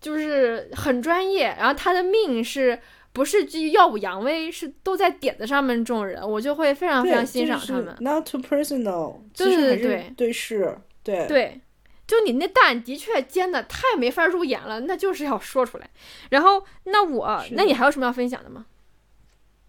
[0.00, 2.78] 就是很专业，然后他的命是。
[3.16, 7.96] 不是基于耀武扬威，是都在点子上面这种人，我就会非常非常欣赏他们。
[8.00, 11.60] Not too personal，对对对对是，对对，
[12.06, 15.88] 就你那蛋的确煎的太没法入眼了，那就是要说出来。
[16.28, 18.66] 然后，那我，那你还有什么要分享的吗？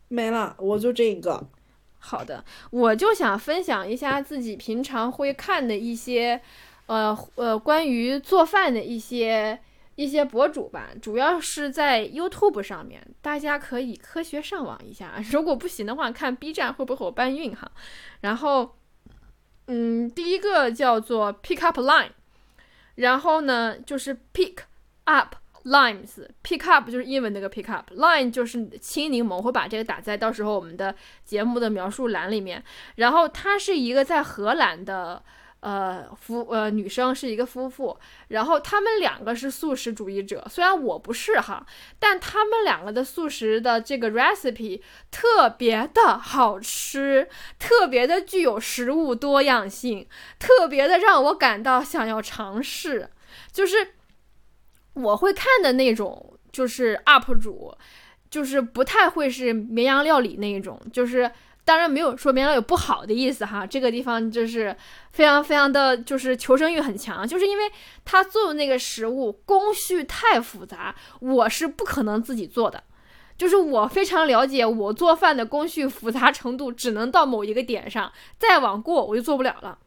[0.09, 1.47] 没了，我就这个。
[1.99, 6.41] 好的，我就想分享一下自己平常会看的一些。
[6.87, 9.59] 呃呃关于做饭的一些
[9.97, 15.21] 一些博主吧，主要是在 YouTube 上面，大家可以科学上网一下。
[15.31, 17.69] 如果不行的话，看 B 站会不会我搬运哈。
[18.21, 18.77] 然后，
[19.67, 22.11] 嗯，第一个叫做 Pick Up Line，
[22.95, 24.59] 然后呢就是 Pick
[25.03, 25.35] Up。
[25.63, 30.95] Limes，pick up 就是英文那个 pick up，line 就是青柠檬，会把这个打在到时候我们的
[31.25, 32.63] 节目的描述栏里面。
[32.95, 35.21] 然后它是一个在荷兰的
[35.67, 37.97] 呃夫呃女生，是一个夫妇，
[38.29, 41.65] 然后他们两个是素食主义者，虽然我不是哈，
[41.99, 44.81] 但他们两个的素食的这个 recipe
[45.11, 47.27] 特别的好吃，
[47.59, 50.07] 特别的具有食物多样性，
[50.39, 53.09] 特别的让我感到想要尝试，
[53.51, 53.93] 就是。
[54.97, 57.71] 我会看的那种就是 UP 主，
[58.31, 61.29] 就是不太会是绵羊料理那一种，就是
[61.67, 64.73] 当然没有说绵阳有不好的意思哈，这个地方就是
[65.11, 67.69] 非常非常的就是求生欲很强，就是因为
[68.05, 72.81] 他做的那个食物工序太复杂，我是不可能自己做的，
[73.37, 79.77] 就是我非常了解我做饭的工序复杂程度只能到某一个点上，再往过我就做不了了。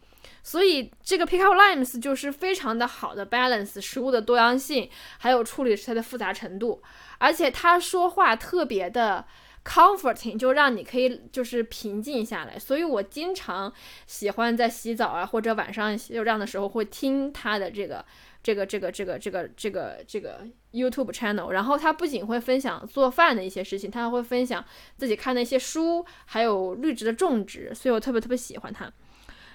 [0.43, 6.83] 所以这个 Pick Up Limes 就是非常的好的 balance 食物的多样性，还有处理它的复杂程度，
[7.17, 9.25] 而且他说话特别的
[9.65, 12.59] comforting，就让你可以就是平静下来。
[12.59, 13.73] 所以我经常
[14.07, 18.05] 喜欢在洗澡啊或者晚上就这样的时候会听他的这个
[18.43, 21.51] 这个这个这个这个这个这个 YouTube channel。
[21.51, 24.65] 然后他不仅会分享做饭的一些事情，他还会分享
[24.97, 27.75] 自己看的一些书，还有绿植的种植。
[27.75, 28.91] 所以我特别特别喜欢他。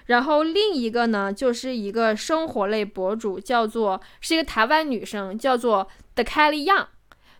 [0.06, 6.86] 然后另一个呢，就是一个生活类博主，叫做是一个台湾女生，叫做 The Kelly Young，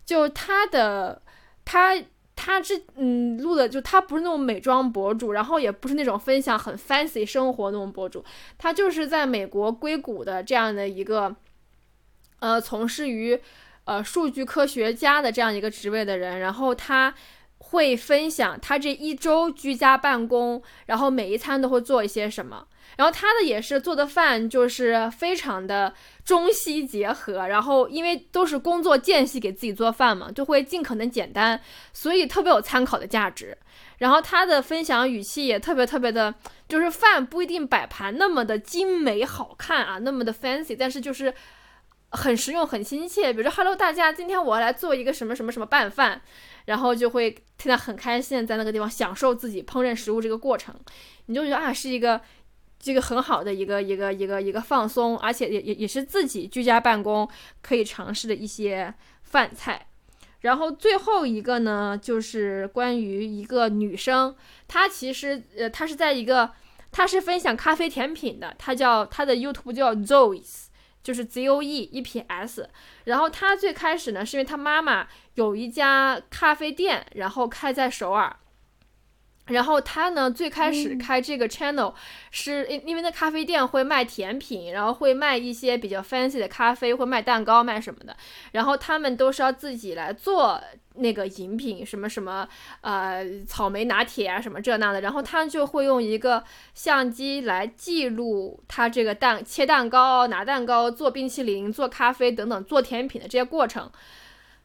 [0.04, 1.22] 就她的
[1.64, 1.94] 她
[2.36, 8.24] 他这嗯录的就他不是那种美妆博主，然后也不是那种分享很 fancy 生活那种博主，
[8.56, 11.34] 他就是在美国硅谷的这样的一个
[12.38, 13.40] 呃从事于
[13.84, 17.12] 呃数据科学家的这样一个职位的人，然后他。
[17.58, 22.68] 会分享他这一周居家办公，然后每一餐都会做一些什么。
[22.96, 25.92] 然后他的也是做的饭就是非常的
[26.24, 27.46] 中西结合。
[27.48, 31.60] 然后因为都是工作间隙给自己做饭嘛，就会尽可能简单，
[31.92, 33.56] 所以特别有参考的价值。
[33.98, 36.34] 然后他的分享语气也特别特别的，
[36.68, 41.32] 就是饭不一定摆盘那么的精美好看啊，那么的 fancy，但是就是
[42.10, 43.32] 很实用很亲切。
[43.32, 46.20] 比如说，Hello，大家，今天我要来做一个什么什么什么拌饭。
[46.66, 50.74] 然后就会听得很开心，在那个地方享受自己烹饪食物这个过程，
[51.26, 52.20] 你就觉得啊，是一个
[52.78, 57.28] 这个很好的一个一个一个一个放松，而且也也也是自己居家办公
[57.62, 59.86] 可以尝试的一些饭菜。
[60.40, 64.36] 然后最后一个呢，就是关于一个女生，
[64.68, 66.52] 她其实呃，她是在一个，
[66.92, 70.42] 她是分享咖啡甜品的，她叫她的 YouTube 叫 Zoe。
[71.02, 72.68] 就是 Z O E 一撇 S，
[73.04, 78.36] 然后她最开始呢，是因为她妈妈有一家咖啡店，然后开在首尔。
[79.46, 81.94] 然后他呢，最开始开这个 channel
[82.32, 88.16] 是因因为那咖啡店会卖甜品，然后会卖一些比较 fancy 的咖啡，会卖蛋糕，卖什么的。
[88.50, 90.60] 然后他们都是要自己来做
[90.96, 92.48] 那个饮品，什么什么
[92.80, 95.00] 呃草莓拿铁啊，什么这那的。
[95.00, 96.42] 然后他就会用一个
[96.74, 103.88] 相机来记录他这个蛋切蛋糕、拿蛋糕、做冰淇淋、做咖啡等等做甜品的这些过程，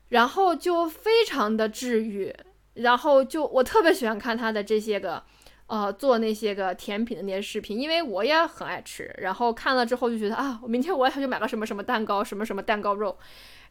[0.10, 2.36] 然后就非常的治愈。
[2.76, 5.22] 然后就我特别喜欢看他的这些个，
[5.68, 9.14] 呃，做那些个甜品的那些视频，因为我也很爱吃。
[9.20, 13.18] 然后看了之后就觉得啊，我明天我也想去买个什么什么蛋糕，什么什么蛋糕肉。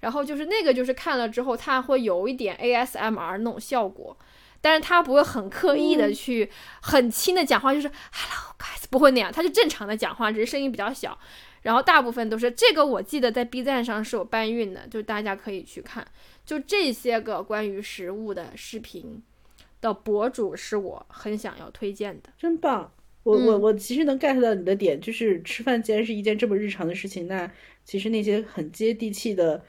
[0.01, 4.17] 然后就是那个，就是看了之后，它会有一点 ASMR 那种效果，
[4.61, 6.51] 但是他不会很刻意的去
[6.81, 11.19] 很轻的讲话，就是 Hello guys，不会那样，他就正常的讲话，只是声音比较小。
[11.63, 16.03] 然后大部分都是这个，我记得在 B 站上是有搬运的，就大家可以去看。
[16.51, 19.23] 就这些个关于食物的视频
[19.81, 22.91] 的博主是我很想要推荐的，真棒！
[23.23, 27.49] 我我我其实能 get 到你的点，就是吃饭既然是一件这么日常的事情，那
[27.85, 29.63] 其实那些很接地气的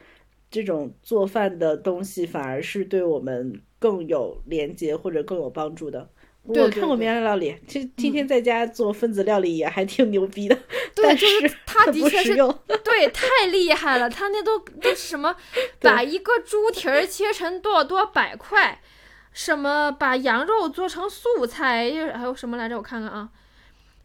[0.50, 6.10] 这种做饭的东西，反而是对我们更有连接或者更有帮助的。
[6.44, 10.58] 我看过绵阳料理，其实天天在家做分子料理也还挺牛逼的。
[10.96, 12.36] 对，就是他的确是，
[12.84, 14.10] 对，太厉害了。
[14.10, 15.36] 他那都都什么？
[15.80, 18.82] 把一个猪蹄儿切成多少多少百块，
[19.32, 22.76] 什么把羊肉做成素菜，又还有什么来着？
[22.76, 23.30] 我看看啊，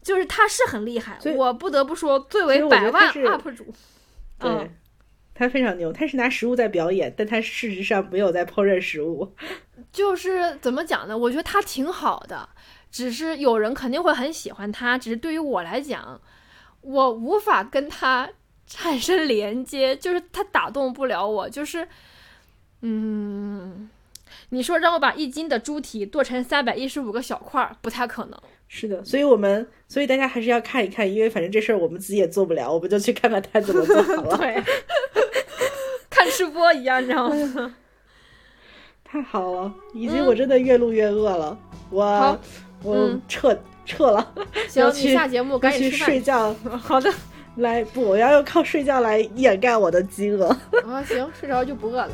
[0.03, 1.17] 就是他是很厉害。
[1.35, 3.65] 我不得不说，最为百万 UP 主，
[4.39, 4.71] 对，
[5.33, 5.91] 他非常牛。
[5.91, 9.35] 他是拿食物在表演，但他事实上没有在烹饪食物。
[9.91, 11.17] 就是怎么讲呢？
[11.17, 12.49] 我觉得他挺好的，
[12.91, 14.97] 只是有人肯定会很喜欢他。
[14.97, 16.21] 只是对于我来讲，
[16.81, 18.29] 我无法跟他
[18.67, 21.87] 产生连接，就是他打动不了我，就是，
[22.81, 23.89] 嗯，
[24.49, 28.39] 你说让我把一斤的猪蹄剁成三百一十五个小块儿，不太可能。
[28.67, 34.35] 是的，所以我们所以大家还是要看一看，因为反正这事儿我们自己也做不了，我们就去看看他怎么做好了。
[34.37, 34.61] 对，
[36.11, 37.75] 看吃播一样，你知道吗？
[39.09, 41.57] 太好了，以及我真的越录越饿了，
[41.89, 42.37] 我好
[42.83, 44.27] 我嗯撤撤了，
[44.67, 45.99] 行，去你下节目赶紧去紧。
[45.99, 47.09] 睡觉 好的，
[47.55, 50.47] 来不，我要用靠睡觉来掩盖我的饥饿。
[50.85, 52.11] 啊，行，睡着就不饿了。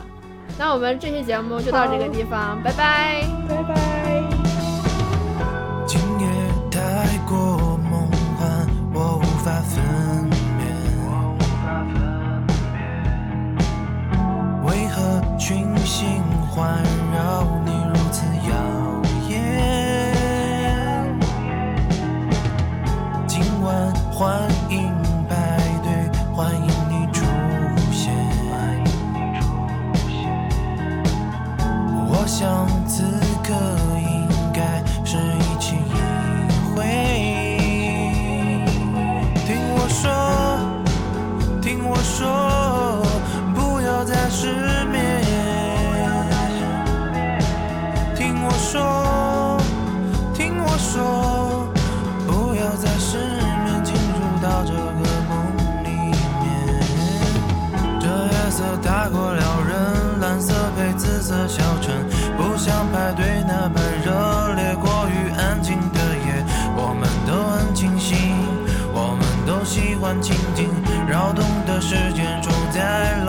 [0.59, 3.23] 那我们这期节目就到这个地方，拜拜。
[3.49, 4.23] 拜拜。
[5.87, 6.27] 今夜
[6.69, 7.35] 太过
[7.89, 8.07] 梦
[8.37, 10.29] 幻，我无法分
[10.59, 10.61] 辨。
[14.63, 16.21] 为何群星
[16.55, 16.77] 环
[17.11, 18.53] 绕你如此耀
[19.27, 19.34] 眼？
[23.25, 24.93] 今晚欢迎
[25.27, 25.89] 派对，
[26.31, 27.25] 欢迎你出
[27.91, 28.13] 现。
[32.07, 33.01] 我想自
[70.14, 70.69] 都喜欢倾听，
[71.07, 73.22] 扰动的时间住在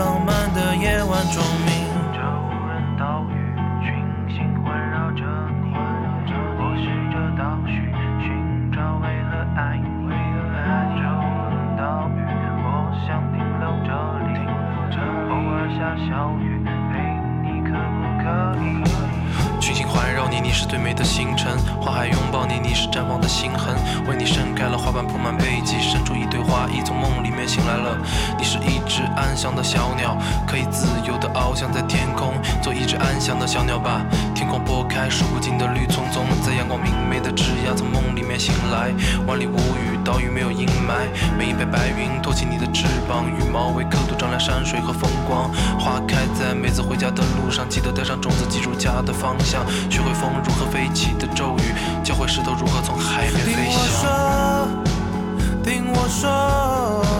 [20.45, 23.73] 你，是最美的星辰；花海拥抱你，你是绽放的星痕。
[24.07, 27.97] 为你盛开了花瓣铺满背脊，伸出一堆花已，从梦里面醒来了。
[28.37, 30.15] 你是一只安详的小鸟，
[30.45, 34.05] 可以自由的翱翔在天空，做一只安详的小鸟吧。
[34.35, 38.93] 天空拨开数不尽的绿葱葱，在阳光明媚的枝桠，从梦里面醒来。
[39.25, 45.51] 万里无云，岛屿没有阴霾，每一片白云托起你的翅膀，羽毛为刻度照亮山水和风光。
[45.79, 51.73] 花开在每次回家的路上，记得带上种子，记住家的方向，学会风如何飞起的咒语，
[52.03, 54.69] 教会石头如何从海面飞翔。
[55.63, 56.53] 听我说，听
[57.01, 57.14] 我说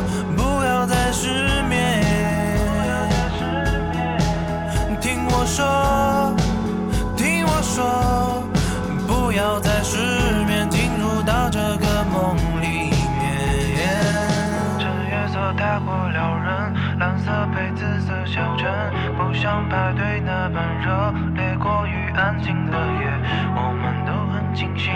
[16.98, 18.72] 蓝色配紫色小镇，
[19.18, 23.12] 不像派对那般热烈，过于安静的夜，
[23.56, 24.94] 我们都很清醒，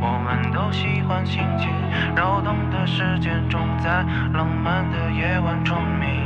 [0.00, 1.70] 我们都喜欢倾听，
[2.14, 6.23] 扰动的时间总在浪漫的夜晚重鸣。